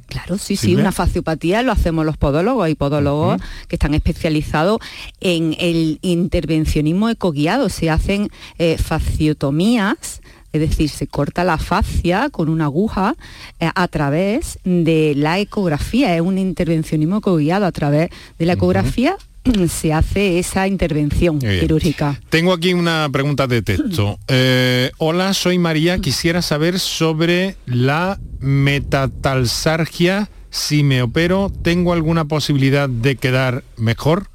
Claro, 0.07 0.37
sí, 0.37 0.55
sí, 0.55 0.75
una 0.75 0.93
fasciopatía 0.93 1.61
lo 1.61 1.73
hacemos 1.73 2.05
los 2.05 2.15
podólogos, 2.15 2.65
hay 2.65 2.75
podólogos 2.75 3.35
uh 3.35 3.43
-huh. 3.43 3.67
que 3.67 3.75
están 3.75 3.93
especializados 3.93 4.79
en 5.19 5.57
el 5.59 5.99
intervencionismo 6.01 7.09
ecoguiado, 7.09 7.67
se 7.67 7.89
hacen 7.89 8.29
eh, 8.59 8.77
fasciotomías, 8.77 10.21
es 10.55 10.69
decir, 10.69 10.89
se 10.89 11.07
corta 11.07 11.43
la 11.43 11.57
fascia 11.57 12.29
con 12.29 12.49
una 12.49 12.65
aguja 12.65 13.15
eh, 13.59 13.69
a 13.73 13.87
través 13.87 14.59
de 14.63 15.13
la 15.15 15.39
ecografía, 15.39 16.15
es 16.15 16.21
un 16.21 16.37
intervencionismo 16.37 17.19
guiado 17.21 17.65
a 17.65 17.71
través 17.71 18.09
de 18.39 18.45
la 18.45 18.53
ecografía. 18.53 19.17
Uh 19.45 19.51
-huh. 19.51 19.67
se 19.67 19.93
hace 19.93 20.39
esa 20.39 20.67
intervención 20.67 21.37
quirúrgica. 21.37 22.19
Tengo 22.29 22.51
aquí 22.51 22.73
una 22.73 23.07
pregunta 23.11 23.45
de 23.47 23.61
texto. 23.61 24.17
Eh, 24.27 24.91
hola, 24.97 25.33
soy 25.33 25.59
María. 25.59 25.99
Quisiera 25.99 26.41
saber 26.41 26.79
sobre 26.79 27.55
la 27.67 28.19
metatalsargia. 28.39 30.29
Si 30.49 30.83
me 30.83 31.01
opero, 31.01 31.51
¿tengo 31.61 31.93
alguna 31.93 32.25
posibilidad 32.25 32.89
de 32.89 33.17
quedar 33.17 33.63
mejor? 33.77 34.27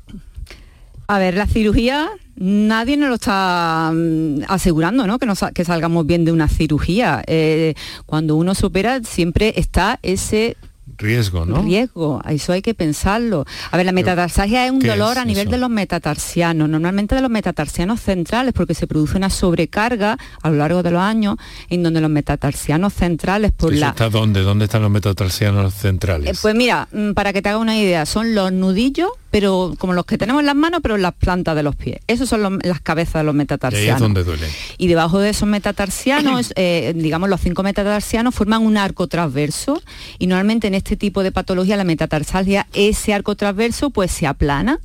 A 1.10 1.18
ver, 1.18 1.34
la 1.34 1.48
cirugía 1.48 2.08
nadie 2.36 2.96
nos 2.96 3.08
lo 3.08 3.16
está 3.16 3.90
mm, 3.92 4.44
asegurando, 4.46 5.08
¿no? 5.08 5.18
Que, 5.18 5.26
nos, 5.26 5.40
que 5.52 5.64
salgamos 5.64 6.06
bien 6.06 6.24
de 6.24 6.30
una 6.30 6.46
cirugía. 6.46 7.24
Eh, 7.26 7.74
cuando 8.06 8.36
uno 8.36 8.54
se 8.54 8.66
opera 8.66 9.02
siempre 9.02 9.54
está 9.56 9.98
ese 10.02 10.56
riesgo, 11.00 11.44
¿no? 11.46 11.62
Riesgo, 11.62 12.22
eso 12.28 12.52
hay 12.52 12.62
que 12.62 12.74
pensarlo. 12.74 13.44
A 13.70 13.76
ver, 13.76 13.86
la 13.86 13.92
metatarsalgia 13.92 14.66
es 14.66 14.70
un 14.70 14.78
dolor 14.78 15.12
es 15.12 15.18
a 15.18 15.24
nivel 15.24 15.48
eso? 15.48 15.50
de 15.50 15.58
los 15.58 15.70
metatarsianos, 15.70 16.68
normalmente 16.68 17.14
de 17.14 17.22
los 17.22 17.30
metatarsianos 17.30 18.00
centrales, 18.00 18.52
porque 18.52 18.74
se 18.74 18.86
produce 18.86 19.16
una 19.16 19.30
sobrecarga 19.30 20.16
a 20.42 20.50
lo 20.50 20.56
largo 20.56 20.82
de 20.82 20.90
los 20.92 21.00
años 21.00 21.36
en 21.68 21.82
donde 21.82 22.00
los 22.00 22.10
metatarsianos 22.10 22.92
centrales 22.92 23.52
por 23.52 23.72
¿Eso 23.72 23.80
la... 23.80 23.88
está 23.88 24.08
dónde? 24.08 24.42
¿Dónde 24.42 24.66
están 24.66 24.82
los 24.82 24.90
metatarsianos 24.90 25.74
centrales? 25.74 26.36
Eh, 26.36 26.38
pues 26.40 26.54
mira, 26.54 26.86
mm, 26.92 27.12
para 27.12 27.32
que 27.32 27.42
te 27.42 27.48
haga 27.48 27.58
una 27.58 27.78
idea, 27.78 28.06
son 28.06 28.34
los 28.34 28.52
nudillos, 28.52 29.10
pero 29.30 29.74
como 29.78 29.92
los 29.92 30.04
que 30.06 30.18
tenemos 30.18 30.40
en 30.40 30.46
las 30.46 30.56
manos, 30.56 30.80
pero 30.82 30.96
en 30.96 31.02
las 31.02 31.14
plantas 31.14 31.54
de 31.56 31.62
los 31.62 31.76
pies. 31.76 31.98
Esos 32.06 32.28
son 32.28 32.42
los- 32.42 32.52
las 32.64 32.80
cabezas 32.80 33.14
de 33.14 33.24
los 33.24 33.34
y 33.34 33.36
ahí 33.36 33.38
metatarsianos. 33.38 33.96
es 33.96 34.00
donde 34.00 34.24
duele. 34.24 34.46
Y 34.78 34.88
debajo 34.88 35.18
de 35.18 35.30
esos 35.30 35.48
metatarsianos, 35.48 36.52
eh, 36.56 36.92
digamos 36.96 37.28
los 37.28 37.40
cinco 37.40 37.62
metatarsianos, 37.62 38.34
forman 38.34 38.62
un 38.66 38.76
arco 38.76 39.06
transverso 39.06 39.80
y 40.18 40.26
normalmente 40.26 40.66
en 40.66 40.74
este 40.74 40.96
tipo 40.96 41.22
de 41.22 41.32
patología, 41.32 41.76
la 41.76 41.84
metatarsalgia, 41.84 42.66
ese 42.72 43.14
arco 43.14 43.36
transverso 43.36 43.90
pues 43.90 44.10
se 44.10 44.26
aplana 44.26 44.78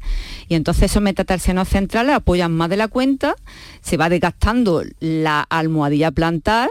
y 0.48 0.56
entonces 0.56 0.91
esos 0.91 1.02
metatarsianos 1.02 1.68
centrales 1.68 2.16
apoyan 2.16 2.52
más 2.52 2.70
de 2.70 2.78
la 2.78 2.88
cuenta, 2.88 3.36
se 3.82 3.98
va 3.98 4.10
desgastando 4.10 4.84
la 5.00 5.41
almohadilla 5.41 6.12
plantar 6.12 6.70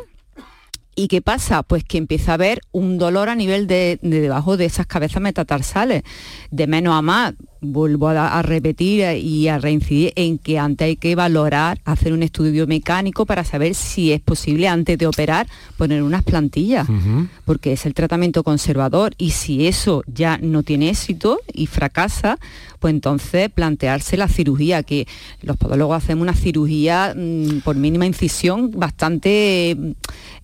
¿Y 0.96 1.08
qué 1.08 1.20
pasa? 1.20 1.64
Pues 1.64 1.82
que 1.82 1.98
empieza 1.98 2.30
a 2.30 2.34
haber 2.34 2.60
un 2.70 2.98
dolor 2.98 3.28
a 3.28 3.34
nivel 3.34 3.66
de, 3.66 3.98
de 4.00 4.20
debajo 4.20 4.56
de 4.56 4.64
esas 4.66 4.86
cabezas 4.86 5.20
metatarsales, 5.20 6.04
de 6.52 6.66
menos 6.68 6.94
a 6.94 7.02
más. 7.02 7.34
Vuelvo 7.64 8.08
a, 8.08 8.38
a 8.38 8.42
repetir 8.42 9.16
y 9.16 9.48
a 9.48 9.58
reincidir 9.58 10.12
en 10.16 10.38
que 10.38 10.58
antes 10.58 10.86
hay 10.86 10.96
que 10.96 11.14
valorar, 11.14 11.80
hacer 11.84 12.12
un 12.12 12.22
estudio 12.22 12.52
biomecánico 12.52 13.26
para 13.26 13.44
saber 13.44 13.74
si 13.74 14.12
es 14.12 14.20
posible 14.20 14.68
antes 14.68 14.98
de 14.98 15.06
operar 15.06 15.46
poner 15.76 16.02
unas 16.02 16.22
plantillas, 16.22 16.86
porque 17.44 17.72
es 17.72 17.86
el 17.86 17.94
tratamiento 17.94 18.42
conservador 18.42 19.14
y 19.18 19.30
si 19.30 19.66
eso 19.66 20.02
ya 20.06 20.38
no 20.38 20.62
tiene 20.62 20.90
éxito 20.90 21.40
y 21.52 21.66
fracasa, 21.66 22.38
pues 22.78 22.92
entonces 22.92 23.50
plantearse 23.50 24.16
la 24.16 24.28
cirugía, 24.28 24.82
que 24.82 25.06
los 25.42 25.56
podólogos 25.56 26.02
hacemos 26.02 26.22
una 26.22 26.34
cirugía 26.34 27.14
mm, 27.16 27.60
por 27.60 27.76
mínima 27.76 28.04
incisión 28.04 28.72
bastante 28.72 29.74
mm, 29.78 29.90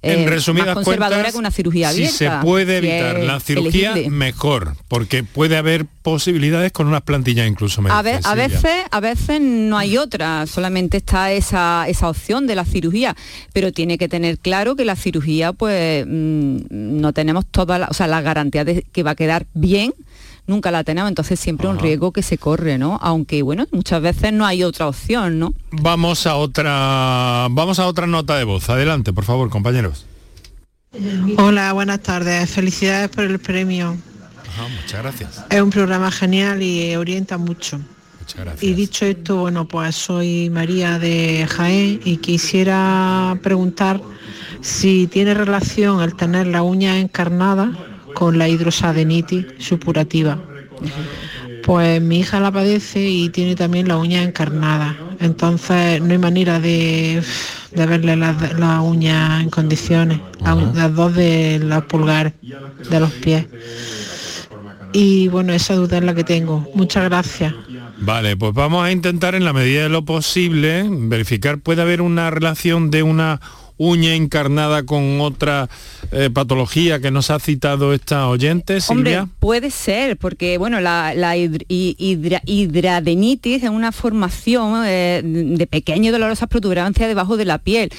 en 0.02 0.18
eh, 0.20 0.26
resumidas 0.26 0.68
más 0.68 0.74
conservadora 0.76 1.16
cuentas, 1.16 1.32
que 1.32 1.38
una 1.38 1.50
cirugía 1.50 1.90
si 1.90 1.96
abierta. 2.04 2.40
se 2.40 2.46
puede 2.46 2.80
si 2.80 2.86
evitar 2.86 3.20
la 3.20 3.40
cirugía, 3.40 3.92
elegible. 3.92 4.16
mejor, 4.16 4.74
porque 4.88 5.22
puede 5.22 5.58
haber 5.58 5.84
posibilidades 6.02 6.72
con 6.72 6.86
unas 6.86 7.02
plantillas 7.02 7.46
incluso. 7.48 7.82
me 7.82 7.90
A, 7.90 8.02
ve- 8.02 8.20
veces, 8.34 8.84
a 8.90 9.00
veces 9.00 9.40
no 9.40 9.76
hay 9.78 9.96
otra, 9.98 10.46
solamente 10.46 10.96
está 10.96 11.32
esa, 11.32 11.84
esa 11.88 12.08
opción 12.08 12.46
de 12.46 12.54
la 12.54 12.64
cirugía, 12.64 13.14
pero 13.52 13.72
tiene 13.72 13.98
que 13.98 14.08
tener 14.08 14.38
claro 14.38 14.76
que 14.76 14.84
la 14.84 14.96
cirugía, 14.96 15.52
pues 15.52 16.06
mm, 16.06 16.56
no 16.70 17.12
tenemos 17.12 17.44
toda 17.46 17.78
la, 17.78 17.86
o 17.88 17.94
sea, 17.94 18.06
la 18.06 18.20
garantía 18.22 18.64
de 18.64 18.82
que 18.92 19.02
va 19.02 19.10
a 19.12 19.14
quedar 19.14 19.46
bien, 19.54 19.92
nunca 20.46 20.70
la 20.70 20.82
tenemos, 20.84 21.08
entonces 21.08 21.38
siempre 21.38 21.68
un 21.68 21.78
riesgo 21.78 22.12
que 22.12 22.22
se 22.22 22.36
corre, 22.38 22.76
¿no? 22.78 22.98
Aunque 23.02 23.42
bueno, 23.42 23.66
muchas 23.70 24.02
veces 24.02 24.32
no 24.32 24.44
hay 24.46 24.64
otra 24.64 24.88
opción, 24.88 25.38
¿no? 25.38 25.54
Vamos 25.70 26.26
a 26.26 26.34
otra 26.36 27.46
vamos 27.50 27.78
a 27.78 27.86
otra 27.86 28.06
nota 28.06 28.36
de 28.36 28.44
voz. 28.44 28.68
Adelante, 28.68 29.12
por 29.12 29.24
favor, 29.24 29.48
compañeros. 29.50 30.06
Hola, 31.38 31.72
buenas 31.72 32.00
tardes. 32.00 32.50
Felicidades 32.50 33.10
por 33.10 33.24
el 33.24 33.38
premio. 33.38 33.96
Ajá, 34.60 34.68
muchas 34.68 35.02
gracias. 35.02 35.44
Es 35.50 35.60
un 35.60 35.70
programa 35.70 36.10
genial 36.10 36.62
y 36.62 36.94
orienta 36.96 37.38
mucho. 37.38 37.78
Muchas 38.18 38.36
gracias. 38.44 38.62
Y 38.62 38.74
dicho 38.74 39.06
esto, 39.06 39.36
bueno, 39.36 39.66
pues 39.66 39.96
soy 39.96 40.50
María 40.50 40.98
de 40.98 41.46
Jaén 41.48 42.00
y 42.04 42.18
quisiera 42.18 43.38
preguntar 43.42 44.00
si 44.60 45.06
tiene 45.06 45.34
relación 45.34 46.02
el 46.02 46.14
tener 46.14 46.46
la 46.46 46.62
uña 46.62 46.98
encarnada 46.98 47.72
con 48.14 48.38
la 48.38 48.48
hidrosadenitis 48.48 49.46
supurativa. 49.58 50.38
Pues 51.64 52.00
mi 52.00 52.20
hija 52.20 52.40
la 52.40 52.50
padece 52.50 53.08
y 53.08 53.28
tiene 53.30 53.54
también 53.54 53.88
la 53.88 53.96
uña 53.96 54.22
encarnada. 54.22 54.96
Entonces 55.20 56.00
no 56.02 56.10
hay 56.12 56.18
manera 56.18 56.58
de, 56.58 57.22
de 57.74 57.86
verle 57.86 58.16
las 58.16 58.58
la 58.58 58.80
uñas 58.80 59.42
en 59.42 59.50
condiciones, 59.50 60.20
la 60.42 60.54
u- 60.54 60.72
las 60.74 60.94
dos 60.94 61.14
de 61.14 61.58
los 61.62 61.84
pulgares 61.84 62.32
de 62.90 63.00
los 63.00 63.12
pies. 63.12 63.46
Y 64.92 65.28
bueno, 65.28 65.52
esa 65.52 65.74
duda 65.74 65.98
es 65.98 66.04
la 66.04 66.14
que 66.14 66.24
tengo. 66.24 66.68
Muchas 66.74 67.04
gracias. 67.04 67.54
Vale, 67.98 68.36
pues 68.36 68.52
vamos 68.54 68.84
a 68.84 68.90
intentar 68.90 69.34
en 69.34 69.44
la 69.44 69.52
medida 69.52 69.82
de 69.84 69.88
lo 69.88 70.04
posible 70.04 70.84
verificar, 70.88 71.58
¿puede 71.58 71.82
haber 71.82 72.00
una 72.02 72.30
relación 72.30 72.90
de 72.90 73.02
una 73.02 73.40
uña 73.76 74.14
encarnada 74.14 74.82
con 74.84 75.20
otra 75.22 75.68
eh, 76.12 76.28
patología 76.32 77.00
que 77.00 77.10
nos 77.10 77.30
ha 77.30 77.38
citado 77.38 77.94
esta 77.94 78.28
oyente, 78.28 78.80
Silvia? 78.80 79.22
Hombre, 79.22 79.34
puede 79.38 79.70
ser, 79.70 80.16
porque 80.18 80.58
bueno, 80.58 80.80
la, 80.80 81.14
la 81.14 81.36
hidr- 81.36 81.64
hi- 81.68 81.96
hidra- 81.98 82.42
hidradenitis 82.44 83.62
es 83.62 83.70
una 83.70 83.92
formación 83.92 84.82
eh, 84.86 85.22
de 85.24 85.66
pequeñas 85.66 86.08
y 86.08 86.10
dolorosas 86.10 86.48
protuberancias 86.48 87.08
debajo 87.08 87.36
de 87.38 87.44
la 87.46 87.56
piel 87.58 87.90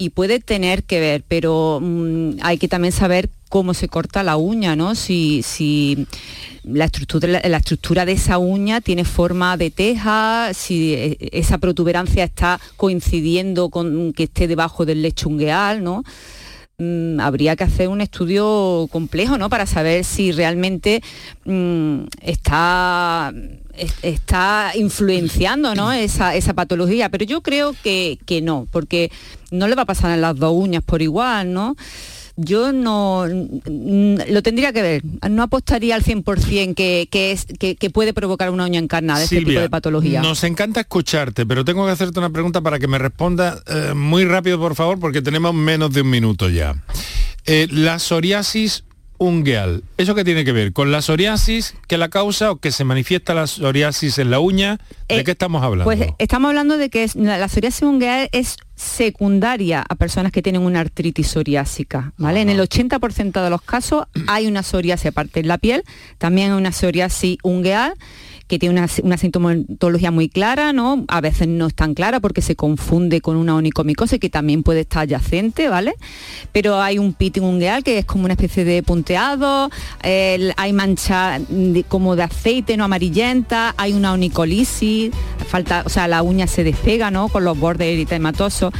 y 0.00 0.08
puede 0.08 0.40
tener 0.40 0.84
que 0.84 0.98
ver, 0.98 1.22
pero 1.28 1.78
mm, 1.82 2.38
hay 2.40 2.56
que 2.56 2.68
también 2.68 2.90
saber 2.90 3.28
cómo 3.50 3.74
se 3.74 3.86
corta 3.86 4.22
la 4.22 4.38
uña, 4.38 4.74
¿no? 4.74 4.94
Si, 4.94 5.42
si 5.42 6.06
la 6.64 6.86
estructura, 6.86 7.28
la, 7.46 7.56
estructura 7.58 8.06
de 8.06 8.12
esa 8.12 8.38
uña 8.38 8.80
tiene 8.80 9.04
forma 9.04 9.58
de 9.58 9.70
teja, 9.70 10.54
si 10.54 10.94
eh, 10.94 11.18
esa 11.32 11.58
protuberancia 11.58 12.24
está 12.24 12.58
coincidiendo 12.78 13.68
con 13.68 14.14
que 14.14 14.22
esté 14.22 14.48
debajo 14.48 14.86
del 14.86 15.02
lecho 15.02 15.28
ungueal, 15.28 15.84
¿no? 15.84 16.02
Mm, 16.80 17.20
habría 17.20 17.54
que 17.54 17.64
hacer 17.64 17.88
un 17.88 18.00
estudio 18.00 18.88
complejo, 18.90 19.38
¿no? 19.38 19.48
Para 19.48 19.66
saber 19.66 20.04
si 20.04 20.32
realmente 20.32 21.02
mm, 21.44 22.04
está 22.22 23.32
está 24.02 24.72
influenciando 24.74 25.74
¿no? 25.74 25.92
esa, 25.92 26.34
esa 26.34 26.52
patología, 26.52 27.08
pero 27.08 27.24
yo 27.24 27.40
creo 27.40 27.74
que, 27.82 28.18
que 28.26 28.42
no, 28.42 28.66
porque 28.70 29.10
no 29.50 29.68
le 29.68 29.74
va 29.74 29.82
a 29.82 29.86
pasar 29.86 30.10
en 30.12 30.20
las 30.20 30.36
dos 30.36 30.52
uñas 30.54 30.82
por 30.84 31.00
igual, 31.02 31.52
¿no? 31.52 31.76
Yo 32.42 32.72
no 32.72 33.26
lo 33.26 34.42
tendría 34.42 34.72
que 34.72 34.82
ver. 34.82 35.02
No 35.30 35.42
apostaría 35.42 35.94
al 35.94 36.02
100% 36.02 36.74
que, 36.74 37.08
que, 37.10 37.32
es, 37.32 37.46
que, 37.58 37.76
que 37.76 37.90
puede 37.90 38.14
provocar 38.14 38.50
una 38.50 38.64
uña 38.64 38.80
encarnada, 38.80 39.22
este 39.22 39.38
tipo 39.38 39.60
de 39.60 39.70
patología. 39.70 40.22
Nos 40.22 40.42
encanta 40.44 40.80
escucharte, 40.80 41.46
pero 41.46 41.64
tengo 41.64 41.84
que 41.84 41.92
hacerte 41.92 42.18
una 42.18 42.30
pregunta 42.30 42.60
para 42.60 42.78
que 42.78 42.88
me 42.88 42.98
responda 42.98 43.62
eh, 43.66 43.94
muy 43.94 44.24
rápido, 44.24 44.58
por 44.58 44.74
favor, 44.74 44.98
porque 44.98 45.22
tenemos 45.22 45.54
menos 45.54 45.92
de 45.92 46.02
un 46.02 46.10
minuto 46.10 46.48
ya. 46.48 46.82
Eh, 47.46 47.68
la 47.70 47.98
psoriasis 47.98 48.84
ungueal. 49.20 49.84
¿Eso 49.98 50.14
qué 50.14 50.24
tiene 50.24 50.44
que 50.46 50.52
ver? 50.52 50.72
¿Con 50.72 50.90
la 50.90 51.02
psoriasis 51.02 51.74
que 51.86 51.98
la 51.98 52.08
causa 52.08 52.50
o 52.50 52.56
que 52.56 52.72
se 52.72 52.84
manifiesta 52.84 53.34
la 53.34 53.46
psoriasis 53.46 54.18
en 54.18 54.30
la 54.30 54.40
uña? 54.40 54.78
¿De 55.08 55.18
Eh, 55.20 55.24
qué 55.24 55.32
estamos 55.32 55.62
hablando? 55.62 55.84
Pues 55.84 56.00
estamos 56.18 56.48
hablando 56.48 56.78
de 56.78 56.88
que 56.88 57.04
es- 57.04 57.14
la 57.16 57.46
psoriasis 57.48 57.82
ungueal 57.82 58.30
es 58.32 58.56
secundaria 58.76 59.84
a 59.86 59.94
personas 59.94 60.32
que 60.32 60.40
tienen 60.40 60.62
una 60.62 60.80
artritis 60.80 61.28
psoriásica, 61.28 62.12
¿vale? 62.16 62.40
En 62.40 62.48
el 62.48 62.58
80% 62.60 63.44
de 63.44 63.50
los 63.50 63.60
casos 63.60 64.06
hay 64.26 64.46
una 64.46 64.62
psoriasis 64.62 65.06
aparte 65.08 65.40
en 65.40 65.48
la 65.48 65.58
piel, 65.58 65.84
también 66.16 66.52
hay 66.52 66.56
una 66.58 66.72
psoriasis 66.72 67.36
ungueal 67.42 67.92
que 68.50 68.58
tiene 68.58 68.80
una, 68.80 68.88
una 69.04 69.16
sintomatología 69.16 70.10
muy 70.10 70.28
clara, 70.28 70.72
¿no? 70.72 71.04
A 71.06 71.20
veces 71.20 71.46
no 71.46 71.68
es 71.68 71.74
tan 71.74 71.94
clara 71.94 72.18
porque 72.18 72.42
se 72.42 72.56
confunde 72.56 73.20
con 73.20 73.36
una 73.36 73.54
onicomicosis 73.54 74.18
que 74.18 74.28
también 74.28 74.64
puede 74.64 74.80
estar 74.80 75.04
adyacente, 75.04 75.68
¿vale? 75.68 75.94
Pero 76.50 76.82
hay 76.82 76.98
un 76.98 77.14
pitting 77.14 77.44
ungueal 77.44 77.84
que 77.84 77.98
es 77.98 78.04
como 78.04 78.24
una 78.24 78.34
especie 78.34 78.64
de 78.64 78.82
punteado, 78.82 79.70
hay 80.02 80.72
mancha 80.72 81.40
como 81.86 82.16
de 82.16 82.24
aceite 82.24 82.76
no 82.76 82.84
amarillenta, 82.84 83.72
hay 83.76 83.92
una 83.92 84.12
onicolisis, 84.12 85.12
falta, 85.46 85.84
o 85.86 85.88
sea, 85.88 86.08
la 86.08 86.22
uña 86.22 86.48
se 86.48 86.64
despega, 86.64 87.12
¿no? 87.12 87.28
Con 87.28 87.44
los 87.44 87.56
bordes 87.56 87.86
eritematosos. 87.86 88.74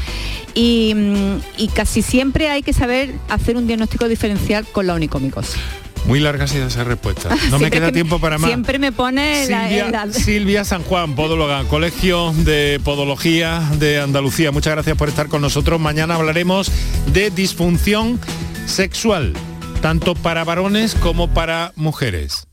Y, 0.54 0.92
mm, 0.96 1.36
y 1.58 1.68
casi 1.68 2.02
siempre 2.02 2.48
hay 2.48 2.62
que 2.62 2.72
saber 2.72 3.14
hacer 3.28 3.56
un 3.56 3.68
diagnóstico 3.68 4.08
diferencial 4.08 4.66
con 4.66 4.88
la 4.88 4.94
onicomicosis. 4.94 5.60
Muy 6.06 6.18
larga 6.20 6.44
ha 6.44 6.48
sido 6.48 6.66
esa 6.66 6.82
respuesta. 6.84 7.28
No 7.50 7.58
me 7.58 7.70
queda 7.70 7.86
que 7.86 7.92
tiempo 7.92 8.18
para 8.18 8.38
más. 8.38 8.48
Siempre 8.50 8.78
me 8.78 8.90
pone 8.90 9.46
la- 9.48 9.68
la- 10.06 10.12
Silvia 10.12 10.64
San 10.64 10.82
Juan, 10.82 11.14
podóloga, 11.14 11.62
Colegio 11.64 12.32
de 12.38 12.80
Podología 12.82 13.60
de 13.78 14.00
Andalucía. 14.00 14.50
Muchas 14.50 14.72
gracias 14.74 14.96
por 14.96 15.08
estar 15.08 15.28
con 15.28 15.40
nosotros. 15.42 15.78
Mañana 15.80 16.14
hablaremos 16.16 16.70
de 17.12 17.30
disfunción 17.30 18.18
sexual, 18.66 19.34
tanto 19.82 20.14
para 20.14 20.42
varones 20.44 20.94
como 20.94 21.28
para 21.32 21.72
mujeres. 21.76 22.46